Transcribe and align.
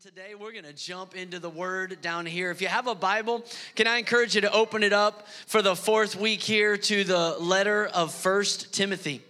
today 0.00 0.36
we're 0.38 0.52
going 0.52 0.62
to 0.62 0.72
jump 0.72 1.16
into 1.16 1.40
the 1.40 1.50
word 1.50 2.00
down 2.00 2.24
here. 2.24 2.52
If 2.52 2.62
you 2.62 2.68
have 2.68 2.86
a 2.86 2.94
Bible, 2.94 3.44
can 3.74 3.88
I 3.88 3.98
encourage 3.98 4.36
you 4.36 4.42
to 4.42 4.52
open 4.52 4.84
it 4.84 4.92
up 4.92 5.26
for 5.48 5.60
the 5.60 5.74
fourth 5.74 6.14
week 6.14 6.40
here 6.40 6.76
to 6.76 7.02
the 7.02 7.36
letter 7.40 7.86
of 7.86 8.14
First 8.14 8.72
Timothy. 8.72 9.22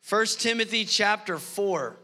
First 0.00 0.40
Timothy 0.40 0.84
chapter 0.84 1.36
4. 1.36 1.96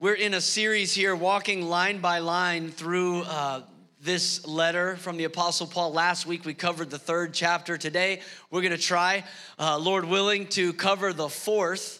We're 0.00 0.12
in 0.12 0.34
a 0.34 0.40
series 0.42 0.94
here, 0.94 1.16
walking 1.16 1.62
line 1.62 2.00
by 2.00 2.18
line 2.18 2.68
through 2.68 3.22
uh, 3.22 3.62
this 4.02 4.46
letter 4.46 4.96
from 4.96 5.16
the 5.16 5.24
Apostle 5.24 5.66
Paul. 5.66 5.94
Last 5.94 6.26
week 6.26 6.44
we 6.44 6.52
covered 6.52 6.90
the 6.90 6.98
third 6.98 7.32
chapter. 7.32 7.78
Today 7.78 8.20
we're 8.50 8.60
going 8.60 8.72
to 8.72 8.78
try, 8.78 9.24
uh, 9.58 9.78
Lord 9.78 10.04
willing, 10.04 10.46
to 10.48 10.74
cover 10.74 11.14
the 11.14 11.30
fourth. 11.30 11.99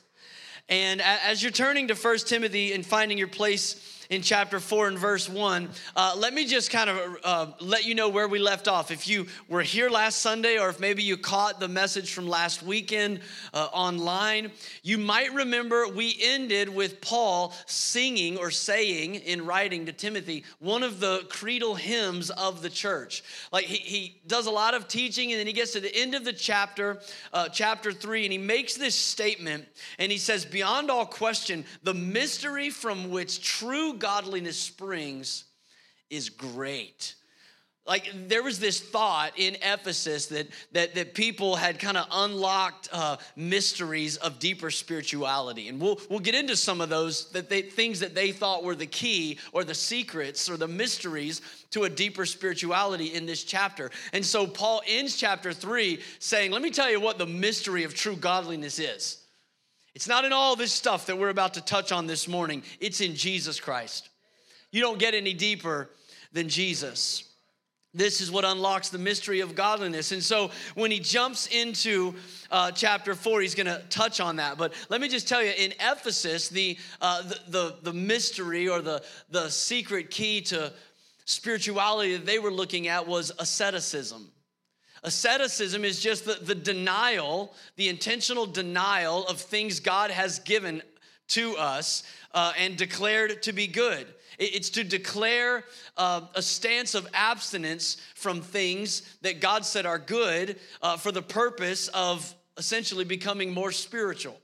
And 0.71 1.03
as 1.03 1.43
you're 1.43 1.51
turning 1.51 1.89
to 1.89 1.97
First 1.97 2.29
Timothy 2.29 2.73
and 2.73 2.87
finding 2.87 3.19
your 3.19 3.29
place 3.29 4.00
in 4.11 4.23
chapter 4.23 4.59
4 4.59 4.89
and 4.89 4.99
verse 4.99 5.29
1. 5.29 5.69
Uh, 5.95 6.15
let 6.19 6.35
me 6.35 6.45
just 6.45 6.71
kind 6.71 6.91
of 6.91 7.17
uh, 7.23 7.47
let 7.61 7.87
you 7.87 7.95
know 7.95 8.09
where 8.09 8.27
we 8.27 8.41
left 8.41 8.67
off. 8.67 8.91
If 8.91 9.09
you 9.09 9.27
were 9.49 9.63
here 9.63 9.89
last 9.89 10.19
Sunday, 10.19 10.59
or 10.59 10.69
if 10.69 10.81
maybe 10.81 11.03
you 11.03 11.17
caught 11.17 11.61
the 11.61 11.69
message 11.69 12.13
from 12.13 12.29
last 12.29 12.63
weekend 12.63 13.21
uh, 13.55 13.69
online, 13.73 14.51
you 14.83 14.99
might 14.99 15.33
remember 15.33 15.89
we 15.89 16.19
ended 16.21 16.69
with 16.69 17.01
Paul 17.01 17.55
singing 17.67 18.37
or 18.37 18.51
saying 18.51 19.15
in 19.15 19.47
writing 19.47 19.87
to 19.87 19.93
Timothy 19.93 20.45
one 20.59 20.83
of 20.83 20.99
the 20.99 21.25
creedal 21.29 21.77
hymns 21.77 22.31
of 22.31 22.63
the 22.63 22.71
church. 22.71 23.23
Like 23.53 23.67
he, 23.67 23.77
he 23.77 24.21
does 24.27 24.47
a 24.47 24.51
lot 24.51 24.75
of 24.75 24.89
teaching, 24.89 25.31
and 25.31 25.39
then 25.39 25.47
he 25.47 25.53
gets 25.53 25.73
to 25.73 25.81
the 25.81 25.95
end 25.95 26.17
of 26.17 26.25
the 26.25 26.33
chapter, 26.33 27.01
uh, 27.33 27.49
chapter 27.49 27.93
3, 27.93 28.25
and 28.25 28.33
he 28.33 28.39
makes 28.39 28.75
this 28.75 28.97
statement, 28.97 29.67
and 30.01 30.11
he 30.11 30.19
says, 30.19 30.45
Beyond 30.45 30.91
all 30.91 31.07
question, 31.07 31.65
the 31.85 31.95
mystery 31.95 32.71
from 32.71 33.11
which 33.11 33.41
true 33.41 33.95
godliness 34.01 34.57
springs 34.57 35.45
is 36.09 36.29
great. 36.29 37.15
Like 37.87 38.13
there 38.29 38.43
was 38.43 38.61
this 38.61 38.79
thought 38.79 39.33
in 39.37 39.57
Ephesus 39.63 40.27
that 40.27 40.47
that, 40.73 40.95
that 40.95 41.15
people 41.15 41.57
had 41.57 41.79
kind 41.79 41.97
of 41.97 42.07
unlocked 42.13 42.89
uh, 42.93 43.17
mysteries 43.37 44.17
of 44.19 44.39
deeper 44.39 44.71
spirituality, 44.71 45.69
and 45.69 45.81
we'll 45.81 45.99
we'll 46.09 46.21
get 46.21 46.35
into 46.35 46.57
some 46.57 46.81
of 46.81 46.89
those 46.89 47.31
that 47.33 47.49
they, 47.49 47.63
things 47.63 48.01
that 48.01 48.15
they 48.15 48.33
thought 48.33 48.63
were 48.63 48.77
the 48.77 48.87
key 48.87 49.39
or 49.53 49.65
the 49.65 49.75
secrets 49.75 50.49
or 50.49 50.57
the 50.57 50.69
mysteries 50.69 51.41
to 51.71 51.85
a 51.85 51.89
deeper 51.89 52.27
spirituality 52.27 53.15
in 53.15 53.27
this 53.27 53.45
chapter. 53.45 53.91
And 54.13 54.25
so 54.25 54.47
Paul 54.47 54.83
ends 54.87 55.17
chapter 55.17 55.53
three 55.53 56.01
saying, 56.19 56.53
"Let 56.53 56.63
me 56.63 56.71
tell 56.71 56.91
you 56.91 57.01
what 57.01 57.19
the 57.19 57.27
mystery 57.27 57.85
of 57.85 57.95
true 57.95 58.17
godliness 58.17 58.79
is." 58.79 59.17
It's 59.95 60.09
not 60.09 60.25
in 60.25 60.33
all 60.33 60.57
this 60.57 60.73
stuff 60.73 61.07
that 61.07 61.19
we're 61.19 61.31
about 61.31 61.55
to 61.55 61.61
touch 61.61 61.93
on 61.93 62.07
this 62.07 62.29
morning, 62.29 62.63
it's 62.81 63.01
in 63.01 63.15
Jesus 63.15 63.61
Christ. 63.61 64.09
You 64.71 64.81
don't 64.81 64.99
get 64.99 65.15
any 65.15 65.35
deeper 65.35 65.91
than 66.33 66.49
Jesus. 66.49 67.25
This 67.93 68.21
is 68.21 68.31
what 68.31 68.45
unlocks 68.45 68.91
the 68.91 68.99
mystery 68.99 69.41
of 69.41 69.57
godliness. 69.57 70.13
And 70.13 70.23
so 70.23 70.53
when 70.77 70.93
he 70.93 71.01
jumps 71.01 71.49
into 71.49 72.15
uh, 72.49 72.71
chapter 72.71 73.17
four, 73.17 73.41
he's 73.41 73.57
going 73.57 73.67
to 73.67 73.83
touch 73.91 74.21
on 74.21 74.37
that. 74.37 74.59
But 74.59 74.75
let 74.91 75.01
me 75.01 75.09
just 75.09 75.27
tell 75.27 75.43
you 75.43 75.51
in 75.51 75.73
Ephesus, 75.81 76.49
the, 76.49 76.79
uh, 77.01 77.23
the, 77.23 77.41
the, 77.49 77.77
the 77.83 77.93
mystery 77.93 78.69
or 78.69 78.81
the, 78.81 79.03
the 79.31 79.49
secret 79.49 80.13
key 80.13 80.41
to 80.43 80.73
spirituality 81.25 82.17
that 82.17 82.27
they 82.27 82.39
were 82.39 82.53
looking 82.53 82.87
at 82.87 83.09
was 83.09 83.33
asceticism. 83.41 84.31
Asceticism 85.03 85.85
is 85.85 86.01
just 86.01 86.25
the, 86.25 86.35
the 86.35 86.55
denial, 86.55 87.55
the 87.77 87.89
intentional 87.89 88.47
denial 88.47 89.27
of 89.27 89.41
things 89.41 89.81
God 89.81 90.11
has 90.11 90.39
given 90.41 90.83
to 91.29 91.57
us 91.57 92.03
uh, 92.35 92.53
and 92.59 92.77
declared 92.77 93.43
to 93.45 93.53
be 93.53 93.67
good. 93.67 94.07
It's 94.39 94.71
to 94.71 94.85
declare 94.85 95.65
uh, 95.97 96.23
a 96.35 96.41
stance 96.41 96.95
of 96.95 97.07
abstinence 97.13 97.99
from 98.15 98.41
things 98.41 99.03
that 99.21 99.41
God 99.41 99.67
said 99.67 99.85
are 99.85 99.99
good 99.99 100.59
uh, 100.81 100.97
for 100.97 101.13
the 101.13 101.23
purpose 101.23 101.89
of 101.89 102.35
essentially 102.57 103.05
becoming 103.05 103.53
more 103.53 103.71
spiritual. 103.71 104.40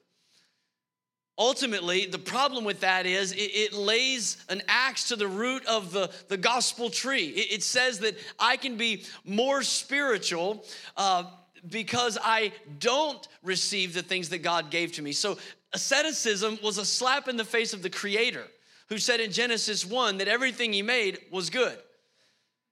Ultimately, 1.39 2.07
the 2.07 2.19
problem 2.19 2.65
with 2.65 2.81
that 2.81 3.05
is 3.05 3.33
it, 3.33 3.37
it, 3.37 3.73
lays 3.75 4.39
an 4.49 4.63
axe 4.69 5.09
to 5.09 5.17
the 5.17 5.29
root 5.29 5.67
of 5.67 5.93
the, 5.93 6.11
the 6.29 6.39
gospel 6.39 6.89
tree. 6.89 7.27
It, 7.27 7.57
it 7.57 7.63
says 7.63 7.99
that 7.99 8.17
I 8.39 8.57
can 8.57 8.77
be 8.77 9.05
more 9.23 9.63
spiritual 9.63 10.65
uh, 10.97 11.25
because 11.69 12.17
I 12.23 12.53
don't 12.79 13.27
receive 13.43 13.93
the 13.93 14.03
things 14.03 14.31
that 14.31 14.39
God 14.39 14.71
gave 14.71 14.93
to 14.93 15.03
me. 15.03 15.13
So, 15.13 15.37
asceticism 15.75 16.59
was 16.63 16.79
a 16.79 16.87
slap 16.87 17.29
in 17.29 17.37
the 17.37 17.45
face 17.45 17.75
of 17.75 17.83
the 17.83 17.91
Creator 17.91 18.45
who 18.89 18.97
said 18.97 19.21
in 19.21 19.31
Genesis 19.31 19.85
1 19.85 20.19
that 20.19 20.29
everything 20.29 20.73
He 20.73 20.83
made 20.83 21.19
was 21.31 21.51
good. 21.51 21.77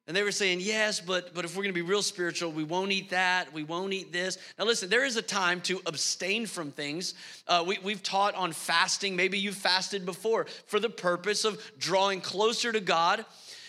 And 0.07 0.15
they 0.15 0.23
were 0.23 0.33
saying, 0.33 0.61
yes, 0.61 1.01
but, 1.01 1.33
but 1.33 1.47
if 1.47 1.57
we're 1.57 1.63
gonna 1.63 1.73
be 1.73 1.81
real 1.81 2.03
spiritual, 2.03 2.53
we 2.53 2.65
won't 2.65 2.93
eat 2.93 3.11
that, 3.11 3.53
we 3.55 3.65
won't 3.65 3.95
eat 3.95 4.13
this. 4.13 4.37
Now, 4.59 4.67
listen, 4.67 4.91
there 4.91 5.05
is 5.05 5.17
a 5.17 5.23
time 5.23 5.63
to 5.63 5.81
abstain 5.87 6.45
from 6.45 6.71
things. 6.71 7.15
Uh, 7.49 7.65
we, 7.67 7.79
we've 7.83 8.03
taught 8.03 8.35
on 8.35 8.53
fasting. 8.53 9.17
Maybe 9.17 9.39
you've 9.39 9.55
fasted 9.55 10.05
before 10.05 10.45
for 10.67 10.79
the 10.79 10.91
purpose 10.91 11.47
of 11.47 11.59
drawing 11.79 12.21
closer 12.21 12.71
to 12.71 12.81
God. 12.81 13.25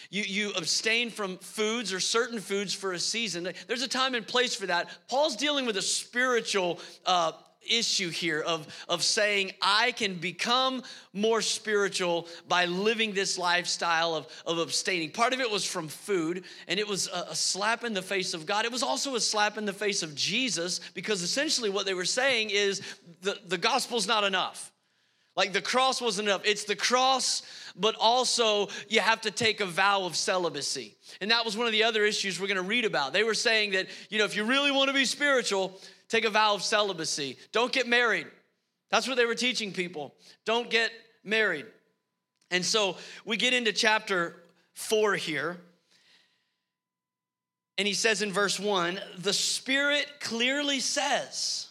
You, 0.09 0.24
you 0.24 0.51
abstain 0.56 1.09
from 1.09 1.38
foods 1.38 1.94
or 1.94 2.00
certain 2.00 2.40
foods 2.40 2.74
for 2.74 2.94
a 2.94 3.00
season. 3.00 3.50
There's 3.68 3.81
a 3.81 3.88
time 3.88 4.13
and 4.13 4.25
place 4.25 4.56
for 4.56 4.66
that. 4.68 4.90
Paul's 5.09 5.35
dealing 5.35 5.66
with 5.66 5.78
a 5.78 5.81
spiritual 5.81 6.79
uh, 7.06 7.31
issue 7.69 8.09
here 8.09 8.41
of, 8.41 8.67
of 8.87 9.03
saying 9.03 9.51
I 9.61 9.91
can 9.91 10.15
become 10.15 10.83
more 11.13 11.41
spiritual 11.41 12.27
by 12.47 12.65
living 12.65 13.13
this 13.13 13.37
lifestyle 13.37 14.15
of, 14.15 14.27
of 14.45 14.57
abstaining. 14.59 15.11
Part 15.11 15.33
of 15.33 15.39
it 15.39 15.49
was 15.49 15.65
from 15.65 15.87
food, 15.87 16.43
and 16.67 16.79
it 16.79 16.87
was 16.87 17.07
a, 17.07 17.31
a 17.31 17.35
slap 17.35 17.83
in 17.83 17.93
the 17.93 18.01
face 18.01 18.33
of 18.33 18.45
God. 18.45 18.65
It 18.65 18.71
was 18.71 18.83
also 18.83 19.15
a 19.15 19.19
slap 19.19 19.57
in 19.57 19.65
the 19.65 19.73
face 19.73 20.03
of 20.03 20.15
Jesus 20.15 20.79
because 20.93 21.21
essentially 21.21 21.69
what 21.69 21.85
they 21.85 21.93
were 21.93 22.05
saying 22.05 22.49
is 22.51 22.81
the, 23.21 23.37
the 23.47 23.57
gospel's 23.57 24.07
not 24.07 24.23
enough. 24.23 24.71
Like 25.35 25.51
the 25.51 25.61
cross 25.61 26.01
wasn't 26.01 26.29
enough. 26.29 26.43
It's 26.45 26.63
the 26.63 26.77
cross, 26.77 27.41
but 27.75 27.95
also 27.99 28.69
you 28.87 29.01
have 29.01 29.21
to 29.21 29.31
take 29.31 29.59
a 29.59 29.65
vow 29.65 30.05
of 30.05 30.15
celibacy. 30.15 30.95
And 31.19 31.29
that 31.31 31.43
was 31.43 31.57
one 31.57 31.65
of 31.65 31.73
the 31.73 31.83
other 31.83 32.05
issues 32.05 32.39
we're 32.39 32.47
going 32.47 32.55
to 32.55 32.63
read 32.63 32.85
about. 32.85 33.11
They 33.11 33.23
were 33.23 33.33
saying 33.33 33.71
that, 33.71 33.87
you 34.09 34.17
know, 34.17 34.25
if 34.25 34.35
you 34.35 34.45
really 34.45 34.71
want 34.71 34.87
to 34.87 34.93
be 34.93 35.03
spiritual, 35.03 35.77
Take 36.09 36.25
a 36.25 36.29
vow 36.29 36.53
of 36.53 36.63
celibacy. 36.63 37.38
Don't 37.51 37.71
get 37.71 37.88
married. 37.88 38.27
That's 38.89 39.07
what 39.07 39.17
they 39.17 39.25
were 39.25 39.35
teaching 39.35 39.71
people. 39.71 40.16
Don't 40.45 40.69
get 40.69 40.91
married. 41.23 41.66
And 42.51 42.63
so 42.63 42.97
we 43.25 43.38
get 43.38 43.53
into 43.53 43.73
chapter 43.73 44.44
four 44.73 45.15
here. 45.15 45.57
And 47.77 47.88
he 47.88 47.94
says 47.94 48.21
in 48.21 48.31
verse 48.31 48.59
one, 48.59 48.99
the 49.17 49.33
Spirit 49.33 50.07
clearly 50.21 50.79
says, 50.79 51.67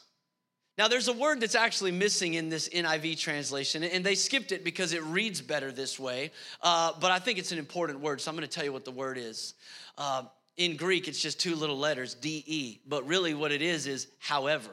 now, 0.77 0.89
there's 0.89 1.07
a 1.07 1.13
word 1.13 1.41
that's 1.41 1.55
actually 1.55 1.93
missing 1.93 2.35
in 2.35 2.49
this 2.49 2.69
NIV 2.69 3.17
translation, 3.21 3.85
and 3.85 4.05
they 4.05 4.17
skipped 4.17 4.51
it 4.51 4.65
because 4.65 4.93
it 4.93 5.05
reads 5.05 5.41
better 5.41 5.71
this 5.71 6.01
way. 6.01 6.33
Uh, 6.61 6.93
but 7.01 7.13
I 7.13 7.21
think 7.21 7.39
it's 7.39 7.53
an 7.53 7.59
important 7.59 8.01
word, 8.01 8.21
so 8.21 8.29
I'm 8.29 8.37
going 8.37 8.49
to 8.49 8.53
tell 8.53 8.65
you 8.65 8.73
what 8.73 8.85
the 8.85 8.91
word 8.91 9.17
is. 9.17 9.55
Uh, 9.97 10.25
in 10.57 10.77
Greek, 10.77 11.09
it's 11.09 11.21
just 11.21 11.41
two 11.41 11.55
little 11.57 11.79
letters, 11.79 12.15
DE, 12.15 12.81
but 12.87 13.07
really 13.07 13.35
what 13.35 13.53
it 13.53 13.63
is 13.63 13.87
is 13.87 14.07
however. 14.19 14.71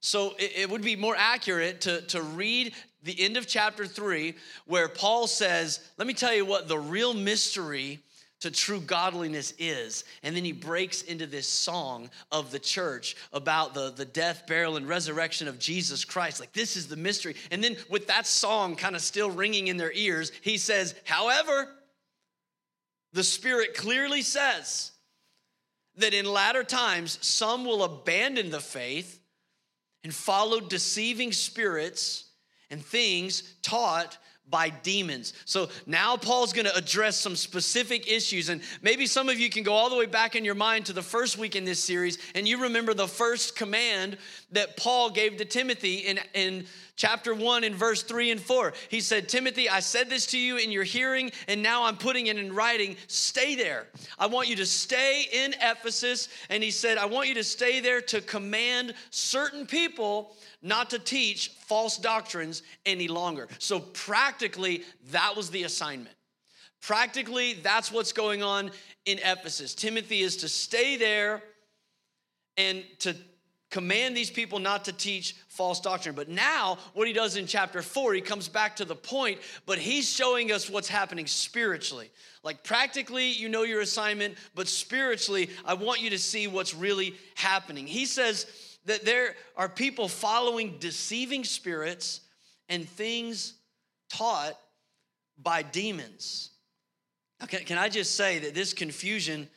So 0.00 0.34
it, 0.38 0.52
it 0.56 0.70
would 0.70 0.82
be 0.82 0.96
more 0.96 1.16
accurate 1.16 1.82
to, 1.82 2.00
to 2.02 2.22
read 2.22 2.72
the 3.02 3.20
end 3.20 3.36
of 3.36 3.46
chapter 3.46 3.86
three, 3.86 4.34
where 4.66 4.88
Paul 4.88 5.26
says, 5.26 5.80
Let 5.98 6.06
me 6.06 6.14
tell 6.14 6.34
you 6.34 6.44
what 6.44 6.68
the 6.68 6.78
real 6.78 7.14
mystery 7.14 8.00
to 8.40 8.50
true 8.50 8.80
godliness 8.80 9.54
is. 9.58 10.04
And 10.22 10.36
then 10.36 10.44
he 10.44 10.52
breaks 10.52 11.02
into 11.02 11.26
this 11.26 11.48
song 11.48 12.10
of 12.30 12.50
the 12.50 12.58
church 12.58 13.16
about 13.32 13.72
the, 13.72 13.90
the 13.90 14.04
death, 14.04 14.46
burial, 14.46 14.76
and 14.76 14.86
resurrection 14.86 15.48
of 15.48 15.58
Jesus 15.58 16.04
Christ. 16.04 16.38
Like, 16.38 16.52
this 16.52 16.76
is 16.76 16.86
the 16.86 16.96
mystery. 16.96 17.34
And 17.50 17.64
then, 17.64 17.76
with 17.88 18.06
that 18.08 18.26
song 18.26 18.76
kind 18.76 18.94
of 18.94 19.02
still 19.02 19.30
ringing 19.30 19.68
in 19.68 19.76
their 19.76 19.92
ears, 19.92 20.32
he 20.42 20.58
says, 20.58 20.94
However, 21.04 21.70
the 23.16 23.24
Spirit 23.24 23.72
clearly 23.72 24.20
says 24.20 24.92
that 25.96 26.12
in 26.12 26.26
latter 26.26 26.62
times, 26.62 27.18
some 27.22 27.64
will 27.64 27.82
abandon 27.82 28.50
the 28.50 28.60
faith 28.60 29.20
and 30.04 30.14
follow 30.14 30.60
deceiving 30.60 31.32
spirits 31.32 32.26
and 32.68 32.84
things 32.84 33.54
taught 33.62 34.18
by 34.50 34.68
demons. 34.68 35.32
So 35.46 35.70
now 35.86 36.18
Paul's 36.18 36.52
going 36.52 36.66
to 36.66 36.76
address 36.76 37.16
some 37.16 37.36
specific 37.36 38.06
issues. 38.06 38.50
And 38.50 38.60
maybe 38.82 39.06
some 39.06 39.30
of 39.30 39.40
you 39.40 39.48
can 39.48 39.62
go 39.62 39.72
all 39.72 39.88
the 39.88 39.96
way 39.96 40.06
back 40.06 40.36
in 40.36 40.44
your 40.44 40.54
mind 40.54 40.84
to 40.86 40.92
the 40.92 41.02
first 41.02 41.38
week 41.38 41.56
in 41.56 41.64
this 41.64 41.82
series, 41.82 42.18
and 42.34 42.46
you 42.46 42.62
remember 42.62 42.92
the 42.92 43.08
first 43.08 43.56
command 43.56 44.18
that 44.52 44.76
Paul 44.76 45.10
gave 45.10 45.36
to 45.38 45.44
Timothy 45.44 45.96
in, 45.96 46.20
in 46.34 46.66
chapter 46.94 47.34
1 47.34 47.64
in 47.64 47.74
verse 47.74 48.02
3 48.02 48.30
and 48.30 48.40
4. 48.40 48.72
He 48.88 49.00
said, 49.00 49.28
Timothy, 49.28 49.68
I 49.68 49.80
said 49.80 50.08
this 50.08 50.26
to 50.28 50.38
you 50.38 50.56
in 50.56 50.70
your 50.70 50.84
hearing, 50.84 51.32
and 51.48 51.62
now 51.62 51.84
I'm 51.84 51.96
putting 51.96 52.28
it 52.28 52.38
in 52.38 52.54
writing. 52.54 52.96
Stay 53.08 53.56
there. 53.56 53.88
I 54.18 54.26
want 54.26 54.48
you 54.48 54.56
to 54.56 54.66
stay 54.66 55.24
in 55.32 55.54
Ephesus. 55.60 56.28
And 56.48 56.62
he 56.62 56.70
said, 56.70 56.96
I 56.96 57.06
want 57.06 57.28
you 57.28 57.34
to 57.34 57.44
stay 57.44 57.80
there 57.80 58.00
to 58.02 58.20
command 58.20 58.94
certain 59.10 59.66
people 59.66 60.36
not 60.62 60.90
to 60.90 60.98
teach 60.98 61.50
false 61.66 61.98
doctrines 61.98 62.62
any 62.84 63.08
longer. 63.08 63.48
So, 63.58 63.80
practically, 63.80 64.84
that 65.10 65.36
was 65.36 65.50
the 65.50 65.64
assignment. 65.64 66.14
Practically, 66.80 67.54
that's 67.54 67.90
what's 67.90 68.12
going 68.12 68.42
on 68.42 68.70
in 69.06 69.18
Ephesus. 69.18 69.74
Timothy 69.74 70.20
is 70.20 70.36
to 70.38 70.48
stay 70.48 70.96
there 70.96 71.42
and 72.56 72.84
to 73.00 73.16
command 73.76 74.16
these 74.16 74.30
people 74.30 74.58
not 74.58 74.86
to 74.86 74.92
teach 74.92 75.36
false 75.48 75.80
doctrine. 75.80 76.14
But 76.14 76.30
now, 76.30 76.78
what 76.94 77.06
he 77.06 77.12
does 77.12 77.36
in 77.36 77.46
chapter 77.46 77.82
four, 77.82 78.14
he 78.14 78.22
comes 78.22 78.48
back 78.48 78.76
to 78.76 78.86
the 78.86 78.96
point, 78.96 79.38
but 79.66 79.76
he's 79.76 80.10
showing 80.10 80.50
us 80.50 80.70
what's 80.70 80.88
happening 80.88 81.26
spiritually. 81.26 82.10
Like, 82.42 82.64
practically, 82.64 83.32
you 83.32 83.50
know 83.50 83.64
your 83.64 83.82
assignment, 83.82 84.36
but 84.54 84.66
spiritually, 84.66 85.50
I 85.62 85.74
want 85.74 86.00
you 86.00 86.08
to 86.08 86.18
see 86.18 86.48
what's 86.48 86.72
really 86.72 87.16
happening. 87.34 87.86
He 87.86 88.06
says 88.06 88.46
that 88.86 89.04
there 89.04 89.36
are 89.58 89.68
people 89.68 90.08
following 90.08 90.76
deceiving 90.80 91.44
spirits 91.44 92.22
and 92.70 92.88
things 92.88 93.52
taught 94.08 94.58
by 95.36 95.60
demons. 95.60 96.48
Can, 97.46 97.60
can 97.64 97.76
I 97.76 97.90
just 97.90 98.14
say 98.14 98.38
that 98.38 98.54
this 98.54 98.72
confusion 98.72 99.50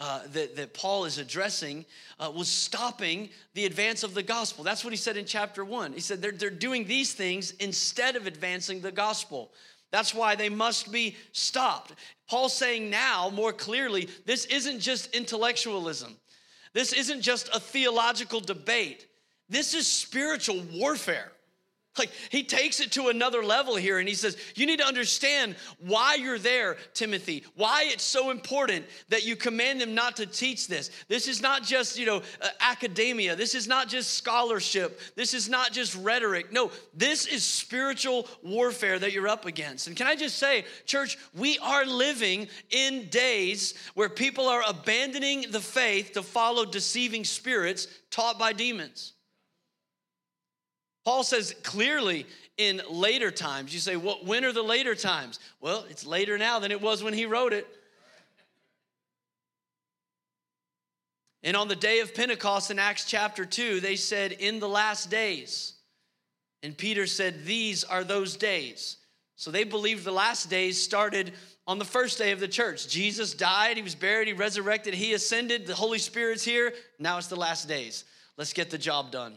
uh, 0.00 0.20
that, 0.32 0.56
that 0.56 0.74
Paul 0.74 1.04
is 1.04 1.18
addressing 1.18 1.84
uh, 2.18 2.30
was 2.34 2.48
stopping 2.48 3.28
the 3.54 3.64
advance 3.64 4.02
of 4.02 4.14
the 4.14 4.22
gospel. 4.22 4.64
That's 4.64 4.84
what 4.84 4.92
he 4.92 4.96
said 4.96 5.16
in 5.16 5.24
chapter 5.24 5.64
one. 5.64 5.92
He 5.92 6.00
said 6.00 6.20
they're, 6.20 6.32
they're 6.32 6.50
doing 6.50 6.86
these 6.86 7.14
things 7.14 7.52
instead 7.52 8.16
of 8.16 8.26
advancing 8.26 8.80
the 8.80 8.92
gospel. 8.92 9.52
That's 9.92 10.12
why 10.12 10.34
they 10.34 10.48
must 10.48 10.90
be 10.90 11.16
stopped. 11.30 11.92
Paul's 12.28 12.54
saying 12.54 12.90
now 12.90 13.30
more 13.32 13.52
clearly 13.52 14.08
this 14.26 14.46
isn't 14.46 14.80
just 14.80 15.14
intellectualism, 15.14 16.16
this 16.72 16.92
isn't 16.92 17.20
just 17.20 17.48
a 17.54 17.60
theological 17.60 18.40
debate, 18.40 19.06
this 19.48 19.74
is 19.74 19.86
spiritual 19.86 20.60
warfare. 20.72 21.30
Like 21.96 22.10
he 22.30 22.42
takes 22.42 22.80
it 22.80 22.90
to 22.92 23.08
another 23.08 23.44
level 23.44 23.76
here 23.76 23.98
and 23.98 24.08
he 24.08 24.14
says, 24.14 24.36
You 24.56 24.66
need 24.66 24.80
to 24.80 24.86
understand 24.86 25.54
why 25.78 26.16
you're 26.16 26.38
there, 26.40 26.76
Timothy, 26.92 27.44
why 27.54 27.84
it's 27.86 28.02
so 28.02 28.30
important 28.30 28.86
that 29.10 29.24
you 29.24 29.36
command 29.36 29.80
them 29.80 29.94
not 29.94 30.16
to 30.16 30.26
teach 30.26 30.66
this. 30.66 30.90
This 31.08 31.28
is 31.28 31.40
not 31.40 31.62
just, 31.62 31.98
you 31.98 32.06
know, 32.06 32.22
uh, 32.42 32.48
academia. 32.60 33.36
This 33.36 33.54
is 33.54 33.68
not 33.68 33.88
just 33.88 34.14
scholarship. 34.14 35.00
This 35.14 35.34
is 35.34 35.48
not 35.48 35.72
just 35.72 35.94
rhetoric. 35.96 36.52
No, 36.52 36.72
this 36.94 37.26
is 37.26 37.44
spiritual 37.44 38.26
warfare 38.42 38.98
that 38.98 39.12
you're 39.12 39.28
up 39.28 39.46
against. 39.46 39.86
And 39.86 39.96
can 39.96 40.08
I 40.08 40.16
just 40.16 40.38
say, 40.38 40.64
church, 40.86 41.16
we 41.32 41.58
are 41.58 41.84
living 41.84 42.48
in 42.70 43.08
days 43.08 43.74
where 43.94 44.08
people 44.08 44.48
are 44.48 44.62
abandoning 44.66 45.46
the 45.50 45.60
faith 45.60 46.12
to 46.14 46.22
follow 46.22 46.64
deceiving 46.64 47.24
spirits 47.24 47.86
taught 48.10 48.38
by 48.38 48.52
demons. 48.52 49.13
Paul 51.04 51.22
says 51.22 51.54
clearly 51.62 52.26
in 52.56 52.80
later 52.88 53.30
times. 53.30 53.74
You 53.74 53.80
say, 53.80 53.96
well, 53.96 54.20
when 54.24 54.44
are 54.44 54.52
the 54.52 54.62
later 54.62 54.94
times? 54.94 55.38
Well, 55.60 55.84
it's 55.90 56.06
later 56.06 56.38
now 56.38 56.58
than 56.58 56.72
it 56.72 56.80
was 56.80 57.02
when 57.02 57.14
he 57.14 57.26
wrote 57.26 57.52
it. 57.52 57.66
And 61.42 61.58
on 61.58 61.68
the 61.68 61.76
day 61.76 62.00
of 62.00 62.14
Pentecost 62.14 62.70
in 62.70 62.78
Acts 62.78 63.04
chapter 63.04 63.44
2, 63.44 63.80
they 63.80 63.96
said, 63.96 64.32
In 64.32 64.60
the 64.60 64.68
last 64.68 65.10
days. 65.10 65.74
And 66.62 66.76
Peter 66.76 67.06
said, 67.06 67.44
These 67.44 67.84
are 67.84 68.02
those 68.02 68.36
days. 68.36 68.96
So 69.36 69.50
they 69.50 69.64
believed 69.64 70.04
the 70.04 70.12
last 70.12 70.48
days 70.48 70.80
started 70.80 71.32
on 71.66 71.78
the 71.78 71.84
first 71.84 72.16
day 72.16 72.30
of 72.30 72.40
the 72.40 72.48
church. 72.48 72.88
Jesus 72.88 73.34
died, 73.34 73.76
he 73.76 73.82
was 73.82 73.94
buried, 73.94 74.26
he 74.26 74.32
resurrected, 74.32 74.94
he 74.94 75.12
ascended, 75.12 75.66
the 75.66 75.74
Holy 75.74 75.98
Spirit's 75.98 76.44
here. 76.44 76.72
Now 76.98 77.18
it's 77.18 77.26
the 77.26 77.36
last 77.36 77.68
days. 77.68 78.04
Let's 78.38 78.54
get 78.54 78.70
the 78.70 78.78
job 78.78 79.10
done. 79.10 79.34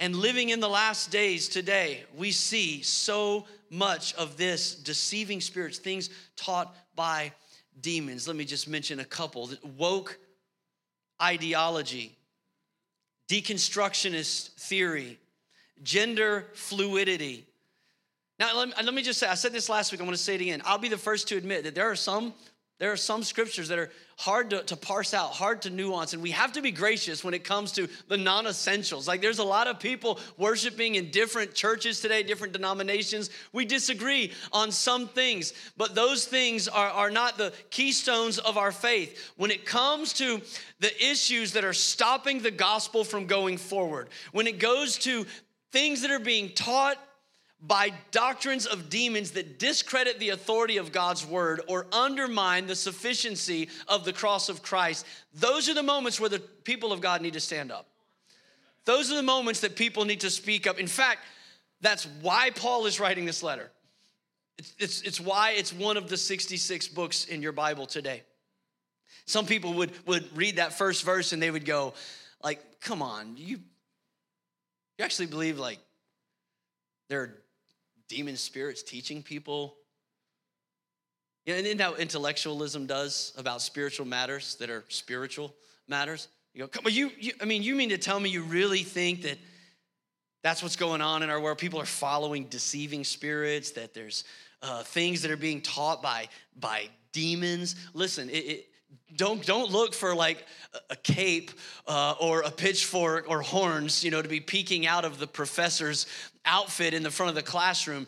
And 0.00 0.16
living 0.16 0.48
in 0.48 0.60
the 0.60 0.68
last 0.68 1.10
days 1.10 1.46
today, 1.46 2.04
we 2.16 2.32
see 2.32 2.82
so 2.82 3.44
much 3.68 4.14
of 4.14 4.38
this 4.38 4.74
deceiving 4.74 5.42
spirits, 5.42 5.78
things 5.78 6.08
taught 6.36 6.74
by 6.96 7.32
demons. 7.82 8.26
Let 8.26 8.36
me 8.36 8.46
just 8.46 8.66
mention 8.66 8.98
a 9.00 9.04
couple 9.04 9.50
woke 9.76 10.18
ideology, 11.22 12.16
deconstructionist 13.28 14.52
theory, 14.54 15.18
gender 15.82 16.46
fluidity. 16.54 17.46
Now, 18.38 18.56
let 18.56 18.94
me 18.94 19.02
just 19.02 19.20
say, 19.20 19.28
I 19.28 19.34
said 19.34 19.52
this 19.52 19.68
last 19.68 19.92
week, 19.92 20.00
I'm 20.00 20.06
gonna 20.06 20.16
say 20.16 20.34
it 20.34 20.40
again. 20.40 20.62
I'll 20.64 20.78
be 20.78 20.88
the 20.88 20.96
first 20.96 21.28
to 21.28 21.36
admit 21.36 21.64
that 21.64 21.74
there 21.74 21.90
are 21.90 21.96
some 21.96 22.32
there 22.80 22.90
are 22.90 22.96
some 22.96 23.22
scriptures 23.22 23.68
that 23.68 23.78
are 23.78 23.90
hard 24.16 24.50
to, 24.50 24.62
to, 24.62 24.74
parse 24.74 25.12
out, 25.12 25.32
hard 25.32 25.60
to 25.62 25.70
nuance, 25.70 26.14
and 26.14 26.22
we 26.22 26.30
have 26.30 26.50
to 26.52 26.62
be 26.62 26.70
gracious 26.70 27.22
when 27.22 27.34
it 27.34 27.44
comes 27.44 27.72
to 27.72 27.88
the 28.08 28.16
non 28.16 28.46
essentials. 28.46 29.06
Like, 29.06 29.20
there's 29.20 29.38
a 29.38 29.44
lot 29.44 29.66
of 29.66 29.78
people 29.78 30.18
worshiping 30.38 30.94
in 30.94 31.10
different 31.10 31.54
churches 31.54 32.00
today, 32.00 32.22
different 32.22 32.54
denominations. 32.54 33.28
We 33.52 33.66
disagree 33.66 34.32
on 34.50 34.72
some 34.72 35.08
things, 35.08 35.52
but 35.76 35.94
those 35.94 36.24
things 36.24 36.68
are, 36.68 36.88
are 36.88 37.10
not 37.10 37.36
the 37.36 37.52
keystones 37.68 38.38
of 38.38 38.56
our 38.56 38.72
faith. 38.72 39.30
When 39.36 39.50
it 39.50 39.66
comes 39.66 40.14
to 40.14 40.40
the 40.80 41.04
issues 41.04 41.52
that 41.52 41.64
are 41.64 41.74
stopping 41.74 42.40
the 42.40 42.50
gospel 42.50 43.04
from 43.04 43.26
going 43.26 43.58
forward, 43.58 44.08
when 44.32 44.46
it 44.46 44.58
goes 44.58 44.96
to 45.00 45.26
things 45.70 46.00
that 46.00 46.10
are 46.10 46.18
being 46.18 46.48
taught 46.54 46.96
by 47.62 47.92
doctrines 48.10 48.66
of 48.66 48.88
demons 48.88 49.32
that 49.32 49.58
discredit 49.58 50.18
the 50.18 50.30
authority 50.30 50.78
of 50.78 50.92
God's 50.92 51.26
word 51.26 51.60
or 51.68 51.86
undermine 51.92 52.66
the 52.66 52.74
sufficiency 52.74 53.68
of 53.86 54.04
the 54.04 54.12
cross 54.12 54.48
of 54.48 54.62
Christ, 54.62 55.06
those 55.34 55.68
are 55.68 55.74
the 55.74 55.82
moments 55.82 56.18
where 56.18 56.30
the 56.30 56.38
people 56.38 56.92
of 56.92 57.00
God 57.00 57.20
need 57.20 57.34
to 57.34 57.40
stand 57.40 57.70
up. 57.70 57.86
Those 58.86 59.12
are 59.12 59.16
the 59.16 59.22
moments 59.22 59.60
that 59.60 59.76
people 59.76 60.04
need 60.06 60.20
to 60.20 60.30
speak 60.30 60.66
up. 60.66 60.78
In 60.78 60.86
fact, 60.86 61.20
that's 61.82 62.06
why 62.22 62.50
Paul 62.50 62.86
is 62.86 62.98
writing 62.98 63.26
this 63.26 63.42
letter. 63.42 63.70
It's, 64.58 64.74
it's, 64.78 65.02
it's 65.02 65.20
why 65.20 65.52
it's 65.52 65.72
one 65.72 65.96
of 65.96 66.08
the 66.08 66.16
66 66.16 66.88
books 66.88 67.26
in 67.26 67.42
your 67.42 67.52
Bible 67.52 67.86
today. 67.86 68.22
Some 69.26 69.46
people 69.46 69.74
would, 69.74 69.92
would 70.06 70.36
read 70.36 70.56
that 70.56 70.72
first 70.72 71.04
verse 71.04 71.32
and 71.32 71.42
they 71.42 71.50
would 71.50 71.64
go, 71.64 71.94
like, 72.42 72.80
come 72.80 73.02
on, 73.02 73.36
you, 73.36 73.58
you 74.98 75.04
actually 75.04 75.26
believe 75.26 75.58
like 75.58 75.78
there 77.08 77.20
are 77.20 77.34
demon 78.10 78.36
spirits 78.36 78.82
teaching 78.82 79.22
people. 79.22 79.76
You 81.46 81.54
know, 81.54 81.58
and 81.58 81.66
isn't 81.66 81.80
how 81.80 81.94
intellectualism 81.94 82.86
does 82.86 83.32
about 83.38 83.62
spiritual 83.62 84.04
matters 84.04 84.56
that 84.56 84.68
are 84.68 84.84
spiritual 84.88 85.54
matters? 85.88 86.28
You 86.52 86.62
go, 86.62 86.68
come 86.68 86.84
on, 86.86 86.92
you, 86.92 87.10
you, 87.18 87.32
I 87.40 87.44
mean, 87.44 87.62
you 87.62 87.74
mean 87.76 87.88
to 87.90 87.98
tell 87.98 88.18
me 88.18 88.28
you 88.28 88.42
really 88.42 88.82
think 88.82 89.22
that 89.22 89.38
that's 90.42 90.62
what's 90.62 90.76
going 90.76 91.00
on 91.00 91.22
in 91.22 91.30
our 91.30 91.40
world? 91.40 91.58
People 91.58 91.80
are 91.80 91.86
following 91.86 92.44
deceiving 92.46 93.04
spirits, 93.04 93.70
that 93.72 93.94
there's 93.94 94.24
uh, 94.60 94.82
things 94.82 95.22
that 95.22 95.30
are 95.30 95.36
being 95.36 95.60
taught 95.60 96.02
by, 96.02 96.28
by 96.58 96.88
demons. 97.12 97.76
Listen, 97.94 98.28
it, 98.28 98.32
it, 98.32 98.66
don't 99.16 99.44
don't 99.44 99.70
look 99.70 99.94
for 99.94 100.14
like 100.14 100.44
a 100.88 100.96
cape 100.96 101.50
uh, 101.86 102.14
or 102.20 102.42
a 102.42 102.50
pitchfork 102.50 103.28
or 103.28 103.42
horns 103.42 104.04
you 104.04 104.10
know 104.10 104.22
to 104.22 104.28
be 104.28 104.40
peeking 104.40 104.86
out 104.86 105.04
of 105.04 105.18
the 105.18 105.26
professor's 105.26 106.06
outfit 106.44 106.94
in 106.94 107.02
the 107.02 107.10
front 107.10 107.30
of 107.30 107.34
the 107.36 107.42
classroom 107.42 108.06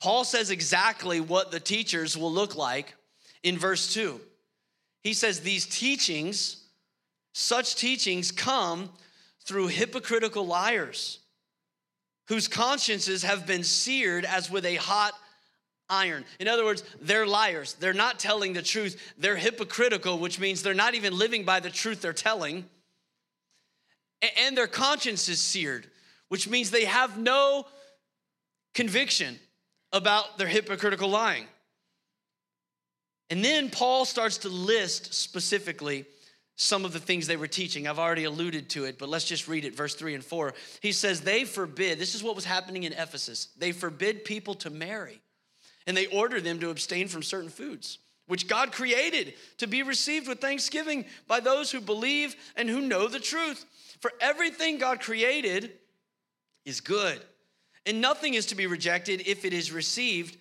paul 0.00 0.24
says 0.24 0.50
exactly 0.50 1.20
what 1.20 1.50
the 1.50 1.60
teachers 1.60 2.16
will 2.16 2.32
look 2.32 2.56
like 2.56 2.94
in 3.42 3.58
verse 3.58 3.92
2 3.94 4.20
he 5.02 5.12
says 5.12 5.40
these 5.40 5.66
teachings 5.66 6.64
such 7.32 7.76
teachings 7.76 8.32
come 8.32 8.90
through 9.44 9.68
hypocritical 9.68 10.46
liars 10.46 11.20
whose 12.28 12.46
consciences 12.46 13.24
have 13.24 13.46
been 13.46 13.64
seared 13.64 14.24
as 14.24 14.48
with 14.48 14.64
a 14.64 14.76
hot 14.76 15.14
iron. 15.90 16.24
In 16.38 16.46
other 16.46 16.64
words, 16.64 16.84
they're 17.00 17.26
liars. 17.26 17.74
They're 17.74 17.92
not 17.92 18.20
telling 18.20 18.52
the 18.52 18.62
truth. 18.62 19.12
They're 19.18 19.36
hypocritical, 19.36 20.18
which 20.18 20.38
means 20.38 20.62
they're 20.62 20.72
not 20.72 20.94
even 20.94 21.18
living 21.18 21.44
by 21.44 21.58
the 21.58 21.70
truth 21.70 22.00
they're 22.00 22.12
telling. 22.12 22.66
And 24.38 24.56
their 24.56 24.68
conscience 24.68 25.28
is 25.28 25.40
seared, 25.40 25.88
which 26.30 26.48
means 26.48 26.70
they 26.70 26.86
have 26.86 27.18
no 27.18 27.66
conviction 28.72 29.38
about 29.92 30.38
their 30.38 30.46
hypocritical 30.46 31.10
lying. 31.10 31.44
And 33.28 33.44
then 33.44 33.68
Paul 33.68 34.04
starts 34.04 34.38
to 34.38 34.48
list 34.48 35.12
specifically 35.12 36.04
some 36.56 36.84
of 36.84 36.92
the 36.92 37.00
things 37.00 37.26
they 37.26 37.36
were 37.36 37.48
teaching. 37.48 37.88
I've 37.88 37.98
already 37.98 38.24
alluded 38.24 38.68
to 38.70 38.84
it, 38.84 38.98
but 38.98 39.08
let's 39.08 39.24
just 39.24 39.48
read 39.48 39.64
it, 39.64 39.74
verse 39.74 39.94
3 39.94 40.14
and 40.14 40.24
4. 40.24 40.54
He 40.80 40.92
says, 40.92 41.20
They 41.20 41.44
forbid, 41.44 41.98
this 41.98 42.14
is 42.14 42.22
what 42.22 42.36
was 42.36 42.44
happening 42.44 42.84
in 42.84 42.92
Ephesus, 42.92 43.48
they 43.58 43.72
forbid 43.72 44.24
people 44.24 44.54
to 44.54 44.70
marry 44.70 45.20
and 45.86 45.96
they 45.96 46.06
order 46.06 46.40
them 46.40 46.60
to 46.60 46.70
abstain 46.70 47.08
from 47.08 47.24
certain 47.24 47.50
foods, 47.50 47.98
which 48.28 48.46
God 48.46 48.70
created 48.70 49.34
to 49.58 49.66
be 49.66 49.82
received 49.82 50.28
with 50.28 50.40
thanksgiving 50.40 51.04
by 51.26 51.40
those 51.40 51.72
who 51.72 51.80
believe 51.80 52.36
and 52.54 52.68
who 52.68 52.80
know 52.80 53.08
the 53.08 53.18
truth. 53.18 53.64
For 54.00 54.12
everything 54.20 54.78
God 54.78 55.00
created 55.00 55.72
is 56.64 56.80
good, 56.80 57.20
and 57.86 58.00
nothing 58.00 58.34
is 58.34 58.46
to 58.46 58.54
be 58.54 58.66
rejected 58.66 59.22
if 59.26 59.44
it 59.44 59.52
is 59.52 59.72
received 59.72 60.36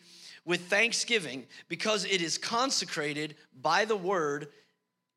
with 0.46 0.62
thanksgiving, 0.62 1.46
because 1.68 2.06
it 2.06 2.22
is 2.22 2.38
consecrated 2.38 3.36
by 3.62 3.86
the 3.86 3.96
word 3.96 4.48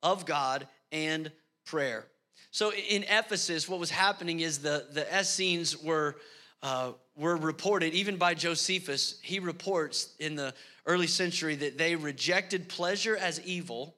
of 0.02 0.26
God 0.26 0.66
and 0.90 1.30
prayer. 1.64 2.06
So 2.50 2.72
in 2.72 3.04
Ephesus, 3.04 3.68
what 3.68 3.80
was 3.80 3.90
happening 3.90 4.40
is 4.40 4.58
the, 4.58 4.86
the 4.92 5.06
Essenes 5.18 5.82
were 5.82 6.16
uh, 6.62 6.92
were 7.16 7.36
reported, 7.36 7.92
even 7.92 8.16
by 8.16 8.34
Josephus, 8.34 9.18
he 9.22 9.38
reports 9.38 10.14
in 10.18 10.36
the 10.36 10.54
early 10.86 11.06
century 11.06 11.56
that 11.56 11.76
they 11.76 11.96
rejected 11.96 12.68
pleasure 12.68 13.16
as 13.16 13.40
evil, 13.42 13.96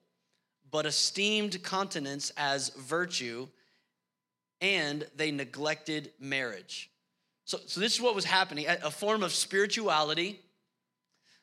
but 0.71 0.87
esteemed 0.87 1.63
continence 1.63 2.33
as 2.37 2.71
virtue, 2.71 3.47
and 4.61 5.07
they 5.15 5.31
neglected 5.31 6.11
marriage. 6.19 6.91
So, 7.45 7.59
so 7.67 7.81
this 7.81 7.95
is 7.95 8.01
what 8.01 8.15
was 8.15 8.25
happening 8.25 8.67
a 8.69 8.91
form 8.91 9.23
of 9.23 9.33
spirituality. 9.33 10.41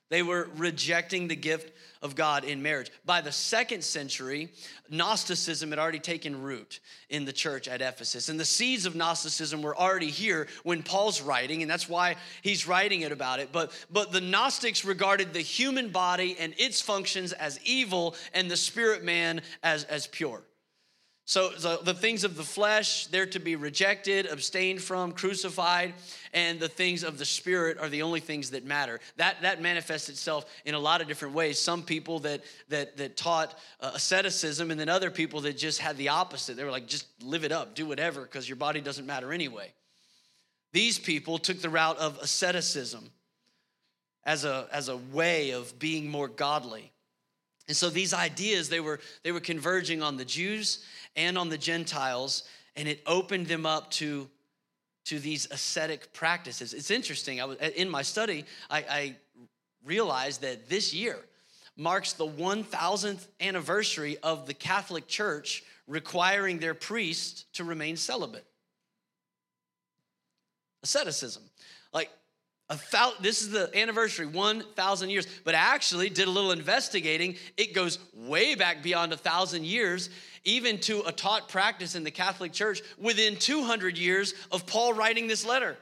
They 0.10 0.24
were 0.24 0.50
rejecting 0.58 1.29
the 1.29 1.38
gift 1.38 1.72
of 2.01 2.15
God 2.15 2.43
in 2.43 2.62
marriage. 2.62 2.91
By 3.05 3.22
the 3.22 3.31
second 3.31 3.81
century, 3.81 4.50
Gnosticism 4.89 5.70
had 5.70 5.79
already 5.79 6.00
taken 6.00 6.41
root 6.41 6.81
in 7.10 7.24
the 7.24 7.31
church 7.31 7.70
at 7.70 7.81
Ephesus. 7.81 8.27
And 8.27 8.38
the 8.38 8.43
seeds 8.43 8.86
of 8.86 8.93
Gnosticism 8.93 9.62
were 9.62 9.74
already 9.74 10.10
here 10.10 10.48
when 10.63 10.84
Paul's 10.84 11.22
writing, 11.22 11.62
and 11.62 11.72
that's 11.72 11.88
why 11.88 12.17
he's 12.41 12.67
writing 12.67 13.01
it 13.01 13.13
about 13.13 13.39
it. 13.39 13.53
But, 13.53 13.72
but 13.89 14.12
the 14.12 14.20
Gnostics 14.20 14.84
regarded 14.84 15.34
the 15.34 15.39
human 15.39 15.91
body 15.91 16.36
and 16.38 16.53
its 16.58 16.81
functions 16.81 17.31
as 17.31 17.58
evil 17.63 18.15
and 18.34 18.51
the 18.51 18.58
spirit 18.58 19.05
man 19.05 19.41
as, 19.63 19.86
as 19.86 20.08
pure. 20.08 20.41
So, 21.31 21.51
so, 21.57 21.77
the 21.77 21.93
things 21.93 22.25
of 22.25 22.35
the 22.35 22.43
flesh, 22.43 23.07
they're 23.07 23.25
to 23.27 23.39
be 23.39 23.55
rejected, 23.55 24.25
abstained 24.25 24.81
from, 24.81 25.13
crucified, 25.13 25.93
and 26.33 26.59
the 26.59 26.67
things 26.67 27.03
of 27.03 27.17
the 27.17 27.23
spirit 27.23 27.77
are 27.77 27.88
the 27.88 28.01
only 28.01 28.19
things 28.19 28.50
that 28.50 28.65
matter. 28.65 29.00
That, 29.15 29.41
that 29.41 29.61
manifests 29.61 30.09
itself 30.09 30.43
in 30.65 30.75
a 30.75 30.79
lot 30.79 31.00
of 31.00 31.07
different 31.07 31.33
ways. 31.33 31.57
Some 31.57 31.83
people 31.83 32.19
that, 32.19 32.41
that, 32.67 32.97
that 32.97 33.15
taught 33.15 33.57
uh, 33.79 33.91
asceticism, 33.93 34.71
and 34.71 34.77
then 34.77 34.89
other 34.89 35.09
people 35.09 35.39
that 35.41 35.55
just 35.57 35.79
had 35.79 35.95
the 35.95 36.09
opposite. 36.09 36.57
They 36.57 36.65
were 36.65 36.69
like, 36.69 36.85
just 36.85 37.07
live 37.23 37.45
it 37.45 37.53
up, 37.53 37.75
do 37.75 37.85
whatever, 37.85 38.23
because 38.23 38.50
your 38.50 38.57
body 38.57 38.81
doesn't 38.81 39.05
matter 39.05 39.31
anyway. 39.31 39.71
These 40.73 41.00
people 41.00 41.38
took 41.38 41.61
the 41.61 41.69
route 41.69 41.97
of 41.97 42.19
asceticism 42.21 43.09
as 44.25 44.43
a, 44.43 44.67
as 44.73 44.89
a 44.89 44.97
way 44.97 45.51
of 45.51 45.79
being 45.79 46.11
more 46.11 46.27
godly. 46.27 46.90
And 47.71 47.77
so 47.77 47.89
these 47.89 48.13
ideas, 48.13 48.67
they 48.67 48.81
were, 48.81 48.99
they 49.23 49.31
were 49.31 49.39
converging 49.39 50.03
on 50.03 50.17
the 50.17 50.25
Jews 50.25 50.83
and 51.15 51.37
on 51.37 51.47
the 51.47 51.57
Gentiles, 51.57 52.43
and 52.75 52.85
it 52.85 53.01
opened 53.07 53.47
them 53.47 53.65
up 53.65 53.89
to, 53.91 54.29
to 55.05 55.19
these 55.19 55.47
ascetic 55.49 56.11
practices. 56.11 56.73
It's 56.73 56.91
interesting. 56.91 57.39
I 57.39 57.45
was, 57.45 57.57
in 57.59 57.89
my 57.89 58.01
study, 58.01 58.43
I, 58.69 58.77
I 58.89 59.15
realized 59.85 60.41
that 60.41 60.67
this 60.67 60.93
year 60.93 61.17
marks 61.77 62.11
the 62.11 62.27
1000th 62.27 63.25
anniversary 63.39 64.17
of 64.17 64.47
the 64.47 64.53
Catholic 64.53 65.07
Church 65.07 65.63
requiring 65.87 66.59
their 66.59 66.73
priests 66.73 67.45
to 67.53 67.63
remain 67.63 67.95
celibate. 67.95 68.43
Asceticism. 70.83 71.43
Like, 71.93 72.09
thou- 72.91 73.13
this 73.19 73.41
is 73.41 73.49
the 73.49 73.69
anniversary 73.77 74.25
1000 74.25 75.09
years 75.09 75.27
but 75.43 75.55
actually 75.55 76.09
did 76.09 76.27
a 76.27 76.31
little 76.31 76.51
investigating 76.51 77.35
it 77.57 77.73
goes 77.73 77.99
way 78.13 78.55
back 78.55 78.81
beyond 78.83 79.11
a 79.13 79.17
thousand 79.17 79.65
years 79.65 80.09
even 80.43 80.79
to 80.79 81.01
a 81.01 81.11
taught 81.11 81.49
practice 81.49 81.95
in 81.95 82.03
the 82.03 82.11
Catholic 82.11 82.51
Church 82.51 82.81
within 82.97 83.35
200 83.35 83.97
years 83.97 84.33
of 84.51 84.65
Paul 84.65 84.93
writing 84.93 85.27
this 85.27 85.45
letter. 85.45 85.77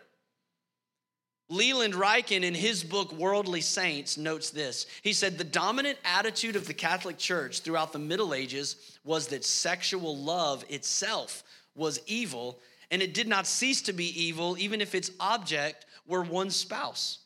Leland 1.51 1.96
Ryken, 1.96 2.43
in 2.43 2.53
his 2.53 2.84
book 2.84 3.12
Worldly 3.12 3.62
Saints, 3.62 4.17
notes 4.17 4.51
this. 4.51 4.86
He 5.01 5.13
said, 5.13 5.38
The 5.38 5.43
dominant 5.43 5.98
attitude 6.05 6.55
of 6.55 6.67
the 6.67 6.75
Catholic 6.75 7.17
Church 7.17 7.62
throughout 7.62 7.91
the 7.91 8.00
Middle 8.00 8.36
Ages 8.36 9.00
was 9.03 9.27
that 9.27 9.43
sexual 9.43 10.15
love 10.15 10.63
itself 10.69 11.43
was 11.74 12.01
evil, 12.05 12.60
and 12.91 13.01
it 13.01 13.15
did 13.15 13.27
not 13.27 13.48
cease 13.48 13.81
to 13.84 13.93
be 13.93 14.22
evil 14.22 14.58
even 14.60 14.79
if 14.79 14.93
its 14.93 15.10
object 15.19 15.88
were 16.10 16.24
one 16.24 16.50
spouse. 16.50 17.20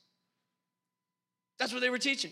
That's 1.58 1.74
what 1.74 1.82
they 1.82 1.90
were 1.90 1.98
teaching. 1.98 2.32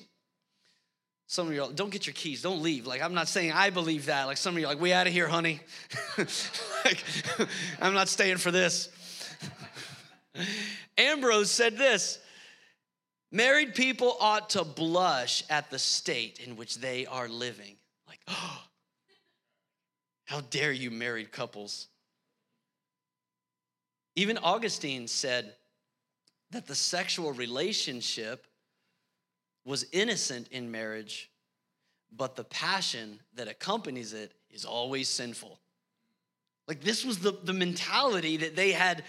Some 1.27 1.47
of 1.47 1.53
you 1.53 1.65
don't 1.73 1.89
get 1.89 2.05
your 2.05 2.13
keys, 2.13 2.41
don't 2.41 2.61
leave. 2.61 2.85
Like, 2.85 3.01
I'm 3.01 3.13
not 3.13 3.29
saying 3.29 3.53
I 3.53 3.69
believe 3.69 4.07
that. 4.07 4.25
Like, 4.25 4.35
some 4.35 4.53
of 4.53 4.59
you 4.59 4.67
like, 4.67 4.81
we 4.81 4.91
out 4.91 5.07
of 5.07 5.13
here, 5.13 5.29
honey. 5.29 5.61
like, 6.17 7.03
I'm 7.81 7.93
not 7.93 8.09
staying 8.09 8.35
for 8.37 8.51
this. 8.51 8.89
Ambrose 10.97 11.49
said 11.49 11.77
this 11.77 12.19
married 13.31 13.75
people 13.75 14.17
ought 14.19 14.49
to 14.51 14.65
blush 14.65 15.45
at 15.49 15.69
the 15.71 15.79
state 15.79 16.45
in 16.45 16.57
which 16.57 16.75
they 16.75 17.05
are 17.05 17.29
living. 17.29 17.77
Like, 18.09 18.19
oh, 18.27 18.63
how 20.25 20.41
dare 20.41 20.73
you, 20.73 20.91
married 20.91 21.31
couples? 21.31 21.87
Even 24.17 24.37
Augustine 24.37 25.07
said 25.07 25.55
that 26.51 26.67
the 26.67 26.75
sexual 26.75 27.31
relationship 27.31 28.45
was 29.65 29.85
innocent 29.91 30.47
in 30.49 30.71
marriage, 30.71 31.29
but 32.15 32.35
the 32.35 32.43
passion 32.43 33.19
that 33.35 33.47
accompanies 33.47 34.13
it 34.13 34.33
is 34.49 34.65
always 34.65 35.07
sinful. 35.07 35.59
Like 36.67 36.81
this 36.81 37.05
was 37.05 37.19
the, 37.19 37.33
the 37.43 37.53
mentality 37.53 38.37
that 38.37 38.55
they 38.55 38.71
had 38.71 39.03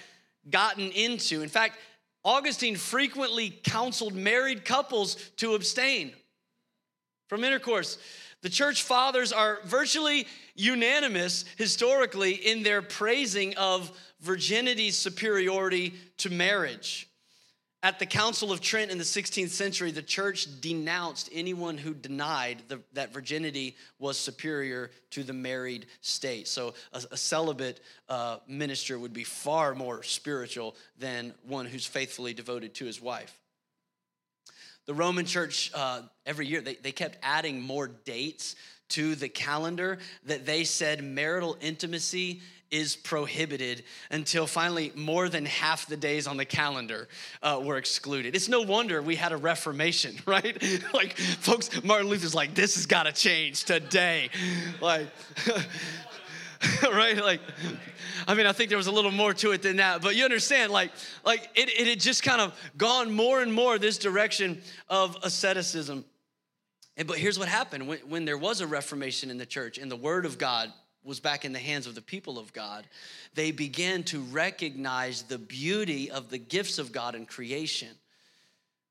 gotten 0.51 0.91
into. 0.91 1.43
In 1.43 1.49
fact, 1.49 1.79
Augustine 2.25 2.77
frequently 2.77 3.51
counseled 3.65 4.15
married 4.15 4.65
couples 4.65 5.17
to 5.37 5.55
abstain 5.55 6.13
from 7.29 7.45
intercourse. 7.45 7.99
The 8.43 8.51
church 8.51 8.83
fathers 8.83 9.33
are 9.33 9.61
virtually 9.65 10.27
unanimous 10.55 11.45
historically 11.57 12.33
in 12.33 12.63
their 12.63 12.83
praising 12.83 13.57
of 13.57 13.91
virginity's 14.21 14.97
superiority 14.97 15.95
to 16.19 16.31
marriage. 16.31 17.09
At 17.85 17.99
the 17.99 18.07
Council 18.07 18.53
of 18.53 18.61
Trent 18.61 18.93
in 18.93 18.99
the 18.99 19.05
16th 19.05 19.49
century, 19.49 19.91
the 19.91 20.03
church 20.03 20.47
denounced 20.61 21.29
anyone 21.33 21.77
who 21.77 21.95
denied 21.95 22.63
the, 22.69 22.81
that 22.93 23.13
virginity 23.13 23.77
was 23.99 24.17
superior 24.17 24.93
to 25.11 25.25
the 25.25 25.33
married 25.33 25.87
state. 26.01 26.47
So, 26.47 26.75
a, 26.93 27.03
a 27.11 27.17
celibate 27.17 27.81
uh, 28.09 28.37
minister 28.47 28.97
would 29.01 29.13
be 29.13 29.25
far 29.25 29.75
more 29.75 30.05
spiritual 30.05 30.77
than 30.97 31.35
one 31.43 31.67
who's 31.67 31.85
faithfully 31.85 32.35
devoted 32.35 32.75
to 32.75 32.85
his 32.85 33.03
wife. 33.03 33.37
The 34.87 34.95
Roman 34.95 35.27
church, 35.27 35.73
uh, 35.75 36.03
every 36.25 36.47
year, 36.47 36.61
they, 36.61 36.77
they 36.77 36.93
kept 36.93 37.19
adding 37.21 37.61
more 37.61 37.89
dates 37.89 38.55
to 38.91 39.17
the 39.17 39.29
calendar 39.29 39.99
that 40.27 40.47
they 40.47 40.63
said 40.63 41.03
marital 41.03 41.57
intimacy 41.61 42.43
is 42.73 42.97
prohibited 42.97 43.85
until 44.11 44.47
finally 44.47 44.91
more 44.97 45.29
than 45.29 45.45
half 45.45 45.87
the 45.87 45.97
days 45.97 46.27
on 46.27 46.39
the 46.39 46.45
calendar 46.45 47.07
uh, 47.43 47.61
were 47.63 47.77
excluded. 47.77 48.35
It's 48.35 48.49
no 48.49 48.63
wonder 48.63 49.03
we 49.03 49.15
had 49.15 49.31
a 49.31 49.37
Reformation, 49.37 50.17
right? 50.27 50.61
like, 50.95 51.17
folks, 51.17 51.85
Martin 51.85 52.09
Luther's 52.09 52.35
like, 52.35 52.55
this 52.55 52.75
has 52.75 52.87
got 52.87 53.05
to 53.05 53.13
change 53.13 53.65
today. 53.65 54.31
like, 54.81 55.07
right? 56.83 57.23
Like, 57.23 57.41
I 58.27 58.35
mean, 58.35 58.47
I 58.47 58.53
think 58.53 58.71
there 58.71 58.79
was 58.79 58.87
a 58.87 58.93
little 58.93 59.11
more 59.11 59.35
to 59.35 59.53
it 59.53 59.63
than 59.63 59.77
that, 59.77 60.01
but 60.01 60.17
you 60.17 60.25
understand, 60.25 60.73
like, 60.73 60.93
like 61.25 61.51
it, 61.55 61.69
it 61.69 61.87
had 61.87 62.01
just 62.01 62.23
kind 62.23 62.41
of 62.41 62.59
gone 62.79 63.13
more 63.13 63.43
and 63.43 63.53
more 63.53 63.79
this 63.79 63.99
direction 63.99 64.63
of 64.89 65.17
asceticism. 65.23 66.07
And 66.97 67.07
but 67.07 67.19
here's 67.19 67.39
what 67.39 67.49
happened 67.49 67.87
when, 67.87 67.99
when 68.01 68.25
there 68.25 68.39
was 68.39 68.61
a 68.61 68.67
reformation 68.67 69.31
in 69.31 69.39
the 69.39 69.47
church 69.47 69.77
and 69.77 69.91
the 69.91 69.97
word 69.97 70.25
of 70.25 70.39
God 70.39 70.73
was 71.05 71.21
back 71.21 71.45
in 71.45 71.53
the 71.53 71.59
hands 71.59 71.87
of 71.87 71.95
the 71.95 72.03
people 72.03 72.39
of 72.39 72.53
God, 72.53 72.87
they 73.35 73.51
began 73.51 74.03
to 74.05 74.21
recognize 74.21 75.23
the 75.23 75.39
beauty 75.39 76.11
of 76.11 76.31
the 76.31 76.39
gifts 76.39 76.79
of 76.79 76.93
God 76.93 77.15
in 77.15 77.27
creation. 77.27 77.89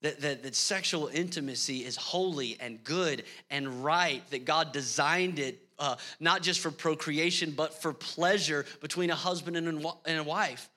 That, 0.02 0.20
that, 0.22 0.44
that 0.44 0.56
sexual 0.56 1.08
intimacy 1.08 1.86
is 1.86 1.96
holy 1.96 2.58
and 2.60 2.84
good 2.84 3.24
and 3.52 3.84
right, 3.84 4.28
that 4.32 4.46
God 4.46 4.72
designed 4.72 5.38
it 5.38 5.60
uh, 5.78 5.96
not 6.20 6.42
just 6.42 6.60
for 6.60 6.72
procreation, 6.72 7.52
but 7.52 7.82
for 7.82 7.94
pleasure 7.94 8.66
between 8.82 9.10
a 9.10 9.16
husband 9.16 9.58
and 9.58 9.86
a 10.06 10.24
wife. 10.24 10.70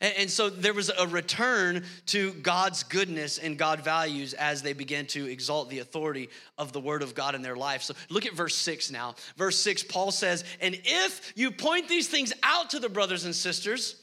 And, 0.00 0.14
and 0.18 0.30
so 0.30 0.50
there 0.50 0.74
was 0.74 0.90
a 0.90 1.06
return 1.06 1.84
to 2.06 2.32
God's 2.34 2.82
goodness 2.82 3.38
and 3.38 3.58
God 3.58 3.80
values 3.80 4.34
as 4.34 4.62
they 4.62 4.72
began 4.72 5.06
to 5.08 5.26
exalt 5.26 5.70
the 5.70 5.80
authority 5.80 6.28
of 6.58 6.72
the 6.72 6.80
word 6.80 7.02
of 7.02 7.14
God 7.14 7.34
in 7.34 7.42
their 7.42 7.56
life. 7.56 7.82
So 7.82 7.94
look 8.08 8.26
at 8.26 8.32
verse 8.32 8.54
six 8.54 8.90
now. 8.90 9.14
Verse 9.36 9.56
six, 9.56 9.82
Paul 9.82 10.10
says, 10.10 10.44
And 10.60 10.78
if 10.84 11.32
you 11.36 11.50
point 11.50 11.88
these 11.88 12.08
things 12.08 12.32
out 12.42 12.70
to 12.70 12.78
the 12.78 12.88
brothers 12.88 13.24
and 13.24 13.34
sisters, 13.34 14.02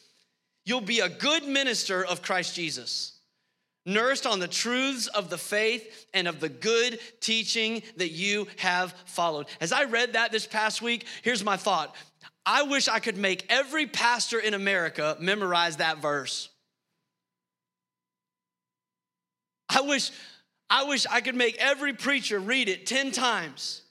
you'll 0.66 0.82
be 0.82 1.00
a 1.00 1.10
good 1.10 1.46
minister 1.46 2.06
of 2.06 2.22
Christ 2.22 2.56
Jesus 2.56 3.17
nourished 3.88 4.28
on 4.28 4.40
the 4.40 4.48
truths 4.48 5.08
of 5.08 5.30
the 5.30 5.38
faith 5.38 6.06
and 6.14 6.28
of 6.28 6.40
the 6.40 6.50
good 6.50 7.00
teaching 7.22 7.82
that 7.96 8.12
you 8.12 8.48
have 8.58 8.94
followed. 9.06 9.48
As 9.60 9.72
I 9.72 9.86
read 9.86 10.14
that 10.14 10.32
this 10.32 10.46
past 10.46 10.82
week, 10.82 11.06
here's 11.24 11.44
my 11.44 11.58
thought 11.58 11.96
I 12.46 12.64
wish 12.64 12.88
I 12.88 13.00
could 13.00 13.18
make 13.18 13.46
every 13.50 13.88
pastor 13.88 14.40
in 14.40 14.54
America 14.54 15.18
memorize 15.20 15.78
that 15.78 16.00
verse. 16.00 16.50
I 19.70 19.82
wish 19.82 20.12
I 20.70 20.84
wish 20.84 21.06
I 21.10 21.22
could 21.22 21.36
make 21.36 21.58
every 21.58 21.94
preacher 21.94 22.40
read 22.40 22.68
it 22.70 22.86
10 22.86 23.12
times. 23.12 23.84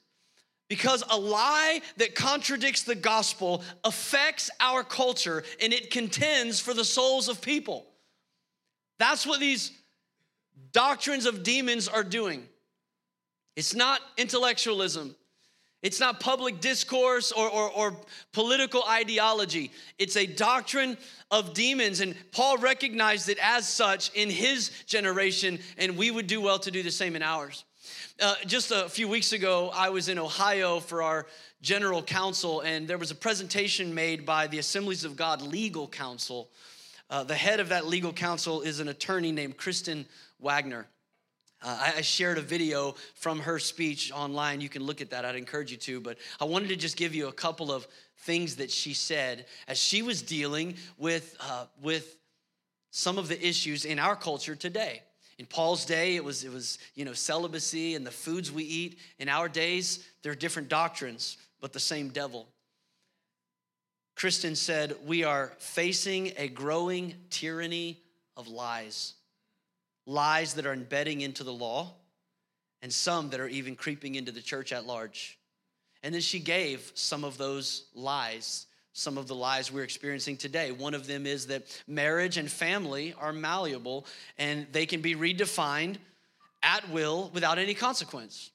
Because 0.69 1.01
a 1.09 1.17
lie 1.17 1.81
that 1.95 2.13
contradicts 2.13 2.83
the 2.83 2.93
gospel 2.93 3.63
affects 3.85 4.49
our 4.59 4.83
culture 4.83 5.43
and 5.61 5.71
it 5.71 5.91
contends 5.91 6.59
for 6.59 6.73
the 6.73 6.83
souls 6.83 7.29
of 7.29 7.41
people. 7.41 7.85
That's 8.99 9.25
what 9.25 9.39
these 9.39 9.71
doctrines 10.71 11.25
of 11.25 11.43
demons 11.43 11.87
are 11.87 12.03
doing. 12.03 12.47
It's 13.55 13.73
not 13.73 14.01
intellectualism. 14.17 15.15
It's 15.83 15.99
not 15.99 16.19
public 16.19 16.59
discourse 16.59 17.31
or, 17.31 17.47
or, 17.47 17.69
or, 17.71 17.95
political 18.33 18.83
ideology. 18.89 19.71
It's 19.99 20.17
a 20.17 20.25
doctrine 20.25 20.97
of 21.29 21.53
demons. 21.53 22.01
And 22.01 22.15
Paul 22.31 22.57
recognized 22.57 23.29
it 23.29 23.37
as 23.41 23.67
such 23.67 24.11
in 24.15 24.29
his 24.29 24.71
generation, 24.87 25.59
and 25.77 25.95
we 25.95 26.09
would 26.09 26.25
do 26.25 26.41
well 26.41 26.57
to 26.59 26.71
do 26.71 26.81
the 26.81 26.91
same 26.91 27.15
in 27.15 27.21
ours. 27.21 27.63
Uh, 28.19 28.33
just 28.47 28.71
a 28.71 28.89
few 28.89 29.07
weeks 29.07 29.33
ago, 29.33 29.69
I 29.73 29.89
was 29.89 30.09
in 30.09 30.17
Ohio 30.17 30.79
for 30.79 31.03
our 31.03 31.27
general 31.61 32.01
council, 32.01 32.61
and 32.61 32.87
there 32.87 32.97
was 32.97 33.11
a 33.11 33.15
presentation 33.15 33.93
made 33.93 34.25
by 34.25 34.47
the 34.47 34.57
Assemblies 34.57 35.03
of 35.03 35.15
God 35.15 35.43
Legal 35.43 35.87
Council. 35.87 36.49
Uh, 37.09 37.23
the 37.23 37.35
head 37.35 37.59
of 37.59 37.69
that 37.69 37.85
legal 37.85 38.11
council 38.11 38.61
is 38.61 38.79
an 38.79 38.87
attorney 38.87 39.31
named 39.31 39.57
Kristen 39.57 40.05
Waggoner. 40.39 40.87
Uh, 41.61 41.93
I, 41.97 42.01
shared 42.01 42.37
a 42.37 42.41
video 42.41 42.93
from 43.15 43.39
her 43.39 43.57
speech 43.57 44.11
online. 44.11 44.61
You 44.61 44.69
can 44.69 44.83
look 44.83 45.01
at 45.01 45.09
that. 45.09 45.25
I'd 45.25 45.35
encourage 45.35 45.71
you 45.71 45.77
to. 45.77 45.99
But 45.99 46.19
I 46.39 46.45
wanted 46.45 46.69
to 46.69 46.75
just 46.75 46.97
give 46.97 47.15
you 47.15 47.29
a 47.29 47.33
couple 47.33 47.71
of 47.71 47.87
things 48.19 48.57
that 48.57 48.69
she 48.69 48.93
said 48.93 49.47
as 49.67 49.79
she 49.79 50.03
was 50.03 50.21
dealing 50.21 50.75
with, 50.97 51.35
uh, 51.39 51.65
with 51.81 52.17
some 52.91 53.17
of 53.17 53.27
the 53.27 53.47
issues 53.47 53.85
in 53.85 53.97
our 53.97 54.15
culture 54.15 54.55
today. 54.55 55.01
In 55.39 55.47
Paul's 55.47 55.85
day, 55.85 56.15
it 56.15 56.23
was, 56.23 56.43
it 56.43 56.51
was 56.51 56.77
you 56.93 57.05
know, 57.05 57.13
celibacy 57.13 57.95
and 57.95 58.05
the 58.05 58.11
foods 58.11 58.51
we 58.51 58.63
eat. 58.63 58.99
In 59.17 59.27
our 59.27 59.49
days, 59.49 60.05
there 60.21 60.31
are 60.31 60.35
different 60.35 60.69
doctrines, 60.69 61.37
but 61.59 61.73
the 61.73 61.79
same 61.79 62.09
devil. 62.09 62.47
Kristen 64.15 64.55
said, 64.55 64.95
We 65.05 65.23
are 65.23 65.53
facing 65.57 66.33
a 66.37 66.47
growing 66.47 67.15
tyranny 67.31 67.99
of 68.35 68.47
lies 68.47 69.15
lies 70.07 70.55
that 70.55 70.65
are 70.65 70.73
embedding 70.73 71.21
into 71.21 71.43
the 71.43 71.53
law, 71.53 71.93
and 72.81 72.91
some 72.91 73.29
that 73.29 73.39
are 73.39 73.47
even 73.47 73.75
creeping 73.75 74.15
into 74.15 74.31
the 74.31 74.41
church 74.41 74.71
at 74.71 74.87
large. 74.87 75.37
And 76.03 76.13
then 76.13 76.21
she 76.21 76.39
gave 76.39 76.91
some 76.95 77.23
of 77.23 77.37
those 77.37 77.85
lies, 77.93 78.67
some 78.93 79.17
of 79.17 79.27
the 79.27 79.35
lies 79.35 79.71
we're 79.71 79.83
experiencing 79.83 80.37
today. 80.37 80.71
One 80.71 80.93
of 80.93 81.07
them 81.07 81.25
is 81.25 81.47
that 81.47 81.63
marriage 81.87 82.37
and 82.37 82.49
family 82.49 83.13
are 83.19 83.33
malleable 83.33 84.05
and 84.37 84.67
they 84.71 84.85
can 84.85 85.01
be 85.01 85.15
redefined 85.15 85.97
at 86.63 86.87
will 86.89 87.29
without 87.33 87.57
any 87.57 87.73
consequence. 87.73 88.51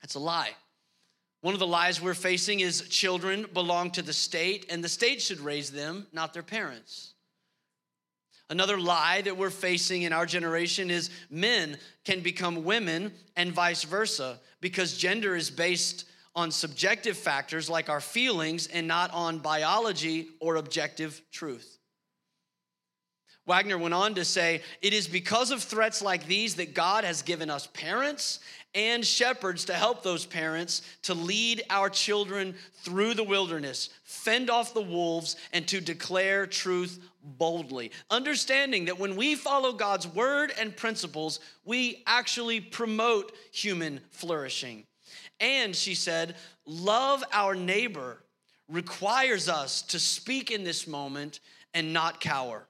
That's 0.00 0.14
a 0.14 0.20
lie. 0.20 0.50
One 1.42 1.54
of 1.54 1.60
the 1.60 1.66
lies 1.66 2.00
we're 2.00 2.14
facing 2.14 2.60
is 2.60 2.82
children 2.88 3.46
belong 3.52 3.90
to 3.92 4.02
the 4.02 4.12
state 4.12 4.66
and 4.70 4.82
the 4.82 4.88
state 4.88 5.20
should 5.20 5.40
raise 5.40 5.70
them, 5.70 6.06
not 6.12 6.32
their 6.32 6.42
parents. 6.42 7.14
Another 8.50 8.80
lie 8.80 9.22
that 9.22 9.36
we're 9.36 9.48
facing 9.48 10.02
in 10.02 10.12
our 10.12 10.26
generation 10.26 10.90
is 10.90 11.08
men 11.30 11.78
can 12.04 12.20
become 12.20 12.64
women 12.64 13.12
and 13.36 13.52
vice 13.52 13.84
versa 13.84 14.40
because 14.60 14.98
gender 14.98 15.36
is 15.36 15.50
based 15.50 16.04
on 16.34 16.50
subjective 16.50 17.16
factors 17.16 17.70
like 17.70 17.88
our 17.88 18.00
feelings 18.00 18.66
and 18.66 18.88
not 18.88 19.12
on 19.12 19.38
biology 19.38 20.28
or 20.40 20.56
objective 20.56 21.22
truth. 21.30 21.78
Waggoner 23.46 23.78
went 23.78 23.94
on 23.94 24.14
to 24.14 24.24
say, 24.24 24.62
It 24.82 24.92
is 24.92 25.06
because 25.06 25.52
of 25.52 25.62
threats 25.62 26.02
like 26.02 26.26
these 26.26 26.56
that 26.56 26.74
God 26.74 27.04
has 27.04 27.22
given 27.22 27.50
us 27.50 27.68
parents 27.68 28.40
and 28.74 29.04
shepherds 29.04 29.64
to 29.64 29.74
help 29.74 30.02
those 30.02 30.24
parents 30.24 30.82
to 31.02 31.14
lead 31.14 31.62
our 31.70 31.90
children 31.90 32.54
through 32.82 33.14
the 33.14 33.24
wilderness, 33.24 33.90
fend 34.04 34.48
off 34.48 34.74
the 34.74 34.80
wolves, 34.80 35.36
and 35.52 35.66
to 35.68 35.80
declare 35.80 36.46
truth 36.46 37.00
boldly. 37.22 37.90
Understanding 38.10 38.84
that 38.84 38.98
when 38.98 39.16
we 39.16 39.34
follow 39.34 39.72
God's 39.72 40.06
word 40.06 40.52
and 40.58 40.76
principles, 40.76 41.40
we 41.64 42.02
actually 42.06 42.60
promote 42.60 43.32
human 43.52 44.00
flourishing. 44.10 44.84
And 45.40 45.74
she 45.74 45.94
said, 45.94 46.36
love 46.64 47.24
our 47.32 47.54
neighbor 47.54 48.22
requires 48.68 49.48
us 49.48 49.82
to 49.82 49.98
speak 49.98 50.50
in 50.50 50.62
this 50.62 50.86
moment 50.86 51.40
and 51.74 51.92
not 51.92 52.20
cower. 52.20 52.66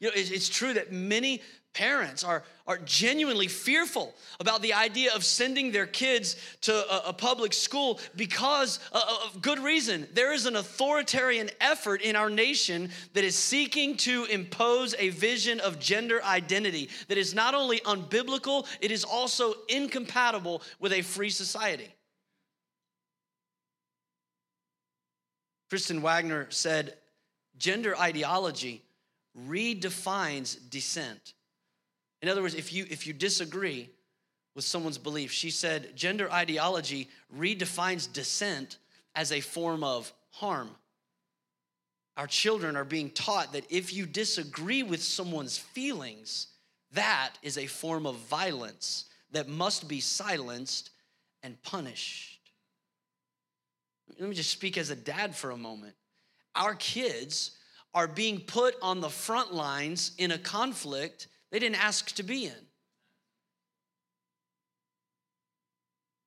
You 0.00 0.08
know, 0.08 0.14
it's 0.16 0.48
true 0.48 0.72
that 0.72 0.92
many 0.92 1.40
parents 1.74 2.24
are, 2.24 2.44
are 2.66 2.78
genuinely 2.78 3.48
fearful 3.48 4.14
about 4.40 4.62
the 4.62 4.72
idea 4.72 5.12
of 5.14 5.24
sending 5.24 5.72
their 5.72 5.86
kids 5.86 6.36
to 6.62 6.72
a, 6.72 7.08
a 7.08 7.12
public 7.12 7.52
school 7.52 8.00
because 8.16 8.78
uh, 8.92 9.00
uh, 9.06 9.26
of 9.26 9.42
good 9.42 9.58
reason. 9.58 10.06
There 10.14 10.32
is 10.32 10.46
an 10.46 10.56
authoritarian 10.56 11.50
effort 11.60 12.00
in 12.00 12.16
our 12.16 12.30
nation 12.30 12.90
that 13.12 13.24
is 13.24 13.36
seeking 13.36 13.96
to 13.98 14.24
impose 14.26 14.94
a 14.98 15.10
vision 15.10 15.60
of 15.60 15.78
gender 15.78 16.22
identity 16.24 16.88
that 17.08 17.18
is 17.18 17.34
not 17.34 17.54
only 17.54 17.80
unbiblical, 17.80 18.66
it 18.80 18.90
is 18.90 19.04
also 19.04 19.54
incompatible 19.68 20.62
with 20.78 20.92
a 20.92 21.02
free 21.02 21.30
society. 21.30 21.92
Kristen 25.68 26.02
Waggoner 26.02 26.46
said, 26.50 26.94
gender 27.58 27.98
ideology 27.98 28.82
redefines 29.48 30.58
dissent. 30.70 31.33
In 32.24 32.30
other 32.30 32.40
words, 32.40 32.54
if 32.54 32.72
you, 32.72 32.86
if 32.88 33.06
you 33.06 33.12
disagree 33.12 33.90
with 34.54 34.64
someone's 34.64 34.96
belief, 34.96 35.30
she 35.30 35.50
said 35.50 35.94
gender 35.94 36.32
ideology 36.32 37.10
redefines 37.38 38.10
dissent 38.10 38.78
as 39.14 39.30
a 39.30 39.40
form 39.40 39.84
of 39.84 40.10
harm. 40.30 40.70
Our 42.16 42.26
children 42.26 42.76
are 42.76 42.84
being 42.84 43.10
taught 43.10 43.52
that 43.52 43.70
if 43.70 43.92
you 43.92 44.06
disagree 44.06 44.82
with 44.82 45.02
someone's 45.02 45.58
feelings, 45.58 46.46
that 46.92 47.34
is 47.42 47.58
a 47.58 47.66
form 47.66 48.06
of 48.06 48.16
violence 48.16 49.04
that 49.32 49.46
must 49.46 49.86
be 49.86 50.00
silenced 50.00 50.88
and 51.42 51.62
punished. 51.62 52.40
Let 54.18 54.30
me 54.30 54.34
just 54.34 54.48
speak 54.48 54.78
as 54.78 54.88
a 54.88 54.96
dad 54.96 55.36
for 55.36 55.50
a 55.50 55.58
moment. 55.58 55.94
Our 56.54 56.74
kids 56.74 57.50
are 57.92 58.08
being 58.08 58.40
put 58.40 58.76
on 58.80 59.02
the 59.02 59.10
front 59.10 59.52
lines 59.52 60.12
in 60.16 60.30
a 60.30 60.38
conflict 60.38 61.26
they 61.54 61.60
didn't 61.60 61.80
ask 61.80 62.12
to 62.16 62.24
be 62.24 62.46
in. 62.46 62.52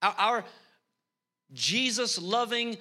Our, 0.01 0.15
our 0.17 0.45
Jesus 1.51 2.17
loving, 2.17 2.77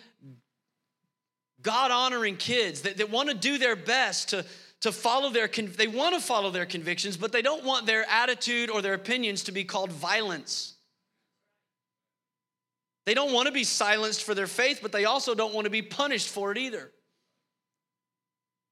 God 1.60 1.90
honoring 1.90 2.36
kids 2.36 2.82
that, 2.82 2.98
that 2.98 3.10
want 3.10 3.30
to 3.30 3.34
do 3.34 3.58
their 3.58 3.74
best 3.74 4.28
to, 4.28 4.46
to 4.82 4.92
follow 4.92 5.30
their, 5.30 5.48
they 5.48 5.88
want 5.88 6.14
to 6.14 6.20
follow 6.20 6.50
their 6.52 6.66
convictions, 6.66 7.16
but 7.16 7.32
they 7.32 7.42
don't 7.42 7.64
want 7.64 7.84
their 7.84 8.08
attitude 8.08 8.70
or 8.70 8.80
their 8.80 8.94
opinions 8.94 9.42
to 9.42 9.50
be 9.50 9.64
called 9.64 9.90
violence. 9.90 10.76
They 13.06 13.14
don't 13.14 13.32
want 13.32 13.46
to 13.46 13.52
be 13.52 13.64
silenced 13.64 14.22
for 14.22 14.36
their 14.36 14.46
faith, 14.46 14.78
but 14.82 14.92
they 14.92 15.04
also 15.04 15.34
don't 15.34 15.52
want 15.52 15.64
to 15.64 15.70
be 15.70 15.82
punished 15.82 16.28
for 16.28 16.52
it 16.52 16.58
either. 16.58 16.92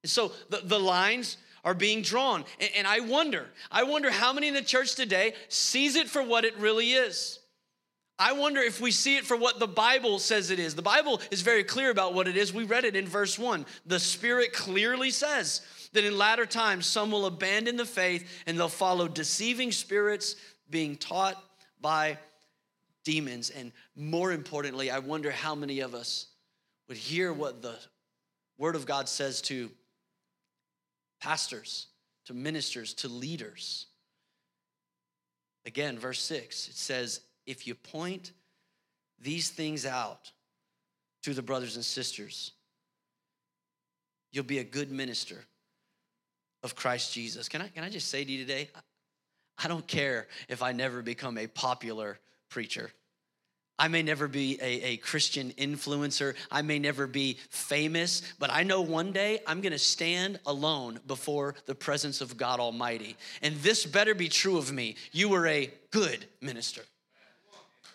And 0.04 0.10
so 0.12 0.30
the, 0.48 0.60
the 0.62 0.78
lines 0.78 1.38
are 1.64 1.74
being 1.74 2.02
drawn. 2.02 2.44
And, 2.60 2.70
and 2.76 2.86
I 2.86 3.00
wonder, 3.00 3.46
I 3.70 3.84
wonder 3.84 4.10
how 4.10 4.32
many 4.32 4.48
in 4.48 4.54
the 4.54 4.62
church 4.62 4.94
today 4.94 5.34
sees 5.48 5.96
it 5.96 6.08
for 6.08 6.22
what 6.22 6.44
it 6.44 6.56
really 6.58 6.92
is. 6.92 7.40
I 8.18 8.32
wonder 8.32 8.60
if 8.60 8.80
we 8.80 8.92
see 8.92 9.16
it 9.16 9.24
for 9.24 9.36
what 9.36 9.58
the 9.58 9.66
Bible 9.66 10.20
says 10.20 10.50
it 10.50 10.60
is. 10.60 10.76
The 10.76 10.82
Bible 10.82 11.20
is 11.32 11.42
very 11.42 11.64
clear 11.64 11.90
about 11.90 12.14
what 12.14 12.28
it 12.28 12.36
is. 12.36 12.54
We 12.54 12.64
read 12.64 12.84
it 12.84 12.94
in 12.94 13.08
verse 13.08 13.38
1. 13.38 13.66
The 13.86 13.98
Spirit 13.98 14.52
clearly 14.52 15.10
says 15.10 15.62
that 15.94 16.04
in 16.04 16.16
latter 16.16 16.46
times 16.46 16.86
some 16.86 17.10
will 17.10 17.26
abandon 17.26 17.76
the 17.76 17.84
faith 17.84 18.28
and 18.46 18.56
they'll 18.56 18.68
follow 18.68 19.08
deceiving 19.08 19.72
spirits 19.72 20.36
being 20.70 20.96
taught 20.96 21.42
by 21.80 22.18
demons. 23.04 23.50
And 23.50 23.72
more 23.96 24.32
importantly, 24.32 24.92
I 24.92 25.00
wonder 25.00 25.32
how 25.32 25.56
many 25.56 25.80
of 25.80 25.94
us 25.94 26.28
would 26.88 26.96
hear 26.96 27.32
what 27.32 27.62
the 27.62 27.76
Word 28.58 28.76
of 28.76 28.86
God 28.86 29.08
says 29.08 29.40
to 29.42 29.70
pastors, 31.24 31.86
to 32.26 32.34
ministers, 32.34 32.92
to 32.92 33.08
leaders. 33.08 33.86
Again, 35.64 35.98
verse 35.98 36.20
6, 36.20 36.68
it 36.68 36.76
says, 36.76 37.20
If 37.46 37.66
you 37.66 37.74
point 37.74 38.32
these 39.18 39.48
things 39.48 39.86
out 39.86 40.30
to 41.22 41.32
the 41.32 41.40
brothers 41.40 41.76
and 41.76 41.84
sisters, 41.84 42.52
you'll 44.32 44.44
be 44.44 44.58
a 44.58 44.64
good 44.64 44.90
minister 44.90 45.42
of 46.62 46.76
Christ 46.76 47.14
Jesus. 47.14 47.48
Can 47.48 47.62
I, 47.62 47.68
can 47.68 47.84
I 47.84 47.88
just 47.88 48.08
say 48.08 48.22
to 48.22 48.30
you 48.30 48.44
today, 48.44 48.68
I 49.56 49.66
don't 49.66 49.86
care 49.86 50.26
if 50.50 50.62
I 50.62 50.72
never 50.72 51.00
become 51.00 51.38
a 51.38 51.46
popular 51.46 52.18
preacher. 52.50 52.90
I 53.76 53.88
may 53.88 54.02
never 54.02 54.28
be 54.28 54.58
a, 54.62 54.82
a, 54.84 54.96
Christian 54.98 55.50
influencer. 55.58 56.36
I 56.50 56.62
may 56.62 56.78
never 56.78 57.08
be 57.08 57.38
famous, 57.50 58.22
but 58.38 58.50
I 58.52 58.62
know 58.62 58.80
one 58.80 59.10
day 59.10 59.40
I'm 59.48 59.60
gonna 59.60 59.78
stand 59.78 60.38
alone 60.46 61.00
before 61.08 61.56
the 61.66 61.74
presence 61.74 62.20
of 62.20 62.36
God 62.36 62.60
Almighty. 62.60 63.16
And 63.42 63.56
this 63.56 63.84
better 63.84 64.14
be 64.14 64.28
true 64.28 64.58
of 64.58 64.72
me. 64.72 64.94
You 65.10 65.28
were 65.28 65.48
a 65.48 65.72
good 65.90 66.24
minister. 66.40 66.82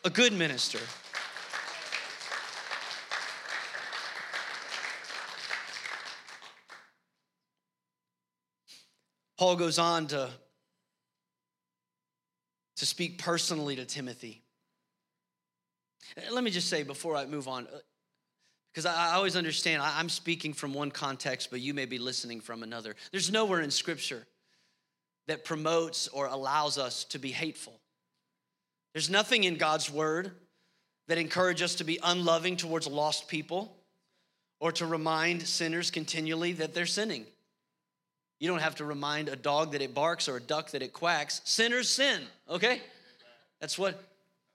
A 0.04 0.10
good 0.10 0.34
minister. 0.34 0.80
Paul 9.38 9.56
goes 9.56 9.80
on 9.80 10.08
to, 10.08 10.30
to 12.76 12.86
speak 12.86 13.18
personally 13.20 13.78
to 13.78 13.86
Timothy. 13.86 14.42
Uh, 16.18 16.34
let 16.34 16.44
me 16.44 16.52
just 16.52 16.70
say 16.70 16.84
before 16.84 17.16
I 17.16 17.26
move 17.26 17.48
on, 17.48 17.68
uh, 17.68 17.78
because 18.72 18.86
I, 18.86 19.14
always 19.14 19.36
understand 19.36 19.82
I'm 19.82 20.10
speaking 20.10 20.54
from 20.54 20.74
one 20.74 20.92
context, 20.92 21.50
but 21.52 21.60
you 21.60 21.74
may 21.74 21.86
be 21.86 21.98
listening 21.98 22.40
from 22.40 22.64
another. 22.64 22.96
There's 23.12 23.32
nowhere 23.32 23.62
in 23.62 23.72
Scripture 23.72 24.26
that 25.28 25.44
promotes 25.44 26.08
or 26.08 26.28
allows 26.28 26.78
us 26.78 27.04
to 27.06 27.20
be 27.20 27.32
hateful. 27.32 27.80
There's 28.94 29.10
nothing 29.10 29.44
in 29.44 29.58
God's 29.58 29.92
word 29.92 30.32
that 31.08 31.18
encourage 31.18 31.62
us 31.62 31.76
to 31.76 31.84
be 31.84 32.00
unloving 32.04 32.58
towards 32.58 32.88
lost 32.88 33.28
people 33.28 33.76
or 34.60 34.72
to 34.74 34.86
remind 34.86 35.48
sinners 35.48 35.92
continually 35.92 36.54
that 36.54 36.74
they're 36.74 36.86
sinning. 36.86 37.26
You 38.40 38.48
don't 38.48 38.62
have 38.62 38.76
to 38.76 38.86
remind 38.86 39.30
a 39.30 39.36
dog 39.36 39.74
that 39.74 39.82
it 39.82 39.94
barks 39.94 40.30
or 40.30 40.38
a 40.38 40.42
duck 40.42 40.72
that 40.72 40.82
it 40.82 40.94
quacks. 40.94 41.42
Sinners 41.44 41.90
sin, 41.90 42.22
okay? 42.50 42.82
That's 43.60 43.78
what 43.78 44.02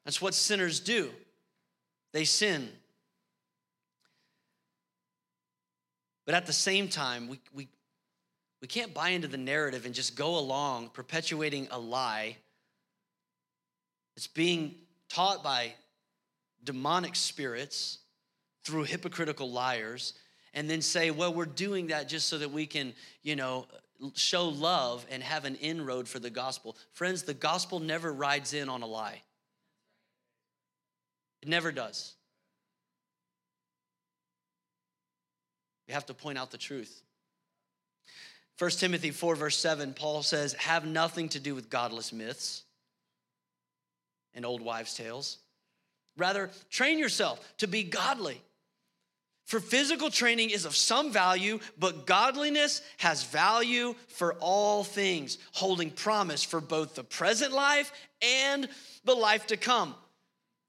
that's 0.05 0.21
what 0.21 0.35
sinners 0.35 0.81
do. 0.81 1.11
They 2.14 2.24
sin. 2.24 2.70
But 6.24 6.37
at 6.37 6.46
the 6.46 6.53
same 6.53 6.88
time, 6.88 7.29
we, 7.29 7.40
we, 7.53 7.68
we 8.62 8.68
can't 8.68 8.94
buy 8.94 9.11
into 9.11 9.29
the 9.29 9.37
narrative 9.37 9.85
and 9.85 9.94
just 9.94 10.16
go 10.16 10.38
along 10.38 10.90
perpetuating 10.90 11.66
a 11.72 11.79
lie 11.79 12.37
that's 14.14 14.29
being 14.29 14.77
taught 15.09 15.42
by 15.42 15.74
demonic 16.62 17.16
spirits 17.16 17.98
through 18.62 18.85
hypocritical 18.85 19.50
liars 19.50 20.14
and 20.55 20.70
then 20.70 20.83
say, 20.83 21.11
well, 21.11 21.35
we're 21.35 21.44
doing 21.44 21.88
that 21.88 22.09
just 22.09 22.29
so 22.29 22.38
that 22.38 22.53
we 22.53 22.64
can, 22.64 22.94
you 23.24 23.35
know, 23.35 23.66
show 24.14 24.48
love 24.48 25.05
and 25.11 25.20
have 25.20 25.44
an 25.44 25.57
inroad 25.57 26.07
for 26.07 26.20
the 26.20 26.31
gospel. 26.31 26.77
Friends, 26.92 27.24
the 27.24 27.35
gospel 27.35 27.81
never 27.81 28.12
rides 28.12 28.55
in 28.55 28.68
on 28.68 28.83
a 28.83 28.87
lie. 28.87 29.20
It 31.45 31.49
never 31.49 31.71
does. 31.71 32.15
We 35.87 35.95
have 35.95 36.07
to 36.07 36.15
point 36.15 36.39
out 36.39 36.51
the 36.51 36.59
truth. 36.59 37.03
1 38.59 38.71
Timothy 38.73 39.13
4, 39.13 39.37
verse 39.37 39.57
7, 39.57 39.95
Paul 39.95 40.23
says, 40.23 40.55
Have 40.55 40.85
nothing 40.85 41.29
to 41.29 41.39
do 41.41 41.55
with 41.55 41.71
godless 41.71 42.13
myths 42.13 42.65
and 44.35 44.45
old 44.45 44.63
wives' 44.63 44.95
tales 44.95 45.39
Rather, 46.17 46.51
train 46.71 46.99
yourself 46.99 47.57
to 47.59 47.67
be 47.67 47.83
godly. 47.83 48.41
For 49.47 49.61
physical 49.61 50.11
training 50.11 50.51
is 50.51 50.65
of 50.65 50.75
some 50.75 51.13
value, 51.13 51.59
but 51.79 52.07
godliness 52.07 52.81
has 52.99 53.25
value 53.25 53.95
for 54.09 54.35
all 54.35 54.85
things, 54.85 55.39
holding 55.53 55.91
promise 55.91 56.43
for 56.43 56.61
both 56.61 56.95
the 56.95 57.05
present 57.05 57.53
life 57.53 57.93
and 58.23 58.69
the 59.05 59.15
life 59.15 59.47
to 59.49 59.57
come. 59.57 59.95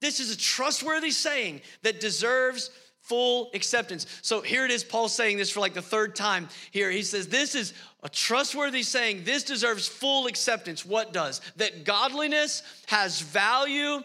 This 0.06 0.20
is 0.20 0.30
a 0.30 0.38
trustworthy 0.38 1.10
saying 1.10 1.62
that 1.82 2.00
deserves 2.00 2.70
full 3.02 3.50
acceptance. 3.56 4.06
So 4.22 4.42
here 4.42 4.64
it 4.64 4.70
is, 4.70 4.84
Paul 4.84 5.10
saying 5.10 5.38
this 5.38 5.50
for 5.50 5.62
like 5.62 5.74
the 5.74 5.82
third 5.82 6.16
time 6.16 6.48
here. 6.70 6.92
He 6.92 7.02
says, 7.02 7.28
This 7.28 7.56
is 7.56 7.74
a 8.04 8.10
trustworthy 8.10 8.84
saying. 8.84 9.24
This 9.24 9.42
deserves 9.42 9.88
full 9.88 10.28
acceptance. 10.28 10.86
What 10.86 11.12
does? 11.12 11.42
That 11.56 11.86
godliness 11.86 12.62
has 12.86 13.20
value 13.20 14.04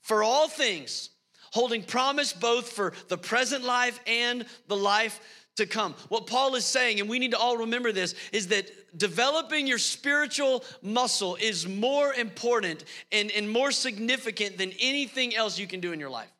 for 0.00 0.22
all 0.22 0.48
things, 0.48 1.10
holding 1.52 1.82
promise 1.82 2.32
both 2.32 2.72
for 2.72 2.94
the 3.08 3.18
present 3.18 3.64
life 3.64 4.00
and 4.06 4.46
the 4.68 4.76
life 4.76 5.20
to 5.56 5.66
come. 5.66 5.94
What 6.08 6.26
Paul 6.26 6.54
is 6.54 6.64
saying, 6.64 7.00
and 7.00 7.08
we 7.08 7.18
need 7.18 7.30
to 7.30 7.38
all 7.38 7.58
remember 7.58 7.92
this, 7.92 8.14
is 8.32 8.48
that 8.48 8.70
developing 8.98 9.66
your 9.66 9.78
spiritual 9.78 10.64
muscle 10.82 11.36
is 11.40 11.68
more 11.68 12.12
important 12.14 12.84
and, 13.12 13.30
and 13.30 13.48
more 13.48 13.70
significant 13.70 14.58
than 14.58 14.72
anything 14.80 15.34
else 15.34 15.58
you 15.58 15.66
can 15.66 15.80
do 15.80 15.92
in 15.92 16.00
your 16.00 16.10
life. 16.10 16.30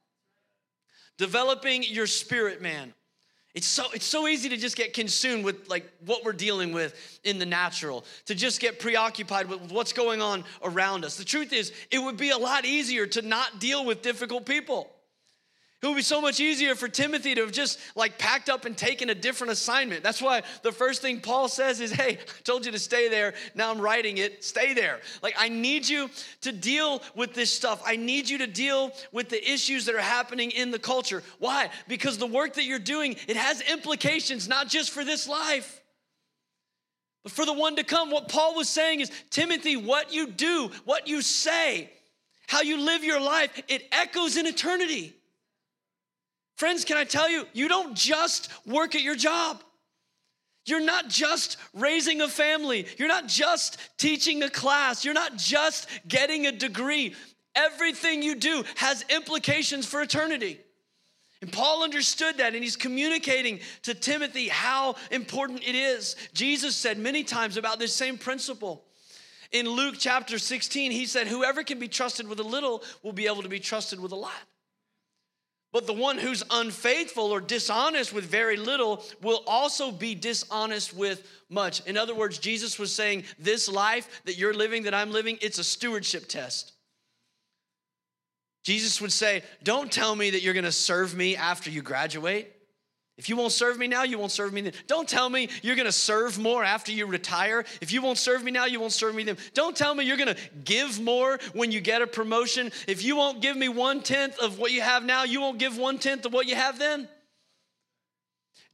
Developing 1.16 1.84
your 1.84 2.06
spirit, 2.06 2.60
man. 2.60 2.92
It's 3.54 3.68
so, 3.68 3.84
it's 3.94 4.04
so 4.04 4.26
easy 4.26 4.48
to 4.48 4.56
just 4.56 4.76
get 4.76 4.94
consumed 4.94 5.44
with 5.44 5.68
like 5.68 5.88
what 6.04 6.24
we're 6.24 6.32
dealing 6.32 6.72
with 6.72 7.20
in 7.22 7.38
the 7.38 7.46
natural, 7.46 8.04
to 8.26 8.34
just 8.34 8.60
get 8.60 8.80
preoccupied 8.80 9.48
with 9.48 9.70
what's 9.70 9.92
going 9.92 10.20
on 10.20 10.42
around 10.64 11.04
us. 11.04 11.16
The 11.16 11.24
truth 11.24 11.52
is, 11.52 11.72
it 11.92 12.00
would 12.00 12.16
be 12.16 12.30
a 12.30 12.36
lot 12.36 12.64
easier 12.64 13.06
to 13.06 13.22
not 13.22 13.60
deal 13.60 13.84
with 13.84 14.02
difficult 14.02 14.44
people. 14.44 14.90
It 15.84 15.88
would 15.88 15.96
be 15.96 16.02
so 16.02 16.22
much 16.22 16.40
easier 16.40 16.74
for 16.74 16.88
Timothy 16.88 17.34
to 17.34 17.42
have 17.42 17.52
just 17.52 17.78
like 17.94 18.16
packed 18.16 18.48
up 18.48 18.64
and 18.64 18.74
taken 18.74 19.10
a 19.10 19.14
different 19.14 19.52
assignment. 19.52 20.02
That's 20.02 20.22
why 20.22 20.42
the 20.62 20.72
first 20.72 21.02
thing 21.02 21.20
Paul 21.20 21.46
says 21.46 21.78
is, 21.78 21.92
Hey, 21.92 22.16
I 22.22 22.42
told 22.42 22.64
you 22.64 22.72
to 22.72 22.78
stay 22.78 23.10
there. 23.10 23.34
Now 23.54 23.70
I'm 23.70 23.78
writing 23.78 24.16
it. 24.16 24.42
Stay 24.42 24.72
there. 24.72 25.00
Like, 25.22 25.34
I 25.36 25.50
need 25.50 25.86
you 25.86 26.08
to 26.40 26.52
deal 26.52 27.02
with 27.14 27.34
this 27.34 27.52
stuff. 27.52 27.82
I 27.84 27.96
need 27.96 28.30
you 28.30 28.38
to 28.38 28.46
deal 28.46 28.92
with 29.12 29.28
the 29.28 29.52
issues 29.52 29.84
that 29.84 29.94
are 29.94 30.00
happening 30.00 30.52
in 30.52 30.70
the 30.70 30.78
culture. 30.78 31.22
Why? 31.38 31.68
Because 31.86 32.16
the 32.16 32.26
work 32.26 32.54
that 32.54 32.64
you're 32.64 32.78
doing, 32.78 33.16
it 33.28 33.36
has 33.36 33.60
implications, 33.60 34.48
not 34.48 34.68
just 34.68 34.90
for 34.90 35.04
this 35.04 35.28
life. 35.28 35.82
But 37.24 37.32
for 37.32 37.44
the 37.44 37.52
one 37.52 37.76
to 37.76 37.84
come, 37.84 38.10
what 38.10 38.30
Paul 38.30 38.56
was 38.56 38.70
saying 38.70 39.00
is 39.00 39.10
Timothy, 39.28 39.76
what 39.76 40.14
you 40.14 40.28
do, 40.28 40.70
what 40.86 41.08
you 41.08 41.20
say, 41.20 41.90
how 42.46 42.62
you 42.62 42.80
live 42.80 43.04
your 43.04 43.20
life, 43.20 43.62
it 43.68 43.86
echoes 43.92 44.38
in 44.38 44.46
eternity. 44.46 45.14
Friends, 46.56 46.84
can 46.84 46.96
I 46.96 47.04
tell 47.04 47.28
you, 47.28 47.46
you 47.52 47.68
don't 47.68 47.94
just 47.96 48.50
work 48.66 48.94
at 48.94 49.02
your 49.02 49.16
job. 49.16 49.62
You're 50.66 50.80
not 50.80 51.08
just 51.08 51.58
raising 51.74 52.20
a 52.22 52.28
family. 52.28 52.86
You're 52.96 53.08
not 53.08 53.26
just 53.26 53.78
teaching 53.98 54.42
a 54.42 54.50
class. 54.50 55.04
You're 55.04 55.14
not 55.14 55.36
just 55.36 55.88
getting 56.08 56.46
a 56.46 56.52
degree. 56.52 57.14
Everything 57.54 58.22
you 58.22 58.34
do 58.34 58.64
has 58.76 59.04
implications 59.10 59.86
for 59.86 60.00
eternity. 60.00 60.60
And 61.42 61.52
Paul 61.52 61.82
understood 61.82 62.38
that, 62.38 62.54
and 62.54 62.64
he's 62.64 62.76
communicating 62.76 63.60
to 63.82 63.92
Timothy 63.92 64.48
how 64.48 64.96
important 65.10 65.62
it 65.68 65.74
is. 65.74 66.16
Jesus 66.32 66.74
said 66.74 66.98
many 66.98 67.22
times 67.22 67.58
about 67.58 67.78
this 67.78 67.92
same 67.92 68.16
principle. 68.16 68.84
In 69.52 69.68
Luke 69.68 69.96
chapter 69.98 70.38
16, 70.38 70.90
he 70.90 71.04
said, 71.04 71.26
Whoever 71.26 71.62
can 71.62 71.78
be 71.78 71.88
trusted 71.88 72.26
with 72.26 72.40
a 72.40 72.44
little 72.44 72.82
will 73.02 73.12
be 73.12 73.26
able 73.26 73.42
to 73.42 73.48
be 73.48 73.60
trusted 73.60 74.00
with 74.00 74.12
a 74.12 74.16
lot. 74.16 74.32
But 75.74 75.88
the 75.88 75.92
one 75.92 76.18
who's 76.18 76.44
unfaithful 76.52 77.32
or 77.32 77.40
dishonest 77.40 78.12
with 78.12 78.24
very 78.24 78.56
little 78.56 79.02
will 79.20 79.42
also 79.44 79.90
be 79.90 80.14
dishonest 80.14 80.94
with 80.94 81.26
much. 81.50 81.84
In 81.84 81.96
other 81.96 82.14
words, 82.14 82.38
Jesus 82.38 82.78
was 82.78 82.92
saying, 82.92 83.24
This 83.40 83.68
life 83.68 84.22
that 84.24 84.38
you're 84.38 84.54
living, 84.54 84.84
that 84.84 84.94
I'm 84.94 85.10
living, 85.10 85.36
it's 85.42 85.58
a 85.58 85.64
stewardship 85.64 86.28
test. 86.28 86.74
Jesus 88.62 89.00
would 89.00 89.10
say, 89.10 89.42
Don't 89.64 89.90
tell 89.90 90.14
me 90.14 90.30
that 90.30 90.42
you're 90.42 90.54
gonna 90.54 90.70
serve 90.70 91.16
me 91.16 91.34
after 91.34 91.70
you 91.70 91.82
graduate. 91.82 92.53
If 93.16 93.28
you 93.28 93.36
won't 93.36 93.52
serve 93.52 93.78
me 93.78 93.86
now, 93.86 94.02
you 94.02 94.18
won't 94.18 94.32
serve 94.32 94.52
me 94.52 94.60
then. 94.60 94.72
Don't 94.88 95.08
tell 95.08 95.30
me 95.30 95.48
you're 95.62 95.76
gonna 95.76 95.92
serve 95.92 96.36
more 96.36 96.64
after 96.64 96.90
you 96.90 97.06
retire. 97.06 97.64
If 97.80 97.92
you 97.92 98.02
won't 98.02 98.18
serve 98.18 98.42
me 98.42 98.50
now, 98.50 98.64
you 98.64 98.80
won't 98.80 98.92
serve 98.92 99.14
me 99.14 99.22
then. 99.22 99.36
Don't 99.54 99.76
tell 99.76 99.94
me 99.94 100.04
you're 100.04 100.16
gonna 100.16 100.36
give 100.64 101.00
more 101.00 101.38
when 101.52 101.70
you 101.70 101.80
get 101.80 102.02
a 102.02 102.08
promotion. 102.08 102.72
If 102.88 103.04
you 103.04 103.14
won't 103.14 103.40
give 103.40 103.56
me 103.56 103.68
one 103.68 104.02
tenth 104.02 104.38
of 104.40 104.58
what 104.58 104.72
you 104.72 104.80
have 104.80 105.04
now, 105.04 105.22
you 105.22 105.40
won't 105.40 105.58
give 105.58 105.78
one 105.78 105.98
tenth 105.98 106.26
of 106.26 106.32
what 106.32 106.48
you 106.48 106.56
have 106.56 106.78
then. 106.78 107.08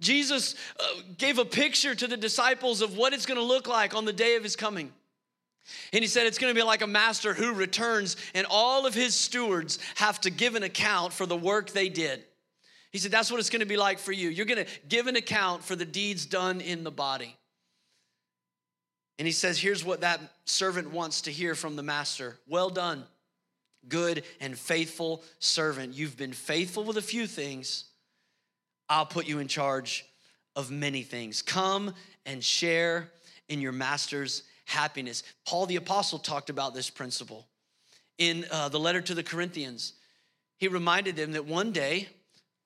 Jesus 0.00 0.55
uh, 0.79 0.85
gave 1.18 1.38
a 1.38 1.44
picture 1.44 1.94
to 1.94 2.07
the 2.07 2.16
disciples 2.16 2.81
of 2.81 2.96
what 2.96 3.12
it's 3.12 3.26
gonna 3.26 3.42
look 3.42 3.68
like 3.68 3.94
on 3.94 4.07
the 4.07 4.12
day 4.12 4.37
of 4.37 4.42
his 4.42 4.57
coming. 4.57 4.90
And 5.92 6.03
he 6.03 6.09
said 6.09 6.26
it's 6.26 6.38
gonna 6.38 6.55
be 6.55 6.62
like 6.62 6.81
a 6.81 6.87
master 6.87 7.35
who 7.35 7.53
returns, 7.53 8.16
and 8.35 8.46
all 8.48 8.87
of 8.87 8.94
his 8.94 9.14
stewards 9.14 9.79
have 9.96 10.18
to 10.22 10.31
give 10.31 10.55
an 10.55 10.62
account 10.62 11.12
for 11.12 11.26
the 11.26 11.37
work 11.37 11.72
they 11.72 11.90
did. 11.90 12.24
He 12.90 12.98
said, 12.98 13.11
That's 13.11 13.31
what 13.31 13.40
it's 13.40 13.50
gonna 13.50 13.66
be 13.66 13.76
like 13.76 13.98
for 13.98 14.12
you. 14.12 14.29
You're 14.29 14.46
gonna 14.46 14.66
give 14.88 15.07
an 15.07 15.16
account 15.16 15.64
for 15.64 15.76
the 15.76 15.85
deeds 15.85 16.26
done 16.26 16.61
in 16.61 16.85
the 16.85 16.90
body. 16.90 17.37
And 19.18 19.26
he 19.26 19.33
says, 19.33 19.59
Here's 19.59 19.85
what 19.85 20.00
that 20.00 20.20
servant 20.44 20.90
wants 20.90 21.22
to 21.22 21.31
hear 21.31 21.55
from 21.55 21.76
the 21.76 21.83
master 21.83 22.38
Well 22.48 22.70
done, 22.70 23.05
good 23.88 24.24
and 24.40 24.59
faithful 24.59 25.22
servant. 25.38 25.94
You've 25.94 26.16
been 26.16 26.33
faithful 26.33 26.85
with 26.85 26.96
a 26.96 27.03
few 27.03 27.26
things, 27.26 27.85
I'll 28.88 29.07
put 29.07 29.29
you 29.29 29.38
in 29.38 29.48
charge 29.48 30.05
of 30.57 30.70
many 30.70 31.03
things. 31.03 31.42
Come 31.42 31.94
and 32.26 32.42
share 32.42 33.11
in 33.48 33.61
your 33.61 33.72
master's 33.72 34.42
happiness. 34.64 35.22
Paul 35.46 35.66
the 35.66 35.76
Apostle 35.76 36.18
talked 36.18 36.50
about 36.50 36.74
this 36.74 36.90
principle 36.90 37.46
in 38.18 38.46
uh, 38.50 38.68
the 38.68 38.79
letter 38.79 39.00
to 39.00 39.14
the 39.14 39.22
Corinthians. 39.22 39.94
He 40.59 40.68
reminded 40.68 41.16
them 41.16 41.33
that 41.33 41.46
one 41.46 41.72
day, 41.72 42.09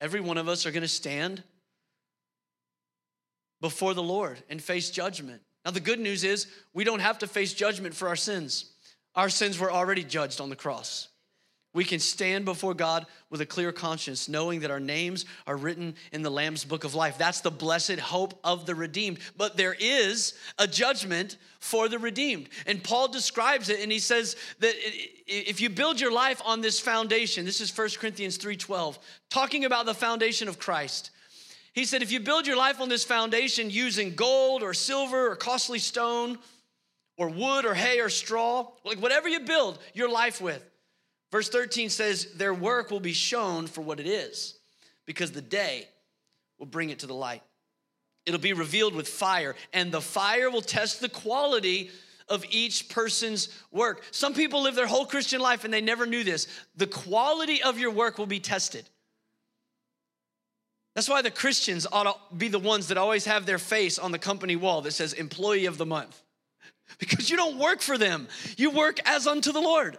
Every 0.05 0.21
one 0.21 0.37
of 0.37 0.47
us 0.47 0.67
are 0.67 0.71
going 0.71 0.83
to 0.83 0.87
stand 0.87 1.41
before 3.59 3.95
the 3.95 4.03
Lord 4.03 4.37
and 4.51 4.61
face 4.61 4.91
judgment. 4.91 5.41
Now, 5.65 5.71
the 5.71 5.79
good 5.79 5.99
news 5.99 6.23
is 6.23 6.45
we 6.75 6.83
don't 6.83 6.99
have 6.99 7.17
to 7.19 7.27
face 7.27 7.53
judgment 7.53 7.95
for 7.95 8.07
our 8.07 8.15
sins. 8.15 8.71
Our 9.15 9.29
sins 9.29 9.57
were 9.57 9.71
already 9.71 10.03
judged 10.03 10.41
on 10.41 10.51
the 10.51 10.55
cross. 10.55 11.07
We 11.75 11.83
can 11.83 11.99
stand 11.99 12.45
before 12.45 12.73
God 12.73 13.05
with 13.29 13.41
a 13.41 13.45
clear 13.45 13.73
conscience, 13.73 14.29
knowing 14.29 14.61
that 14.61 14.71
our 14.71 14.79
names 14.79 15.25
are 15.45 15.57
written 15.57 15.95
in 16.13 16.21
the 16.21 16.31
Lamb's 16.31 16.63
book 16.63 16.85
of 16.85 16.95
life. 16.95 17.17
That's 17.17 17.41
the 17.41 17.51
blessed 17.51 17.99
hope 17.99 18.39
of 18.45 18.65
the 18.65 18.73
redeemed. 18.73 19.19
But 19.35 19.57
there 19.57 19.75
is 19.77 20.35
a 20.57 20.67
judgment 20.67 21.35
for 21.59 21.89
the 21.89 21.99
redeemed. 21.99 22.47
And 22.65 22.81
Paul 22.81 23.09
describes 23.09 23.67
it 23.67 23.81
and 23.81 23.91
he 23.91 23.99
says 23.99 24.37
that 24.59 24.73
if 25.27 25.59
you 25.59 25.69
build 25.69 25.99
your 25.99 26.13
life 26.13 26.41
on 26.45 26.61
this 26.61 26.79
foundation, 26.79 27.43
this 27.43 27.59
is 27.59 27.77
1 27.77 27.99
Corinthians 27.99 28.37
3:12, 28.37 28.97
talking 29.29 29.65
about 29.65 29.85
the 29.85 29.93
foundation 29.93 30.47
of 30.47 30.57
Christ. 30.57 31.11
He 31.73 31.83
said 31.83 32.01
if 32.01 32.09
you 32.09 32.21
build 32.21 32.47
your 32.47 32.55
life 32.55 32.79
on 32.79 32.87
this 32.87 33.03
foundation 33.03 33.69
using 33.69 34.15
gold 34.15 34.63
or 34.63 34.73
silver 34.73 35.29
or 35.29 35.35
costly 35.35 35.79
stone 35.79 36.39
or 37.17 37.27
wood 37.27 37.65
or 37.65 37.73
hay 37.73 37.99
or 37.99 38.09
straw, 38.09 38.71
like 38.85 38.99
whatever 38.99 39.27
you 39.27 39.41
build 39.41 39.77
your 39.93 40.07
life 40.07 40.39
with, 40.39 40.63
Verse 41.35 41.49
13 41.49 41.89
says, 41.89 42.27
Their 42.35 42.53
work 42.53 42.89
will 42.89 43.01
be 43.01 43.11
shown 43.11 43.67
for 43.67 43.81
what 43.81 43.99
it 43.99 44.07
is, 44.07 44.57
because 45.05 45.33
the 45.33 45.41
day 45.41 45.85
will 46.57 46.65
bring 46.65 46.91
it 46.91 46.99
to 46.99 47.07
the 47.07 47.13
light. 47.13 47.43
It'll 48.25 48.39
be 48.39 48.53
revealed 48.53 48.95
with 48.95 49.09
fire, 49.09 49.57
and 49.73 49.91
the 49.91 49.99
fire 49.99 50.49
will 50.49 50.61
test 50.61 51.01
the 51.01 51.09
quality 51.09 51.91
of 52.29 52.45
each 52.49 52.87
person's 52.87 53.49
work. 53.69 54.01
Some 54.11 54.33
people 54.33 54.61
live 54.61 54.75
their 54.75 54.87
whole 54.87 55.05
Christian 55.05 55.41
life 55.41 55.65
and 55.65 55.73
they 55.73 55.81
never 55.81 56.05
knew 56.05 56.23
this. 56.23 56.47
The 56.77 56.87
quality 56.87 57.61
of 57.61 57.77
your 57.77 57.91
work 57.91 58.17
will 58.17 58.27
be 58.27 58.39
tested. 58.39 58.89
That's 60.93 61.09
why 61.09 61.21
the 61.21 61.31
Christians 61.31 61.85
ought 61.91 62.03
to 62.03 62.35
be 62.37 62.47
the 62.47 62.59
ones 62.59 62.87
that 62.87 62.97
always 62.97 63.25
have 63.25 63.45
their 63.45 63.59
face 63.59 63.99
on 63.99 64.13
the 64.13 64.19
company 64.19 64.55
wall 64.55 64.81
that 64.83 64.93
says 64.93 65.11
employee 65.11 65.65
of 65.65 65.77
the 65.77 65.85
month. 65.85 66.17
Because 66.97 67.29
you 67.29 67.35
don't 67.35 67.57
work 67.57 67.81
for 67.81 67.97
them, 67.97 68.29
you 68.55 68.69
work 68.69 68.99
as 69.05 69.27
unto 69.27 69.51
the 69.51 69.59
Lord. 69.59 69.97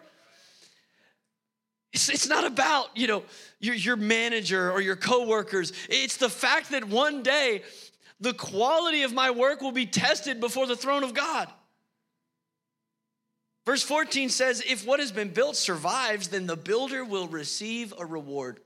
It's, 1.96 2.10
it's 2.10 2.28
not 2.28 2.46
about, 2.46 2.90
you 2.94 3.06
know, 3.06 3.22
your, 3.58 3.74
your 3.74 3.96
manager 3.96 4.70
or 4.70 4.82
your 4.82 4.96
coworkers. 4.96 5.72
It's 5.88 6.18
the 6.18 6.28
fact 6.28 6.72
that 6.72 6.84
one 6.84 7.22
day 7.22 7.62
the 8.20 8.34
quality 8.34 9.02
of 9.02 9.14
my 9.14 9.30
work 9.30 9.62
will 9.62 9.72
be 9.72 9.86
tested 9.86 10.38
before 10.38 10.66
the 10.66 10.76
throne 10.76 11.04
of 11.04 11.14
God. 11.14 11.48
Verse 13.64 13.82
14 13.82 14.28
says, 14.28 14.62
If 14.68 14.86
what 14.86 15.00
has 15.00 15.10
been 15.10 15.30
built 15.30 15.56
survives, 15.56 16.28
then 16.28 16.46
the 16.46 16.54
builder 16.54 17.02
will 17.02 17.28
receive 17.28 17.94
a 17.98 18.04
reward. 18.04 18.60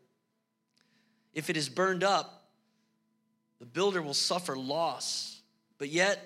If 1.33 1.51
it 1.51 1.57
is 1.57 1.69
burned 1.69 2.03
up, 2.03 2.49
the 3.61 3.67
builder 3.67 4.03
will 4.03 4.13
suffer 4.13 4.57
loss, 4.57 5.41
but 5.79 5.89
yet 5.89 6.19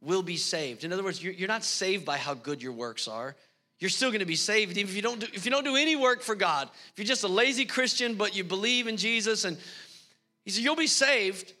will 0.00 0.22
be 0.22 0.38
saved. 0.38 0.82
In 0.82 0.94
other 0.94 1.04
words, 1.04 1.22
you're 1.22 1.46
not 1.46 1.62
saved 1.62 2.06
by 2.06 2.16
how 2.16 2.32
good 2.32 2.62
your 2.62 2.72
works 2.72 3.06
are 3.06 3.36
you're 3.82 3.90
still 3.90 4.10
going 4.10 4.20
to 4.20 4.26
be 4.26 4.36
saved 4.36 4.78
even 4.78 4.88
if 4.88 4.94
you 4.94 5.02
don't 5.02 5.18
do, 5.18 5.26
if 5.34 5.44
you 5.44 5.50
don't 5.50 5.64
do 5.64 5.74
any 5.74 5.96
work 5.96 6.22
for 6.22 6.36
God. 6.36 6.70
If 6.92 6.98
you're 6.98 7.04
just 7.04 7.24
a 7.24 7.28
lazy 7.28 7.64
Christian 7.64 8.14
but 8.14 8.36
you 8.36 8.44
believe 8.44 8.86
in 8.86 8.96
Jesus 8.96 9.44
and 9.44 9.58
he 10.44 10.52
said 10.52 10.62
you'll 10.62 10.76
be 10.76 10.86
saved 10.86 11.52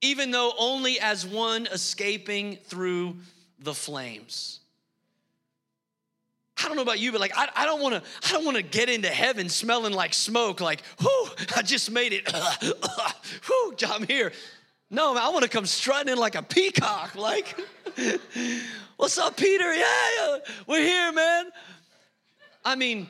even 0.00 0.32
though 0.32 0.52
only 0.58 0.98
as 0.98 1.24
one 1.24 1.68
escaping 1.68 2.56
through 2.64 3.16
the 3.60 3.72
flames. 3.72 4.58
I 6.58 6.66
don't 6.66 6.74
know 6.74 6.82
about 6.82 6.98
you, 6.98 7.12
but 7.12 7.20
like 7.20 7.38
I, 7.38 7.48
I 7.54 7.64
don't 7.64 7.80
want 7.80 7.94
to 7.94 8.02
I 8.28 8.32
don't 8.32 8.44
want 8.44 8.56
to 8.56 8.62
get 8.64 8.88
into 8.88 9.08
heaven 9.08 9.48
smelling 9.48 9.92
like 9.92 10.14
smoke, 10.14 10.60
like, 10.60 10.82
whoo, 11.00 11.28
I 11.54 11.62
just 11.62 11.92
made 11.92 12.12
it. 12.12 12.28
whoo, 13.48 13.76
I'm 13.86 14.04
here. 14.04 14.32
No, 14.90 15.16
I 15.16 15.28
want 15.28 15.44
to 15.44 15.48
come 15.48 15.66
strutting 15.66 16.12
in 16.12 16.18
like 16.18 16.34
a 16.34 16.42
peacock, 16.42 17.14
like 17.14 17.56
What's 18.96 19.18
up, 19.18 19.36
Peter? 19.36 19.74
Yeah, 19.74 20.38
we're 20.66 20.80
here, 20.80 21.12
man. 21.12 21.50
I 22.64 22.76
mean, 22.76 23.06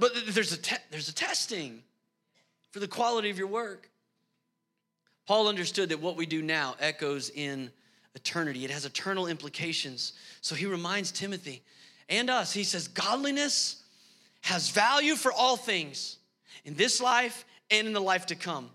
but 0.00 0.10
there's 0.26 0.52
a 0.52 0.56
te- 0.56 0.76
there's 0.90 1.08
a 1.08 1.14
testing 1.14 1.84
for 2.72 2.80
the 2.80 2.88
quality 2.88 3.30
of 3.30 3.38
your 3.38 3.46
work. 3.46 3.88
Paul 5.28 5.46
understood 5.46 5.90
that 5.90 6.00
what 6.00 6.16
we 6.16 6.26
do 6.26 6.42
now 6.42 6.74
echoes 6.80 7.30
in 7.30 7.70
eternity. 8.16 8.64
It 8.64 8.70
has 8.72 8.84
eternal 8.84 9.28
implications. 9.28 10.12
So 10.40 10.56
he 10.56 10.66
reminds 10.66 11.12
Timothy 11.12 11.62
and 12.08 12.28
us. 12.28 12.52
He 12.52 12.64
says, 12.64 12.88
"Godliness 12.88 13.76
has 14.40 14.70
value 14.70 15.14
for 15.14 15.30
all 15.30 15.56
things 15.56 16.16
in 16.64 16.74
this 16.74 17.00
life 17.00 17.44
and 17.70 17.86
in 17.86 17.92
the 17.92 18.00
life 18.00 18.26
to 18.26 18.34
come." 18.34 18.72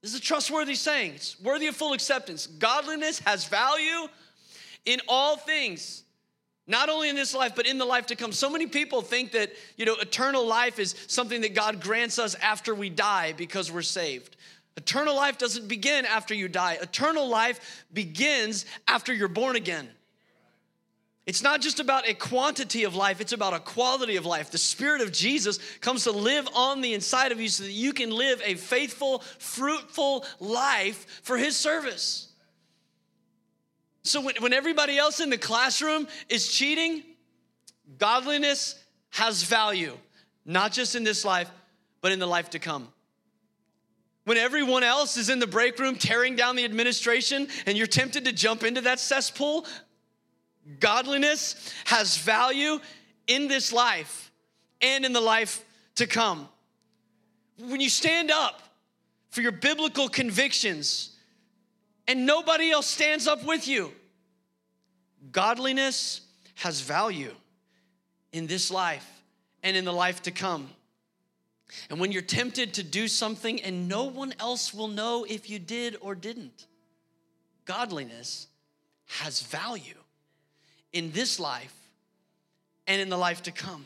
This 0.00 0.14
is 0.14 0.18
a 0.18 0.22
trustworthy 0.22 0.76
saying. 0.76 1.14
It's 1.16 1.38
worthy 1.40 1.66
of 1.66 1.76
full 1.76 1.92
acceptance. 1.92 2.46
Godliness 2.46 3.18
has 3.18 3.44
value 3.44 4.08
in 4.86 5.00
all 5.08 5.36
things 5.36 6.04
not 6.66 6.88
only 6.88 7.08
in 7.08 7.16
this 7.16 7.34
life 7.34 7.52
but 7.54 7.66
in 7.66 7.78
the 7.78 7.84
life 7.84 8.06
to 8.06 8.16
come 8.16 8.32
so 8.32 8.48
many 8.48 8.66
people 8.66 9.02
think 9.02 9.32
that 9.32 9.52
you 9.76 9.84
know 9.84 9.96
eternal 9.96 10.46
life 10.46 10.78
is 10.78 10.94
something 11.06 11.42
that 11.42 11.54
god 11.54 11.80
grants 11.80 12.18
us 12.18 12.34
after 12.36 12.74
we 12.74 12.88
die 12.88 13.32
because 13.36 13.70
we're 13.70 13.82
saved 13.82 14.36
eternal 14.76 15.14
life 15.14 15.36
doesn't 15.36 15.68
begin 15.68 16.06
after 16.06 16.34
you 16.34 16.48
die 16.48 16.78
eternal 16.80 17.28
life 17.28 17.84
begins 17.92 18.64
after 18.88 19.12
you're 19.12 19.28
born 19.28 19.56
again 19.56 19.88
it's 21.26 21.42
not 21.42 21.60
just 21.60 21.80
about 21.80 22.08
a 22.08 22.14
quantity 22.14 22.84
of 22.84 22.94
life, 22.94 23.20
it's 23.20 23.32
about 23.32 23.52
a 23.52 23.58
quality 23.58 24.14
of 24.14 24.24
life. 24.24 24.52
The 24.52 24.58
Spirit 24.58 25.00
of 25.00 25.10
Jesus 25.10 25.58
comes 25.80 26.04
to 26.04 26.12
live 26.12 26.48
on 26.54 26.80
the 26.80 26.94
inside 26.94 27.32
of 27.32 27.40
you 27.40 27.48
so 27.48 27.64
that 27.64 27.72
you 27.72 27.92
can 27.92 28.10
live 28.10 28.40
a 28.44 28.54
faithful, 28.54 29.18
fruitful 29.40 30.24
life 30.38 31.20
for 31.24 31.36
His 31.36 31.56
service. 31.56 32.28
So 34.06 34.20
when, 34.20 34.36
when 34.38 34.52
everybody 34.52 34.98
else 34.98 35.20
in 35.20 35.30
the 35.30 35.38
classroom 35.38 36.06
is 36.28 36.48
cheating, 36.48 37.02
godliness 37.98 38.82
has 39.10 39.42
value, 39.42 39.96
not 40.44 40.72
just 40.72 40.94
in 40.94 41.04
this 41.04 41.24
life, 41.24 41.50
but 42.00 42.12
in 42.12 42.18
the 42.18 42.26
life 42.26 42.50
to 42.50 42.58
come. 42.58 42.88
When 44.24 44.36
everyone 44.36 44.82
else 44.82 45.16
is 45.16 45.28
in 45.28 45.38
the 45.38 45.46
break 45.46 45.78
room 45.78 45.96
tearing 45.96 46.36
down 46.36 46.56
the 46.56 46.64
administration 46.64 47.48
and 47.64 47.78
you're 47.78 47.86
tempted 47.86 48.24
to 48.24 48.32
jump 48.32 48.64
into 48.64 48.80
that 48.82 48.98
cesspool, 48.98 49.66
godliness 50.80 51.72
has 51.84 52.16
value 52.16 52.80
in 53.26 53.48
this 53.48 53.72
life 53.72 54.32
and 54.80 55.04
in 55.04 55.12
the 55.12 55.20
life 55.20 55.64
to 55.96 56.06
come. 56.06 56.48
When 57.58 57.80
you 57.80 57.88
stand 57.88 58.30
up 58.30 58.62
for 59.30 59.40
your 59.40 59.52
biblical 59.52 60.08
convictions, 60.08 61.15
and 62.08 62.26
nobody 62.26 62.70
else 62.70 62.86
stands 62.86 63.26
up 63.26 63.44
with 63.44 63.66
you. 63.66 63.92
Godliness 65.32 66.20
has 66.56 66.80
value 66.80 67.34
in 68.32 68.46
this 68.46 68.70
life 68.70 69.06
and 69.62 69.76
in 69.76 69.84
the 69.84 69.92
life 69.92 70.22
to 70.22 70.30
come. 70.30 70.68
And 71.90 71.98
when 71.98 72.12
you're 72.12 72.22
tempted 72.22 72.74
to 72.74 72.82
do 72.82 73.08
something 73.08 73.60
and 73.62 73.88
no 73.88 74.04
one 74.04 74.34
else 74.38 74.72
will 74.72 74.88
know 74.88 75.26
if 75.28 75.50
you 75.50 75.58
did 75.58 75.96
or 76.00 76.14
didn't, 76.14 76.66
godliness 77.64 78.46
has 79.06 79.42
value 79.42 79.98
in 80.92 81.10
this 81.12 81.40
life 81.40 81.74
and 82.86 83.00
in 83.00 83.08
the 83.08 83.18
life 83.18 83.42
to 83.44 83.50
come. 83.50 83.84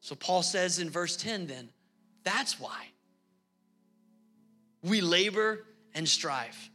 So 0.00 0.14
Paul 0.14 0.42
says 0.42 0.78
in 0.78 0.88
verse 0.88 1.16
10 1.16 1.48
then, 1.48 1.68
that's 2.22 2.60
why 2.60 2.86
we 4.82 5.00
labor 5.00 5.64
and 5.98 6.08
strive. 6.08 6.70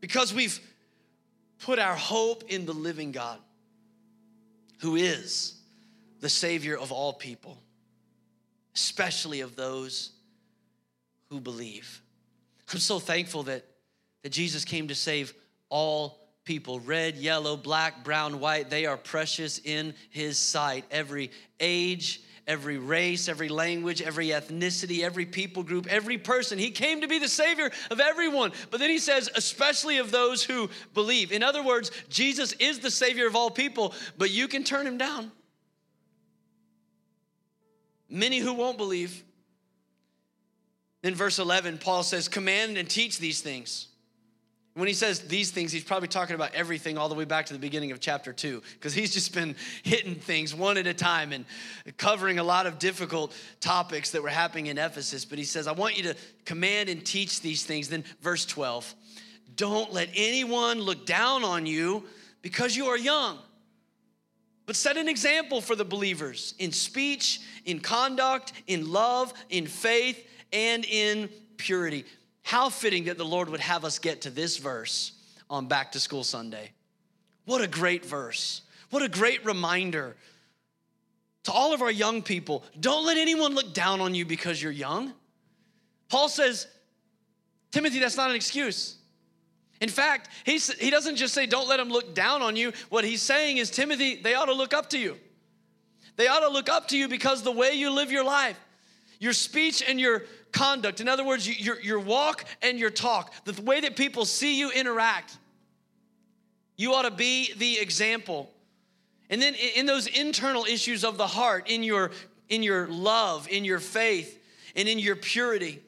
Because 0.00 0.34
we've 0.34 0.58
put 1.60 1.78
our 1.78 1.94
hope 1.94 2.42
in 2.48 2.66
the 2.66 2.72
living 2.72 3.12
God, 3.12 3.38
who 4.80 4.96
is 4.96 5.54
the 6.18 6.28
Savior 6.28 6.76
of 6.76 6.90
all 6.90 7.12
people, 7.12 7.56
especially 8.74 9.40
of 9.40 9.54
those 9.54 10.10
who 11.28 11.40
believe. 11.40 12.02
I'm 12.72 12.80
so 12.80 12.98
thankful 12.98 13.44
that, 13.44 13.64
that 14.24 14.32
Jesus 14.32 14.64
came 14.64 14.88
to 14.88 14.94
save 14.96 15.32
all 15.68 16.18
people 16.44 16.80
red, 16.80 17.14
yellow, 17.14 17.56
black, 17.56 18.02
brown, 18.02 18.40
white. 18.40 18.68
They 18.68 18.86
are 18.86 18.96
precious 18.96 19.60
in 19.62 19.94
His 20.10 20.38
sight. 20.38 20.84
Every 20.90 21.30
age, 21.60 22.20
every 22.50 22.78
race, 22.78 23.28
every 23.28 23.48
language, 23.48 24.02
every 24.02 24.28
ethnicity, 24.28 25.02
every 25.02 25.24
people 25.24 25.62
group, 25.62 25.86
every 25.86 26.18
person. 26.18 26.58
He 26.58 26.72
came 26.72 27.00
to 27.00 27.06
be 27.06 27.20
the 27.20 27.28
Savior 27.28 27.70
of 27.92 28.00
everyone. 28.00 28.50
But 28.70 28.80
then 28.80 28.90
he 28.90 28.98
says, 28.98 29.30
especially 29.36 29.98
of 29.98 30.10
those 30.10 30.42
who 30.42 30.68
believe. 30.92 31.30
In 31.30 31.44
other 31.44 31.62
words, 31.62 31.92
Jesus 32.08 32.52
is 32.54 32.80
the 32.80 32.90
Savior 32.90 33.28
of 33.28 33.36
all 33.36 33.50
people, 33.50 33.94
but 34.18 34.30
you 34.30 34.48
can 34.48 34.64
turn 34.64 34.84
him 34.84 34.98
down. 34.98 35.30
Many 38.08 38.40
who 38.40 38.52
won't 38.52 38.76
believe. 38.76 39.22
In 41.04 41.14
verse 41.14 41.38
11, 41.38 41.78
Paul 41.78 42.02
says, 42.02 42.26
Command 42.26 42.76
and 42.76 42.90
teach 42.90 43.20
these 43.20 43.40
things. 43.40 43.86
When 44.80 44.88
he 44.88 44.94
says 44.94 45.20
these 45.20 45.50
things, 45.50 45.72
he's 45.72 45.84
probably 45.84 46.08
talking 46.08 46.34
about 46.34 46.54
everything 46.54 46.96
all 46.96 47.10
the 47.10 47.14
way 47.14 47.26
back 47.26 47.44
to 47.46 47.52
the 47.52 47.58
beginning 47.58 47.92
of 47.92 48.00
chapter 48.00 48.32
two, 48.32 48.62
because 48.74 48.94
he's 48.94 49.12
just 49.12 49.34
been 49.34 49.54
hitting 49.82 50.14
things 50.14 50.54
one 50.54 50.78
at 50.78 50.86
a 50.86 50.94
time 50.94 51.32
and 51.32 51.44
covering 51.98 52.38
a 52.38 52.42
lot 52.42 52.66
of 52.66 52.78
difficult 52.78 53.34
topics 53.60 54.12
that 54.12 54.22
were 54.22 54.30
happening 54.30 54.68
in 54.68 54.78
Ephesus. 54.78 55.26
But 55.26 55.36
he 55.36 55.44
says, 55.44 55.66
I 55.66 55.72
want 55.72 55.98
you 55.98 56.04
to 56.04 56.16
command 56.46 56.88
and 56.88 57.04
teach 57.04 57.42
these 57.42 57.62
things. 57.62 57.90
Then, 57.90 58.04
verse 58.22 58.46
12, 58.46 58.94
don't 59.54 59.92
let 59.92 60.08
anyone 60.14 60.80
look 60.80 61.04
down 61.04 61.44
on 61.44 61.66
you 61.66 62.04
because 62.40 62.74
you 62.74 62.86
are 62.86 62.96
young 62.96 63.38
but 64.70 64.76
set 64.76 64.96
an 64.96 65.08
example 65.08 65.60
for 65.60 65.74
the 65.74 65.84
believers 65.84 66.54
in 66.60 66.70
speech, 66.70 67.40
in 67.64 67.80
conduct, 67.80 68.52
in 68.68 68.88
love, 68.92 69.34
in 69.48 69.66
faith, 69.66 70.24
and 70.52 70.84
in 70.84 71.28
purity. 71.56 72.04
How 72.42 72.68
fitting 72.68 73.04
that 73.04 73.18
the 73.18 73.24
Lord 73.24 73.48
would 73.48 73.60
have 73.60 73.84
us 73.84 73.98
get 73.98 74.22
to 74.22 74.30
this 74.30 74.56
verse 74.56 75.12
on 75.48 75.66
Back 75.66 75.92
to 75.92 76.00
School 76.00 76.24
Sunday. 76.24 76.72
What 77.44 77.60
a 77.60 77.66
great 77.66 78.04
verse. 78.04 78.62
What 78.90 79.02
a 79.02 79.08
great 79.08 79.44
reminder 79.44 80.16
to 81.44 81.52
all 81.52 81.72
of 81.72 81.82
our 81.82 81.90
young 81.90 82.22
people. 82.22 82.64
Don't 82.78 83.06
let 83.06 83.16
anyone 83.16 83.54
look 83.54 83.72
down 83.72 84.00
on 84.00 84.14
you 84.14 84.24
because 84.24 84.62
you're 84.62 84.72
young. 84.72 85.12
Paul 86.08 86.28
says, 86.28 86.66
Timothy, 87.70 87.98
that's 88.00 88.16
not 88.16 88.30
an 88.30 88.36
excuse. 88.36 88.96
In 89.80 89.88
fact, 89.88 90.28
he, 90.44 90.58
he 90.58 90.90
doesn't 90.90 91.16
just 91.16 91.32
say, 91.32 91.46
don't 91.46 91.68
let 91.68 91.78
them 91.78 91.88
look 91.88 92.14
down 92.14 92.42
on 92.42 92.56
you. 92.56 92.72
What 92.90 93.04
he's 93.04 93.22
saying 93.22 93.56
is, 93.56 93.70
Timothy, 93.70 94.16
they 94.16 94.34
ought 94.34 94.46
to 94.46 94.52
look 94.52 94.74
up 94.74 94.90
to 94.90 94.98
you. 94.98 95.16
They 96.16 96.28
ought 96.28 96.40
to 96.40 96.48
look 96.48 96.68
up 96.68 96.88
to 96.88 96.98
you 96.98 97.08
because 97.08 97.42
the 97.42 97.52
way 97.52 97.72
you 97.72 97.90
live 97.90 98.10
your 98.10 98.24
life, 98.24 98.58
your 99.20 99.32
speech 99.32 99.84
and 99.86 100.00
your 100.00 100.24
conduct, 100.50 101.00
in 101.00 101.08
other 101.08 101.24
words, 101.24 101.48
your, 101.48 101.80
your 101.80 102.00
walk 102.00 102.44
and 102.62 102.78
your 102.78 102.90
talk, 102.90 103.32
the 103.44 103.62
way 103.62 103.80
that 103.80 103.94
people 103.94 104.24
see 104.24 104.58
you 104.58 104.72
interact, 104.72 105.36
you 106.76 106.94
ought 106.94 107.02
to 107.02 107.10
be 107.10 107.52
the 107.54 107.78
example. 107.78 108.50
And 109.28 109.40
then 109.40 109.54
in 109.76 109.86
those 109.86 110.08
internal 110.08 110.64
issues 110.64 111.04
of 111.04 111.18
the 111.18 111.26
heart, 111.26 111.70
in 111.70 111.82
your, 111.84 112.10
in 112.48 112.64
your 112.64 112.88
love, 112.88 113.46
in 113.48 113.64
your 113.64 113.78
faith, 113.78 114.38
and 114.74 114.88
in 114.88 114.98
your 114.98 115.16
purity, 115.16 115.80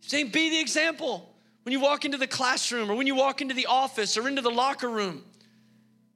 saying, 0.00 0.28
be 0.28 0.50
the 0.50 0.60
example 0.60 1.32
when 1.64 1.72
you 1.72 1.80
walk 1.80 2.04
into 2.04 2.16
the 2.16 2.26
classroom 2.26 2.90
or 2.90 2.94
when 2.94 3.06
you 3.06 3.14
walk 3.14 3.42
into 3.42 3.54
the 3.54 3.66
office 3.66 4.16
or 4.16 4.28
into 4.28 4.40
the 4.40 4.50
locker 4.50 4.88
room. 4.88 5.22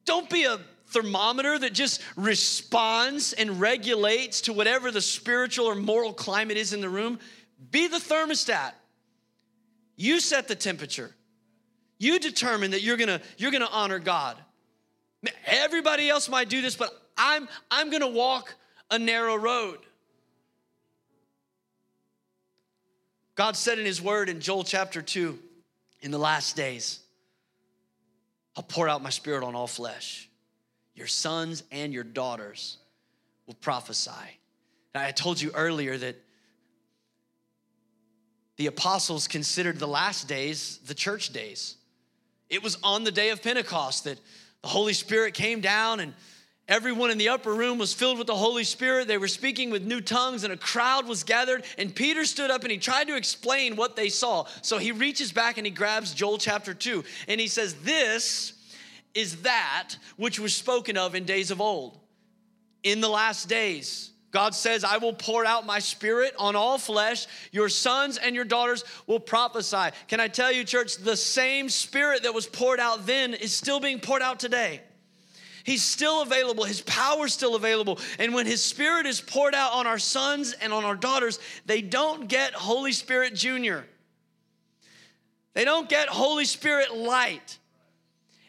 Don't 0.07 0.31
be 0.31 0.45
a 0.45 0.59
thermometer 0.91 1.59
that 1.59 1.73
just 1.73 2.03
responds 2.17 3.33
and 3.33 3.61
regulates 3.61 4.43
to 4.43 4.53
whatever 4.53 4.91
the 4.91 5.01
spiritual 5.01 5.67
or 5.67 5.75
moral 5.75 6.13
climate 6.13 6.57
is 6.57 6.73
in 6.73 6.81
the 6.81 6.89
room. 6.89 7.19
Be 7.71 7.89
the 7.89 7.99
thermostat. 7.99 8.73
You 9.97 10.21
set 10.21 10.49
the 10.49 10.55
temperature. 10.55 11.15
You 11.99 12.19
determine 12.19 12.71
that 12.71 12.81
you're 12.81 12.97
gonna, 12.97 13.21
you're 13.37 13.51
gonna 13.51 13.69
honor 13.71 13.99
God. 13.99 14.39
Everybody 15.45 16.09
else 16.09 16.29
might 16.29 16.49
do 16.49 16.63
this, 16.63 16.75
but 16.75 16.91
I'm, 17.19 17.47
I'm 17.71 17.91
gonna 17.91 18.09
walk 18.09 18.55
a 18.91 18.99
narrow 18.99 19.37
road. 19.37 19.79
God 23.35 23.57
said 23.57 23.79
in 23.79 23.85
His 23.85 24.01
Word 24.01 24.31
in 24.31 24.41
Joel 24.41 24.65
chapter 24.65 25.03
2, 25.03 25.39
in 26.01 26.11
the 26.11 26.19
last 26.19 26.57
days, 26.57 27.01
I'll 28.57 28.63
pour 28.63 28.89
out 28.89 29.03
my 29.03 29.11
spirit 29.11 29.45
on 29.45 29.55
all 29.55 29.67
flesh. 29.67 30.30
Your 31.01 31.07
sons 31.07 31.63
and 31.73 31.95
your 31.95 32.05
daughters 32.05 32.77
will 33.47 33.55
prophesy. 33.55 34.11
Now, 34.95 35.03
I 35.03 35.13
told 35.13 35.41
you 35.41 35.51
earlier 35.55 35.97
that 35.97 36.15
the 38.59 38.67
apostles 38.67 39.27
considered 39.27 39.79
the 39.79 39.89
last 39.89 40.29
days 40.29 40.79
the 40.85 40.93
church 40.93 41.33
days. 41.33 41.77
It 42.51 42.63
was 42.63 42.77
on 42.83 43.05
the 43.05 43.11
day 43.11 43.31
of 43.31 43.43
Pentecost 43.43 44.05
that 44.05 44.21
the 44.61 44.69
Holy 44.69 44.93
Spirit 44.93 45.33
came 45.33 45.63
down 45.63 46.01
and 46.01 46.13
Everyone 46.69 47.11
in 47.11 47.19
the 47.19 47.31
upper 47.31 47.53
room 47.53 47.79
was 47.79 47.93
filled 47.93 48.19
with 48.19 48.29
the 48.29 48.37
Holy 48.37 48.63
Spirit. 48.63 49.09
They 49.09 49.19
were 49.19 49.27
speaking 49.27 49.71
with 49.71 49.85
new 49.85 50.01
tongues, 50.01 50.45
and 50.45 50.53
a 50.53 50.57
crowd 50.57 51.09
was 51.09 51.25
gathered. 51.25 51.65
And 51.79 51.93
Peter 51.93 52.25
stood 52.25 52.49
up 52.49 52.63
and 52.63 52.71
he 52.71 52.79
tried 52.79 53.09
to 53.09 53.17
explain 53.17 53.75
what 53.75 53.97
they 53.97 54.09
saw. 54.09 54.47
So 54.63 54.79
he 54.79 54.93
reaches 54.93 55.33
back 55.33 55.59
and 55.59 55.67
he 55.67 55.73
grabs 55.73 56.15
Joel 56.15 56.39
chapter 56.39 56.73
2, 56.73 57.03
and 57.27 57.41
he 57.41 57.49
says, 57.49 57.75
This 57.83 58.53
is 59.15 59.43
that 59.43 59.97
which 60.17 60.39
was 60.39 60.55
spoken 60.55 60.97
of 60.97 61.15
in 61.15 61.25
days 61.25 61.51
of 61.51 61.61
old. 61.61 61.99
In 62.83 63.01
the 63.01 63.09
last 63.09 63.49
days, 63.49 64.11
God 64.31 64.55
says, 64.55 64.85
I 64.85 64.99
will 64.99 65.13
pour 65.13 65.45
out 65.45 65.67
my 65.67 65.81
spirit 65.81 66.35
on 66.39 66.55
all 66.55 66.79
flesh. 66.79 67.27
Your 67.51 67.69
sons 67.69 68.17
and 68.17 68.35
your 68.35 68.45
daughters 68.45 68.85
will 69.07 69.19
prophesy. 69.19 69.91
Can 70.09 70.21
I 70.21 70.29
tell 70.29 70.53
you, 70.53 70.65
church, 70.65 70.97
the 70.97 71.17
same 71.17 71.69
spirit 71.69 72.23
that 72.23 72.33
was 72.33 72.47
poured 72.47 72.79
out 72.79 73.07
then 73.07 73.35
is 73.35 73.53
still 73.53 73.81
being 73.81 73.99
poured 73.99 74.23
out 74.23 74.39
today. 74.39 74.81
He's 75.65 75.83
still 75.83 76.23
available. 76.23 76.65
His 76.65 76.81
power's 76.81 77.35
still 77.35 77.55
available. 77.55 77.99
And 78.19 78.35
when 78.35 78.47
His 78.47 78.65
Spirit 78.65 79.07
is 79.07 79.21
poured 79.21 79.55
out 79.55 79.73
on 79.73 79.87
our 79.87 79.99
sons 79.99 80.53
and 80.53 80.73
on 80.73 80.85
our 80.85 80.97
daughters, 80.97 81.39
they 81.67 81.83
don't 81.83 82.29
get 82.29 82.55
Holy 82.55 82.93
Spirit 82.93 83.35
Junior. 83.35 83.85
They 85.55 85.65
don't 85.65 85.89
get 85.89 86.09
Holy 86.09 86.45
Spirit 86.45 86.97
Light. 86.97 87.59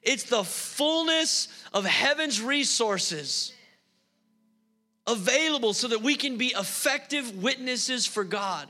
It's 0.01 0.23
the 0.23 0.43
fullness 0.43 1.47
of 1.73 1.85
heaven's 1.85 2.41
resources 2.41 3.53
available 5.07 5.73
so 5.73 5.89
that 5.89 6.01
we 6.01 6.15
can 6.15 6.37
be 6.37 6.47
effective 6.47 7.41
witnesses 7.43 8.05
for 8.05 8.23
God 8.23 8.67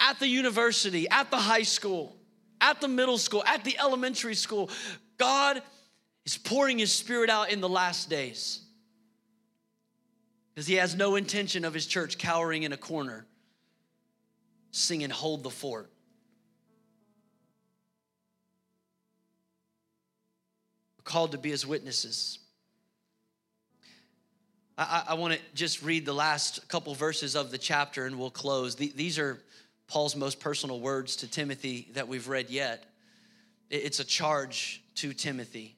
at 0.00 0.18
the 0.18 0.28
university, 0.28 1.08
at 1.08 1.30
the 1.30 1.36
high 1.36 1.62
school, 1.62 2.14
at 2.60 2.80
the 2.80 2.88
middle 2.88 3.18
school, 3.18 3.42
at 3.46 3.64
the 3.64 3.76
elementary 3.78 4.34
school. 4.34 4.70
God 5.18 5.62
is 6.24 6.36
pouring 6.36 6.78
his 6.78 6.92
spirit 6.92 7.30
out 7.30 7.50
in 7.50 7.60
the 7.60 7.68
last 7.68 8.08
days. 8.08 8.60
Because 10.54 10.66
he 10.66 10.74
has 10.74 10.94
no 10.94 11.16
intention 11.16 11.64
of 11.64 11.74
his 11.74 11.86
church 11.86 12.18
cowering 12.18 12.62
in 12.62 12.72
a 12.72 12.76
corner, 12.76 13.26
singing, 14.70 15.10
Hold 15.10 15.42
the 15.42 15.50
Fort. 15.50 15.90
Called 21.14 21.30
to 21.30 21.38
be 21.38 21.52
his 21.52 21.64
witnesses. 21.64 22.40
I, 24.76 25.04
I 25.10 25.14
want 25.14 25.34
to 25.34 25.40
just 25.54 25.80
read 25.80 26.04
the 26.04 26.12
last 26.12 26.66
couple 26.66 26.92
verses 26.96 27.36
of 27.36 27.52
the 27.52 27.56
chapter 27.56 28.06
and 28.06 28.18
we'll 28.18 28.30
close. 28.30 28.74
these 28.74 29.16
are 29.20 29.38
Paul's 29.86 30.16
most 30.16 30.40
personal 30.40 30.80
words 30.80 31.14
to 31.18 31.30
Timothy 31.30 31.86
that 31.94 32.08
we've 32.08 32.26
read 32.26 32.50
yet. 32.50 32.86
It's 33.70 34.00
a 34.00 34.04
charge 34.04 34.82
to 34.96 35.12
Timothy. 35.12 35.76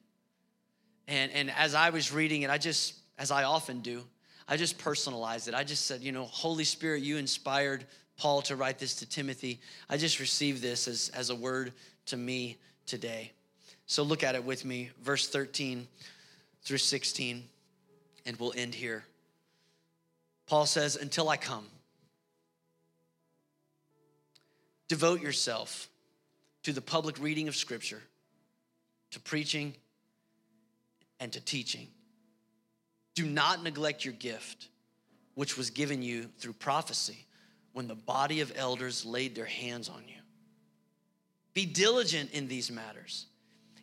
And, 1.07 1.31
and 1.31 1.51
as 1.51 1.75
I 1.75 1.91
was 1.91 2.11
reading 2.11 2.41
it, 2.41 2.49
I 2.49 2.57
just, 2.57 2.95
as 3.19 3.29
I 3.29 3.43
often 3.43 3.81
do, 3.81 4.01
I 4.47 4.57
just 4.57 4.79
personalized 4.79 5.47
it. 5.47 5.53
I 5.53 5.63
just 5.63 5.85
said, 5.85 6.01
you 6.01 6.13
know, 6.13 6.23
Holy 6.23 6.63
Spirit, 6.63 7.03
you 7.03 7.17
inspired 7.17 7.85
Paul 8.17 8.41
to 8.41 8.55
write 8.55 8.79
this 8.79 8.95
to 8.95 9.05
Timothy. 9.07 9.59
I 9.87 9.97
just 9.97 10.19
received 10.19 10.63
this 10.63 10.87
as, 10.87 11.11
as 11.13 11.29
a 11.29 11.35
word 11.35 11.73
to 12.07 12.17
me 12.17 12.57
today. 12.87 13.33
So 13.87 14.03
look 14.03 14.21
at 14.21 14.35
it 14.35 14.43
with 14.43 14.65
me, 14.65 14.91
verse 15.01 15.27
13 15.29 15.87
through 16.63 16.77
16, 16.77 17.43
and 18.25 18.37
we'll 18.37 18.53
end 18.55 18.75
here. 18.75 19.05
Paul 20.45 20.65
says, 20.65 20.97
Until 20.97 21.29
I 21.29 21.37
come, 21.37 21.65
devote 24.89 25.21
yourself 25.21 25.87
to 26.63 26.73
the 26.73 26.81
public 26.81 27.17
reading 27.19 27.47
of 27.47 27.55
Scripture, 27.55 28.01
to 29.11 29.21
preaching 29.21 29.73
and 31.21 31.31
to 31.31 31.39
teaching. 31.39 31.87
Do 33.15 33.25
not 33.25 33.63
neglect 33.63 34.03
your 34.03 34.13
gift, 34.13 34.67
which 35.35 35.57
was 35.57 35.69
given 35.69 36.01
you 36.01 36.29
through 36.39 36.53
prophecy 36.53 37.25
when 37.71 37.87
the 37.87 37.95
body 37.95 38.41
of 38.41 38.51
elders 38.57 39.05
laid 39.05 39.33
their 39.33 39.45
hands 39.45 39.87
on 39.87 40.03
you. 40.07 40.21
Be 41.53 41.65
diligent 41.65 42.31
in 42.31 42.49
these 42.49 42.69
matters. 42.69 43.27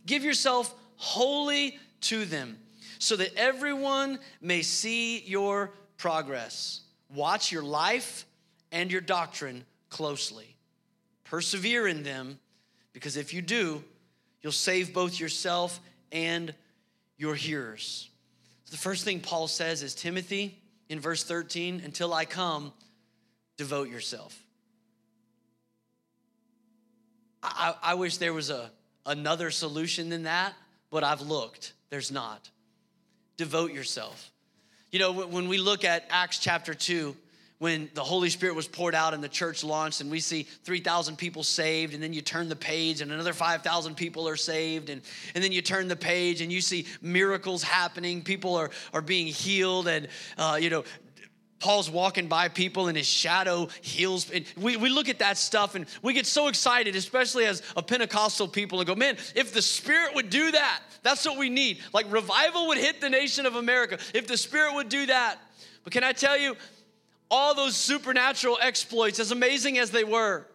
Give 0.07 0.25
yourself 0.25 0.75
wholly 0.97 1.79
to 2.03 2.25
them 2.25 2.59
so 2.99 3.17
that 3.17 3.35
everyone 3.37 4.19
may 4.40 4.62
see 4.62 5.21
your 5.21 5.73
progress. 5.97 6.81
Watch 7.14 7.53
your 7.53 7.62
life 7.62 8.27
and 8.73 8.90
your 8.90 9.01
doctrine 9.01 9.64
closely. 9.88 10.57
Persevere 11.25 11.87
in 11.87 12.03
them 12.03 12.38
because 12.93 13.17
if 13.17 13.35
you 13.35 13.43
do, 13.43 13.83
you'll 14.43 14.53
save 14.53 14.93
both 14.95 15.19
yourself 15.19 15.81
and 16.12 16.55
your 17.17 17.35
hearers. 17.35 18.09
the 18.71 18.77
first 18.77 19.05
thing 19.05 19.21
Paul 19.21 19.47
says 19.47 19.83
is 19.83 19.95
Timothy, 19.95 20.61
in 20.88 21.01
verse 21.01 21.25
13, 21.25 21.83
until 21.85 22.12
I 22.12 22.25
come, 22.25 22.73
devote 23.57 23.88
yourself. 23.88 24.38
I, 27.43 27.74
I 27.83 27.95
wish 27.95 28.16
there 28.16 28.33
was 28.33 28.51
a, 28.51 28.70
another 29.07 29.50
solution 29.50 30.09
than 30.09 30.24
that, 30.24 30.55
but 30.90 31.05
I've 31.05 31.22
looked. 31.22 31.72
There's 31.90 32.11
not. 32.11 32.50
Devote 33.36 33.72
yourself. 33.72 34.30
You 34.90 35.00
know, 35.00 35.12
when 35.12 35.48
we 35.48 35.59
look 35.59 35.84
at 35.84 36.07
Acts 36.11 36.38
chapter 36.38 36.72
2, 36.72 37.16
when 37.59 37.88
the 37.94 38.02
Holy 38.02 38.30
Spirit 38.30 38.55
was 38.55 38.68
poured 38.68 38.94
out 38.94 39.14
and 39.14 39.22
the 39.22 39.28
church 39.28 39.64
launched, 39.64 40.00
and 40.00 40.11
we 40.11 40.20
see 40.20 40.42
3,000 40.42 41.16
people 41.16 41.42
saved, 41.42 41.94
and 41.94 42.02
then 42.02 42.12
you 42.12 42.20
turn 42.20 42.48
the 42.48 42.57
page 42.57 43.00
and 43.00 43.11
another 43.11 43.32
5,000 43.32 43.96
people 43.96 44.28
are 44.28 44.36
saved, 44.36 44.90
and, 44.90 45.00
and 45.34 45.42
then 45.42 45.50
you 45.50 45.62
turn 45.62 45.88
the 45.88 45.96
page 45.96 46.40
and 46.40 46.52
you 46.52 46.61
see 46.61 46.86
miracles 47.00 47.62
happening. 47.62 48.22
People 48.22 48.55
are, 48.57 48.70
are 48.92 49.00
being 49.00 49.26
healed, 49.26 49.88
and, 49.88 50.09
uh, 50.36 50.59
you 50.61 50.68
know, 50.68 50.84
Paul's 51.65 51.89
walking 51.89 52.27
by 52.27 52.49
people 52.49 52.89
and 52.89 52.97
his 52.97 53.07
shadow 53.07 53.69
heals. 53.81 54.31
And 54.31 54.45
we, 54.59 54.77
we 54.77 54.91
look 54.91 55.09
at 55.09 55.21
that 55.21 55.39
stuff 55.39 55.75
and 55.75 55.87
we 56.03 56.12
get 56.12 56.27
so 56.27 56.49
excited, 56.49 56.95
especially 56.95 57.47
as 57.47 57.62
a 57.75 57.83
Pentecostal 57.83 58.49
people, 58.49 58.81
and 58.81 58.87
go, 58.87 58.95
man, 58.95 59.17
if 59.35 59.55
the 59.55 59.62
Spirit 59.62 60.15
would 60.15 60.29
do 60.29 60.53
that, 60.53 60.83
that's 61.03 61.25
what 61.25 61.39
we 61.39 61.49
need. 61.49 61.79
Like 61.95 62.12
revival 62.12 62.67
would 62.67 62.77
hit 62.77 63.01
the 63.01 63.09
nation 63.09 63.47
of 63.47 63.57
America 63.57 63.97
if 64.12 64.27
the 64.27 64.37
Spirit 64.37 64.75
would 64.75 64.91
do 64.91 65.07
that. 65.07 65.39
But 65.85 65.95
can 65.95 66.05
I 66.05 66.12
tell 66.12 66.37
you, 66.37 66.55
all 67.31 67.55
those 67.55 67.75
supernatural 67.75 68.59
exploits, 68.61 69.19
as 69.19 69.31
amazing 69.31 69.79
as 69.79 69.91
they 69.91 70.05
were, 70.05 70.47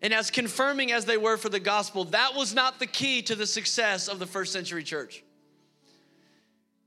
and 0.00 0.14
as 0.14 0.30
confirming 0.30 0.92
as 0.92 1.04
they 1.04 1.18
were 1.18 1.36
for 1.36 1.50
the 1.50 1.60
gospel, 1.60 2.04
that 2.06 2.34
was 2.34 2.54
not 2.54 2.78
the 2.78 2.86
key 2.86 3.20
to 3.20 3.34
the 3.34 3.46
success 3.46 4.08
of 4.08 4.18
the 4.18 4.26
first 4.26 4.50
century 4.50 4.82
church. 4.82 5.23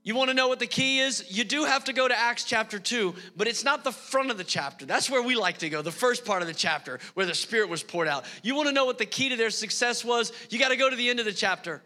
You 0.07 0.15
want 0.15 0.29
to 0.29 0.33
know 0.33 0.47
what 0.47 0.59
the 0.59 0.67
key 0.67 0.99
is? 0.99 1.25
You 1.27 1.43
do 1.43 1.65
have 1.65 1.83
to 1.83 1.91
go 1.91 2.07
to 2.07 2.17
Acts 2.17 2.45
chapter 2.45 2.79
2, 2.79 3.13
but 3.35 3.45
it's 3.45 3.65
not 3.65 3.83
the 3.83 3.91
front 3.91 4.31
of 4.31 4.37
the 4.37 4.45
chapter. 4.45 4.85
That's 4.85 5.09
where 5.09 5.21
we 5.21 5.35
like 5.35 5.57
to 5.57 5.69
go, 5.69 5.81
the 5.81 5.91
first 5.91 6.23
part 6.23 6.41
of 6.41 6.47
the 6.47 6.53
chapter 6.53 6.99
where 7.13 7.25
the 7.25 7.35
Spirit 7.35 7.67
was 7.67 7.83
poured 7.83 8.07
out. 8.07 8.23
You 8.41 8.55
want 8.55 8.69
to 8.69 8.73
know 8.73 8.85
what 8.85 8.99
the 8.99 9.05
key 9.05 9.27
to 9.27 9.35
their 9.35 9.49
success 9.49 10.05
was? 10.05 10.31
You 10.49 10.59
got 10.59 10.69
to 10.69 10.77
go 10.77 10.89
to 10.89 10.95
the 10.95 11.09
end 11.09 11.19
of 11.19 11.25
the 11.25 11.33
chapter. 11.33 11.81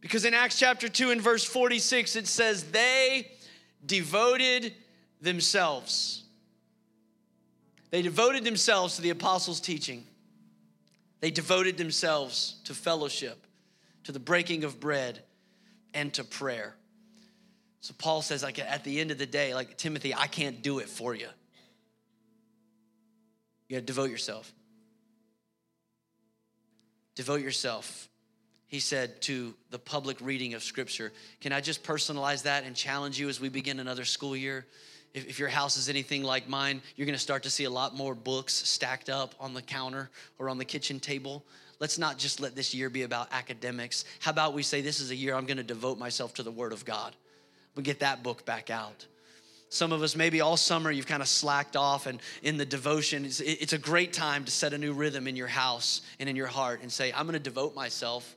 Because 0.00 0.24
in 0.24 0.34
Acts 0.34 0.58
chapter 0.58 0.88
2 0.88 1.12
and 1.12 1.20
verse 1.20 1.44
46, 1.44 2.16
it 2.16 2.26
says, 2.26 2.72
They 2.72 3.30
devoted 3.86 4.74
themselves. 5.20 6.24
They 7.90 8.02
devoted 8.02 8.42
themselves 8.42 8.96
to 8.96 9.02
the 9.02 9.10
apostles' 9.10 9.60
teaching. 9.60 10.04
They 11.20 11.30
devoted 11.30 11.76
themselves 11.76 12.56
to 12.64 12.74
fellowship, 12.74 13.46
to 14.02 14.10
the 14.10 14.18
breaking 14.18 14.64
of 14.64 14.80
bread 14.80 15.22
and 15.96 16.12
to 16.12 16.22
prayer. 16.22 16.76
So 17.80 17.94
Paul 17.96 18.22
says, 18.22 18.42
like 18.42 18.58
at 18.58 18.84
the 18.84 19.00
end 19.00 19.10
of 19.10 19.18
the 19.18 19.26
day, 19.26 19.54
like 19.54 19.76
Timothy, 19.76 20.14
I 20.14 20.26
can't 20.26 20.62
do 20.62 20.78
it 20.78 20.88
for 20.88 21.14
you. 21.14 21.26
You 23.68 23.76
gotta 23.76 23.86
devote 23.86 24.10
yourself. 24.10 24.52
Devote 27.14 27.40
yourself, 27.40 28.10
he 28.66 28.78
said, 28.78 29.22
to 29.22 29.54
the 29.70 29.78
public 29.78 30.18
reading 30.20 30.52
of 30.52 30.62
Scripture. 30.62 31.12
Can 31.40 31.52
I 31.52 31.62
just 31.62 31.82
personalize 31.82 32.42
that 32.42 32.64
and 32.64 32.76
challenge 32.76 33.18
you 33.18 33.30
as 33.30 33.40
we 33.40 33.48
begin 33.48 33.80
another 33.80 34.04
school 34.04 34.36
year? 34.36 34.66
If, 35.14 35.26
if 35.26 35.38
your 35.38 35.48
house 35.48 35.78
is 35.78 35.88
anything 35.88 36.22
like 36.22 36.46
mine, 36.46 36.82
you're 36.94 37.06
gonna 37.06 37.16
start 37.16 37.42
to 37.44 37.50
see 37.50 37.64
a 37.64 37.70
lot 37.70 37.96
more 37.96 38.14
books 38.14 38.52
stacked 38.52 39.08
up 39.08 39.34
on 39.40 39.54
the 39.54 39.62
counter 39.62 40.10
or 40.38 40.50
on 40.50 40.58
the 40.58 40.64
kitchen 40.66 41.00
table 41.00 41.42
let's 41.80 41.98
not 41.98 42.18
just 42.18 42.40
let 42.40 42.54
this 42.54 42.74
year 42.74 42.90
be 42.90 43.02
about 43.02 43.28
academics. 43.32 44.04
How 44.20 44.30
about 44.30 44.54
we 44.54 44.62
say, 44.62 44.80
This 44.80 45.00
is 45.00 45.10
a 45.10 45.16
year 45.16 45.34
I'm 45.34 45.46
gonna 45.46 45.62
devote 45.62 45.98
myself 45.98 46.34
to 46.34 46.42
the 46.42 46.50
Word 46.50 46.72
of 46.72 46.84
God? 46.84 47.14
We 47.74 47.82
get 47.82 48.00
that 48.00 48.22
book 48.22 48.44
back 48.44 48.70
out. 48.70 49.06
Some 49.68 49.92
of 49.92 50.02
us, 50.02 50.14
maybe 50.14 50.40
all 50.40 50.56
summer, 50.56 50.90
you've 50.90 51.08
kind 51.08 51.22
of 51.22 51.28
slacked 51.28 51.76
off, 51.76 52.06
and 52.06 52.20
in 52.42 52.56
the 52.56 52.64
devotion, 52.64 53.24
it's, 53.24 53.40
it's 53.40 53.72
a 53.72 53.78
great 53.78 54.12
time 54.12 54.44
to 54.44 54.50
set 54.50 54.72
a 54.72 54.78
new 54.78 54.92
rhythm 54.92 55.26
in 55.26 55.36
your 55.36 55.48
house 55.48 56.02
and 56.20 56.28
in 56.28 56.36
your 56.36 56.46
heart 56.46 56.82
and 56.82 56.90
say, 56.90 57.12
I'm 57.12 57.26
gonna 57.26 57.38
devote 57.38 57.74
myself 57.74 58.36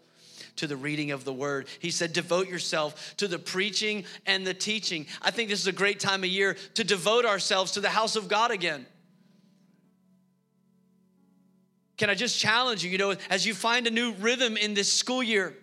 to 0.60 0.68
the 0.68 0.76
reading 0.76 1.12
of 1.12 1.24
the 1.24 1.34
word. 1.34 1.68
He 1.80 1.92
said, 1.92 2.14
devote 2.14 2.50
yourself 2.50 3.16
to 3.18 3.28
the 3.28 3.40
preaching 3.40 4.04
and 4.26 4.46
the 4.46 4.54
teaching. 4.54 5.06
I 5.22 5.32
think 5.32 5.50
this 5.50 5.60
is 5.60 5.68
a 5.68 5.72
great 5.72 6.00
time 6.00 6.24
of 6.24 6.30
year 6.30 6.58
to 6.74 6.84
devote 6.84 7.26
ourselves 7.26 7.74
to 7.74 7.80
the 7.80 7.90
house 7.90 8.16
of 8.16 8.28
God 8.28 8.52
again. 8.52 8.86
Can 12.00 12.10
I 12.10 12.16
just 12.16 12.40
challenge 12.40 12.84
you, 12.84 12.90
you 12.90 12.98
know, 12.98 13.14
as 13.30 13.46
you 13.46 13.54
find 13.54 13.86
a 13.86 13.92
new 13.92 14.14
rhythm 14.14 14.56
in 14.56 14.74
this 14.74 14.92
school 14.92 15.22
year? 15.22 15.54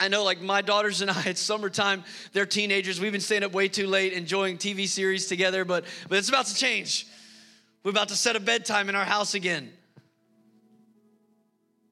I 0.00 0.08
know, 0.08 0.24
like 0.24 0.40
my 0.40 0.62
daughters 0.62 1.00
and 1.00 1.10
I, 1.12 1.22
it's 1.26 1.40
summertime. 1.40 2.02
They're 2.32 2.44
teenagers. 2.44 3.00
We've 3.00 3.12
been 3.12 3.20
staying 3.20 3.44
up 3.44 3.52
way 3.52 3.68
too 3.68 3.86
late, 3.86 4.12
enjoying 4.12 4.58
TV 4.58 4.88
series 4.88 5.28
together, 5.28 5.64
but 5.64 5.84
but 6.08 6.18
it's 6.18 6.28
about 6.28 6.46
to 6.46 6.54
change. 6.56 7.06
We're 7.84 7.92
about 7.92 8.08
to 8.08 8.16
set 8.16 8.34
a 8.34 8.40
bedtime 8.40 8.88
in 8.88 8.96
our 8.96 9.04
house 9.04 9.34
again. 9.34 9.72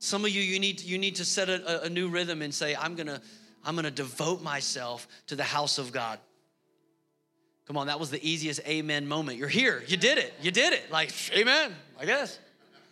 Some 0.01 0.25
of 0.25 0.33
you, 0.33 0.43
you 0.43 0.59
need 0.59 0.81
you 0.81 0.99
need 0.99 1.17
to 1.17 1.25
set 1.25 1.49
a, 1.49 1.85
a 1.85 1.89
new 1.89 2.09
rhythm 2.09 2.43
and 2.43 2.53
say, 2.53 2.75
I'm 2.75 2.97
gonna 2.97 3.23
I'm 3.65 3.77
gonna 3.77 3.93
devote 3.93 4.43
myself 4.43 5.07
to 5.29 5.37
the 5.37 5.45
house 5.45 5.79
of 5.79 5.93
God. 5.93 6.19
Come 7.69 7.77
on, 7.77 7.87
that 7.87 8.01
was 8.01 8.11
the 8.11 8.29
easiest 8.29 8.67
amen 8.67 9.07
moment. 9.07 9.39
You're 9.39 9.47
here. 9.47 9.85
You 9.87 9.97
did 9.97 10.19
it. 10.19 10.35
You 10.43 10.51
did 10.51 10.73
it. 10.73 10.91
Like, 10.91 11.13
amen. 11.33 11.73
I 12.01 12.07
guess. 12.07 12.41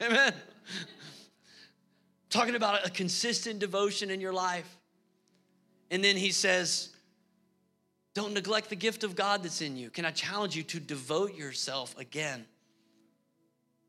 Amen. 0.01 0.33
Talking 2.31 2.55
about 2.55 2.87
a 2.87 2.91
consistent 2.91 3.59
devotion 3.59 4.11
in 4.11 4.21
your 4.21 4.33
life. 4.33 4.77
And 5.91 6.05
then 6.05 6.17
he 6.17 6.31
says, 6.31 6.91
Don't 8.15 8.33
neglect 8.33 8.71
the 8.71 8.77
gift 8.77 9.05
of 9.05 9.17
God 9.17 9.43
that's 9.43 9.61
in 9.61 9.77
you. 9.77 9.91
Can 9.91 10.05
I 10.05 10.11
challenge 10.11 10.57
you 10.57 10.63
to 10.65 10.81
devote 10.81 11.35
yourself 11.35 11.97
again, 11.99 12.45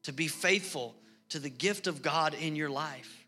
to 0.04 0.12
be 0.12 0.28
faithful 0.28 0.96
to 1.30 1.40
the 1.40 1.50
gift 1.50 1.88
of 1.88 2.02
God 2.02 2.34
in 2.34 2.56
your 2.56 2.70
life? 2.70 3.26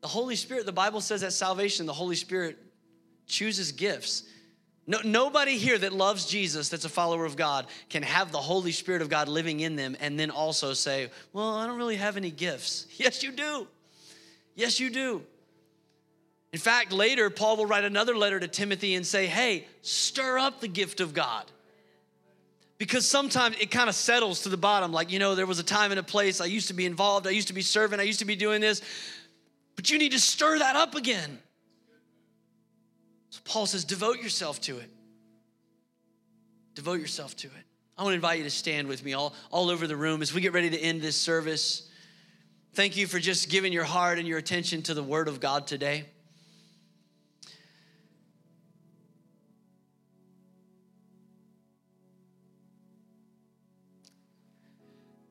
The 0.00 0.08
Holy 0.08 0.36
Spirit, 0.36 0.66
the 0.66 0.72
Bible 0.72 1.00
says 1.00 1.20
that 1.20 1.32
salvation, 1.32 1.86
the 1.86 1.92
Holy 1.92 2.16
Spirit 2.16 2.58
chooses 3.26 3.72
gifts. 3.72 4.24
No, 4.86 4.98
nobody 5.04 5.56
here 5.56 5.78
that 5.78 5.92
loves 5.92 6.26
Jesus, 6.26 6.68
that's 6.68 6.84
a 6.84 6.88
follower 6.88 7.24
of 7.24 7.36
God, 7.36 7.66
can 7.88 8.02
have 8.02 8.32
the 8.32 8.38
Holy 8.38 8.72
Spirit 8.72 9.02
of 9.02 9.08
God 9.08 9.28
living 9.28 9.60
in 9.60 9.76
them 9.76 9.96
and 10.00 10.18
then 10.18 10.30
also 10.30 10.72
say, 10.72 11.10
Well, 11.32 11.54
I 11.54 11.66
don't 11.66 11.78
really 11.78 11.96
have 11.96 12.16
any 12.16 12.30
gifts. 12.30 12.86
Yes, 12.96 13.22
you 13.22 13.32
do. 13.32 13.66
Yes, 14.54 14.80
you 14.80 14.90
do. 14.90 15.22
In 16.52 16.58
fact, 16.58 16.92
later, 16.92 17.30
Paul 17.30 17.56
will 17.56 17.66
write 17.66 17.84
another 17.84 18.16
letter 18.16 18.40
to 18.40 18.48
Timothy 18.48 18.94
and 18.94 19.06
say, 19.06 19.26
Hey, 19.26 19.66
stir 19.82 20.38
up 20.38 20.60
the 20.60 20.68
gift 20.68 21.00
of 21.00 21.14
God. 21.14 21.44
Because 22.78 23.06
sometimes 23.06 23.56
it 23.60 23.70
kind 23.70 23.90
of 23.90 23.94
settles 23.94 24.42
to 24.42 24.48
the 24.48 24.56
bottom. 24.56 24.90
Like, 24.90 25.12
you 25.12 25.18
know, 25.18 25.34
there 25.34 25.46
was 25.46 25.58
a 25.58 25.62
time 25.62 25.90
and 25.92 26.00
a 26.00 26.02
place 26.02 26.40
I 26.40 26.46
used 26.46 26.68
to 26.68 26.74
be 26.74 26.86
involved, 26.86 27.26
I 27.26 27.30
used 27.30 27.48
to 27.48 27.54
be 27.54 27.62
serving, 27.62 28.00
I 28.00 28.04
used 28.04 28.20
to 28.20 28.24
be 28.24 28.36
doing 28.36 28.62
this, 28.62 28.80
but 29.76 29.90
you 29.90 29.98
need 29.98 30.12
to 30.12 30.18
stir 30.18 30.58
that 30.58 30.76
up 30.76 30.94
again. 30.94 31.38
So 33.30 33.40
Paul 33.44 33.66
says, 33.66 33.84
devote 33.84 34.18
yourself 34.18 34.60
to 34.62 34.78
it. 34.78 34.90
Devote 36.74 37.00
yourself 37.00 37.36
to 37.36 37.46
it. 37.46 37.64
I 37.96 38.02
want 38.02 38.12
to 38.12 38.16
invite 38.16 38.38
you 38.38 38.44
to 38.44 38.50
stand 38.50 38.88
with 38.88 39.04
me 39.04 39.12
all, 39.12 39.34
all 39.50 39.70
over 39.70 39.86
the 39.86 39.96
room 39.96 40.22
as 40.22 40.32
we 40.32 40.40
get 40.40 40.52
ready 40.52 40.70
to 40.70 40.78
end 40.78 41.02
this 41.02 41.16
service. 41.16 41.88
Thank 42.72 42.96
you 42.96 43.06
for 43.06 43.18
just 43.18 43.50
giving 43.50 43.72
your 43.72 43.84
heart 43.84 44.18
and 44.18 44.26
your 44.26 44.38
attention 44.38 44.82
to 44.82 44.94
the 44.94 45.02
Word 45.02 45.28
of 45.28 45.40
God 45.40 45.66
today. 45.66 46.06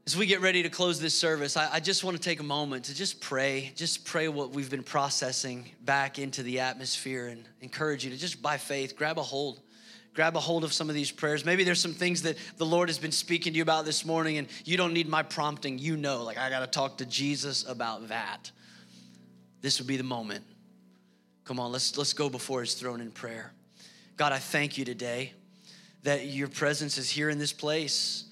As 0.10 0.18
we 0.18 0.26
get 0.26 0.42
ready 0.42 0.64
to 0.64 0.70
close 0.70 1.00
this 1.00 1.14
service, 1.14 1.56
I, 1.56 1.74
I, 1.74 1.80
just 1.80 2.04
want 2.04 2.18
to 2.18 2.24
take 2.24 2.40
a 2.40 2.44
moment 2.44 2.86
to 2.86 2.96
just 2.96 3.22
pray, 3.22 3.72
just 3.76 4.06
pray 4.06 4.28
what 4.28 4.50
we've 4.50 4.72
been 4.72 4.82
processing 4.82 5.70
back 5.86 6.18
into 6.18 6.42
the 6.42 6.62
atmosphere 6.62 7.28
and 7.28 7.48
encourage 7.62 8.06
you 8.06 8.10
to 8.10 8.18
just 8.18 8.42
by 8.42 8.58
faith 8.58 8.96
grab 8.96 9.20
a 9.20 9.22
hold 9.22 9.62
grab 10.16 10.36
a 10.36 10.40
hold 10.40 10.64
of 10.64 10.74
some 10.74 10.90
of 10.90 10.96
these 10.96 11.12
prayers. 11.12 11.46
Maybe 11.46 11.64
there's 11.64 11.80
some 11.80 11.94
things 11.94 12.24
that 12.24 12.38
the 12.58 12.66
Lord 12.66 12.90
has 12.90 12.98
been 12.98 13.12
speaking 13.12 13.54
to 13.54 13.58
you 13.58 13.62
about 13.62 13.86
this 13.86 14.04
morning, 14.04 14.40
and 14.40 14.48
you 14.66 14.78
don't 14.78 14.94
need 14.94 15.08
my 15.08 15.22
prompting. 15.22 15.78
You 15.78 15.96
know, 15.96 16.24
like, 16.24 16.40
I 16.40 16.50
got 16.50 16.62
to 16.62 16.68
talk 16.68 16.98
to 16.98 17.06
Jesus 17.06 17.64
about 17.70 18.08
that. 18.08 18.50
This 19.62 19.78
would 19.78 19.88
be 19.88 19.98
the 19.98 20.02
moment. 20.02 20.44
Come 21.46 21.60
on, 21.60 21.72
let's, 21.72 21.96
let's 22.00 22.14
go 22.14 22.32
before 22.32 22.62
his 22.62 22.74
throne 22.74 23.00
in 23.00 23.12
prayer. 23.12 23.54
God, 24.18 24.34
I 24.34 24.40
thank 24.40 24.76
you 24.76 24.86
today 24.86 25.34
that 26.02 26.26
your 26.26 26.48
presence 26.48 26.98
is 26.98 27.12
here 27.12 27.30
in 27.30 27.38
this 27.38 27.54
place. 27.54 28.26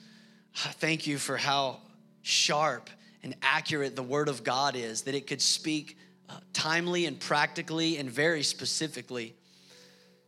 Thank 0.57 1.05
you 1.05 1.19
for 1.19 1.37
how 1.37 1.77
sharp 2.23 2.89
and 3.21 3.35
accurate 3.43 3.95
the 3.95 4.01
word 4.01 4.27
of 4.27 4.43
God 4.43 4.75
is, 4.75 5.03
that 5.03 5.13
it 5.13 5.27
could 5.27 5.41
speak 5.41 5.99
uh, 6.27 6.39
timely 6.51 7.05
and 7.05 7.19
practically 7.19 7.97
and 7.97 8.09
very 8.09 8.41
specifically 8.41 9.35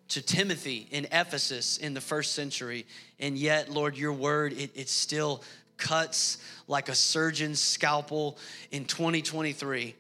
to 0.09 0.21
Timothy 0.21 0.88
in 0.91 1.05
Ephesus 1.05 1.77
in 1.77 1.95
the 1.95 2.01
first 2.01 2.34
century. 2.34 2.86
And 3.19 3.39
yet, 3.39 3.69
Lord, 3.69 3.97
your 3.97 4.13
word, 4.13 4.53
it, 4.53 4.69
it 4.75 4.88
still 4.88 5.43
cuts 5.77 6.38
like 6.67 6.89
a 6.89 6.95
surgeon's 6.95 7.59
scalpel 7.59 8.38
in 8.69 8.86
2023 8.86 9.95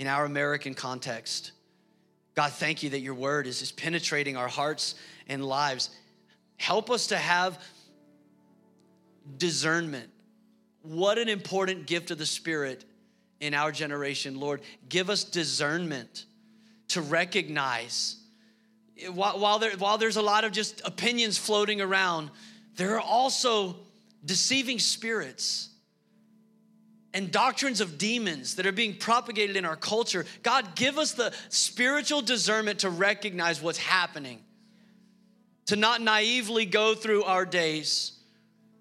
in 0.00 0.06
our 0.06 0.26
American 0.26 0.74
context. 0.74 1.52
God, 2.34 2.52
thank 2.52 2.82
you 2.82 2.90
that 2.90 3.00
your 3.00 3.14
word 3.14 3.46
is 3.46 3.60
just 3.60 3.78
penetrating 3.78 4.36
our 4.36 4.48
hearts 4.48 4.96
and 5.28 5.42
lives. 5.42 5.88
Help 6.58 6.90
us 6.90 7.06
to 7.06 7.16
have 7.16 7.58
discernment. 9.36 10.10
What 10.82 11.18
an 11.18 11.28
important 11.28 11.86
gift 11.86 12.10
of 12.10 12.18
the 12.18 12.26
Spirit 12.26 12.84
in 13.40 13.54
our 13.54 13.72
generation, 13.72 14.38
Lord. 14.38 14.60
Give 14.88 15.10
us 15.10 15.24
discernment 15.24 16.26
to 16.88 17.00
recognize 17.00 18.16
while, 19.10 19.58
there, 19.58 19.72
while 19.72 19.98
there's 19.98 20.16
a 20.16 20.22
lot 20.22 20.44
of 20.44 20.52
just 20.52 20.80
opinions 20.84 21.36
floating 21.36 21.80
around, 21.80 22.30
there 22.76 22.94
are 22.94 23.00
also 23.00 23.76
deceiving 24.24 24.78
spirits 24.78 25.68
and 27.12 27.30
doctrines 27.30 27.80
of 27.80 27.98
demons 27.98 28.56
that 28.56 28.66
are 28.66 28.72
being 28.72 28.96
propagated 28.96 29.56
in 29.56 29.64
our 29.64 29.76
culture. 29.76 30.26
God, 30.42 30.74
give 30.74 30.98
us 30.98 31.12
the 31.12 31.32
spiritual 31.48 32.22
discernment 32.22 32.80
to 32.80 32.90
recognize 32.90 33.62
what's 33.62 33.78
happening. 33.78 34.40
to 35.66 35.76
not 35.76 36.02
naively 36.02 36.66
go 36.66 36.94
through 36.94 37.24
our 37.24 37.46
days 37.46 38.13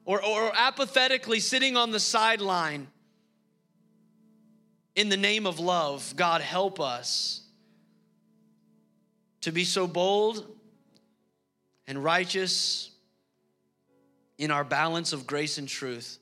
or, 0.05 0.23
or 0.23 0.51
apathetically 0.55 1.39
sitting 1.39 1.77
on 1.77 1.91
the 1.91 1.99
sideline 1.99 2.87
in 4.95 5.09
the 5.09 5.17
name 5.17 5.45
of 5.47 5.59
love. 5.59 6.13
God, 6.15 6.41
help 6.41 6.79
us 6.79 7.41
to 9.41 9.51
be 9.51 9.63
so 9.63 9.87
bold 9.87 10.45
and 11.87 12.03
righteous 12.03 12.91
in 14.37 14.51
our 14.51 14.63
balance 14.63 15.13
of 15.13 15.27
grace 15.27 15.57
and 15.57 15.67
truth 15.67 16.19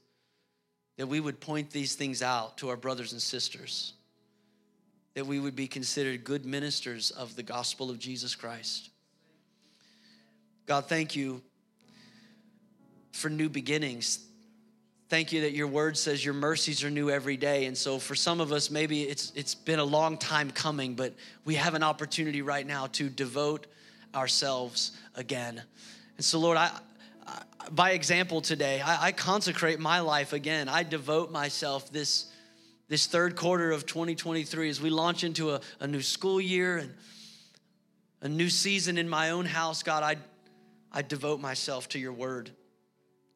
that 0.97 1.07
we 1.07 1.19
would 1.19 1.39
point 1.39 1.71
these 1.71 1.95
things 1.95 2.21
out 2.21 2.57
to 2.57 2.69
our 2.69 2.77
brothers 2.77 3.11
and 3.11 3.21
sisters, 3.21 3.93
that 5.15 5.25
we 5.25 5.39
would 5.39 5.55
be 5.55 5.67
considered 5.67 6.23
good 6.23 6.45
ministers 6.45 7.11
of 7.11 7.35
the 7.35 7.43
gospel 7.43 7.89
of 7.89 7.97
Jesus 7.97 8.35
Christ. 8.35 8.89
God, 10.67 10.85
thank 10.85 11.15
you 11.15 11.41
for 13.11 13.29
new 13.29 13.49
beginnings. 13.49 14.19
Thank 15.09 15.33
you 15.33 15.41
that 15.41 15.51
your 15.51 15.67
word 15.67 15.97
says 15.97 16.23
your 16.23 16.33
mercies 16.33 16.83
are 16.83 16.89
new 16.89 17.09
every 17.09 17.35
day. 17.35 17.65
And 17.65 17.77
so 17.77 17.99
for 17.99 18.15
some 18.15 18.39
of 18.39 18.51
us, 18.51 18.71
maybe 18.71 19.03
it's 19.03 19.31
it's 19.35 19.53
been 19.53 19.79
a 19.79 19.83
long 19.83 20.17
time 20.17 20.51
coming, 20.51 20.95
but 20.95 21.13
we 21.43 21.55
have 21.55 21.73
an 21.73 21.83
opportunity 21.83 22.41
right 22.41 22.65
now 22.65 22.87
to 22.93 23.09
devote 23.09 23.67
ourselves 24.15 24.91
again. 25.15 25.61
And 26.15 26.25
so, 26.25 26.39
Lord, 26.39 26.57
I, 26.57 26.71
I 27.27 27.41
by 27.71 27.91
example 27.91 28.39
today, 28.39 28.79
I, 28.79 29.07
I 29.07 29.11
consecrate 29.11 29.79
my 29.79 29.99
life 29.99 30.31
again. 30.31 30.69
I 30.69 30.83
devote 30.83 31.31
myself 31.31 31.91
this 31.91 32.31
this 32.87 33.05
third 33.05 33.35
quarter 33.35 33.71
of 33.71 33.85
2023 33.85 34.69
as 34.69 34.81
we 34.81 34.89
launch 34.89 35.23
into 35.23 35.51
a, 35.51 35.61
a 35.79 35.87
new 35.87 36.01
school 36.01 36.41
year 36.41 36.77
and 36.77 36.93
a 38.21 38.29
new 38.29 38.49
season 38.49 38.97
in 38.97 39.09
my 39.09 39.31
own 39.31 39.45
house, 39.45 39.81
God, 39.81 40.03
I, 40.03 40.17
I 40.91 41.01
devote 41.01 41.39
myself 41.39 41.89
to 41.89 41.99
your 41.99 42.13
word. 42.13 42.51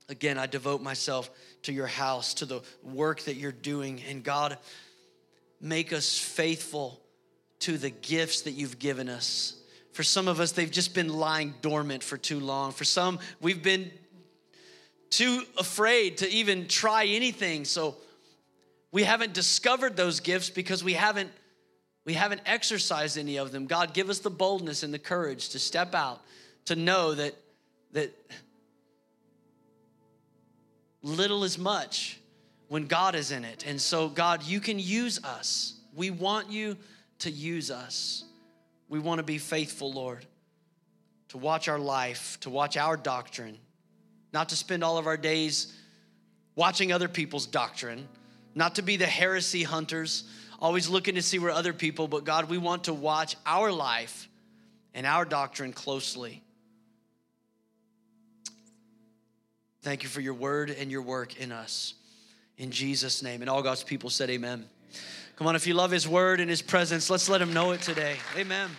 Again, 0.08 0.38
I 0.38 0.46
devote 0.46 0.82
myself 0.82 1.30
to 1.64 1.74
your 1.74 1.88
house, 1.88 2.36
to 2.36 2.46
the 2.46 2.62
work 2.84 3.22
that 3.22 3.36
you're 3.36 3.52
doing. 3.52 4.02
And 4.08 4.24
God, 4.24 4.58
make 5.60 5.94
us 5.94 6.18
faithful 6.18 7.00
to 7.62 7.78
the 7.78 7.90
gifts 7.90 8.42
that 8.42 8.52
you've 8.52 8.78
given 8.78 9.10
us. 9.10 9.56
For 9.94 10.04
some 10.04 10.28
of 10.28 10.40
us, 10.40 10.52
they've 10.52 10.70
just 10.70 10.94
been 10.94 11.10
lying 11.10 11.56
dormant 11.62 12.04
for 12.04 12.18
too 12.18 12.40
long. 12.40 12.72
For 12.72 12.84
some, 12.84 13.18
we've 13.42 13.64
been 13.64 13.92
too 15.10 15.44
afraid 15.58 16.18
to 16.18 16.30
even 16.30 16.68
try 16.68 17.06
anything. 17.06 17.66
So 17.66 17.96
we 18.92 19.04
haven't 19.04 19.34
discovered 19.34 19.96
those 19.96 20.20
gifts 20.20 20.50
because 20.50 20.84
we 20.84 20.94
haven't 20.94 21.32
we 22.06 22.14
haven't 22.14 22.42
exercised 22.46 23.18
any 23.18 23.38
of 23.38 23.52
them. 23.52 23.66
God, 23.66 23.96
give 23.96 24.12
us 24.12 24.20
the 24.20 24.30
boldness 24.30 24.84
and 24.84 24.94
the 24.94 25.00
courage 25.00 25.50
to 25.50 25.60
step 25.60 25.96
out, 25.96 26.22
to 26.66 26.76
know 26.76 27.16
that 27.16 27.34
that 27.94 28.14
little 31.06 31.44
is 31.44 31.58
much 31.58 32.20
when 32.68 32.88
God 32.88 33.16
is 33.16 33.32
in 33.32 33.46
it. 33.46 33.66
And 33.66 33.80
so, 33.80 34.10
God, 34.10 34.44
you 34.44 34.60
can 34.60 34.80
use 34.80 35.24
us. 35.24 35.76
We 35.96 36.10
want 36.10 36.52
you 36.52 36.76
to 37.20 37.30
use 37.30 37.70
us. 37.70 38.24
We 38.90 39.00
want 39.00 39.20
to 39.20 39.24
be 39.24 39.38
faithful, 39.38 39.94
Lord, 39.94 40.26
to 41.30 41.38
watch 41.38 41.68
our 41.68 41.80
life, 41.80 42.40
to 42.42 42.50
watch 42.50 42.76
our 42.76 42.98
doctrine, 42.98 43.58
not 44.34 44.50
to 44.50 44.56
spend 44.56 44.84
all 44.84 44.98
of 44.98 45.06
our 45.06 45.18
days 45.18 45.74
watching 46.56 46.92
other 46.92 47.08
people's 47.08 47.46
doctrine, 47.46 48.08
not 48.56 48.76
to 48.76 48.82
be 48.82 48.98
the 48.98 49.06
heresy 49.06 49.64
hunters, 49.64 50.24
always 50.60 50.90
looking 50.90 51.16
to 51.16 51.22
see 51.22 51.38
where 51.38 51.52
other 51.52 51.74
people, 51.74 52.08
but 52.08 52.24
God, 52.24 52.50
we 52.50 52.58
want 52.58 52.86
to 52.86 52.94
watch 52.94 53.36
our 53.46 53.72
life 53.72 54.28
and 54.94 55.06
our 55.06 55.26
doctrine 55.26 55.74
closely. 55.74 56.42
Thank 59.86 60.02
you 60.02 60.10
for 60.10 60.20
your 60.20 60.34
word 60.34 60.72
and 60.72 60.90
your 60.90 61.04
work 61.04 61.40
in 61.40 61.52
us. 61.52 61.94
In 62.58 62.72
Jesus' 62.72 63.22
name. 63.22 63.42
And 63.42 63.50
all 63.52 63.62
God's 63.62 63.84
people 63.84 64.10
said, 64.10 64.32
Amen. 64.32 64.66
Come 65.36 65.46
on, 65.46 65.56
if 65.56 65.68
you 65.68 65.76
love 65.76 65.92
his 65.92 66.08
word 66.08 66.40
and 66.40 66.50
his 66.50 66.64
presence, 66.64 67.12
let's 67.12 67.30
let 67.30 67.40
him 67.40 67.54
know 67.54 67.70
it 67.70 67.84
today. 67.84 68.16
Amen. 68.36 68.72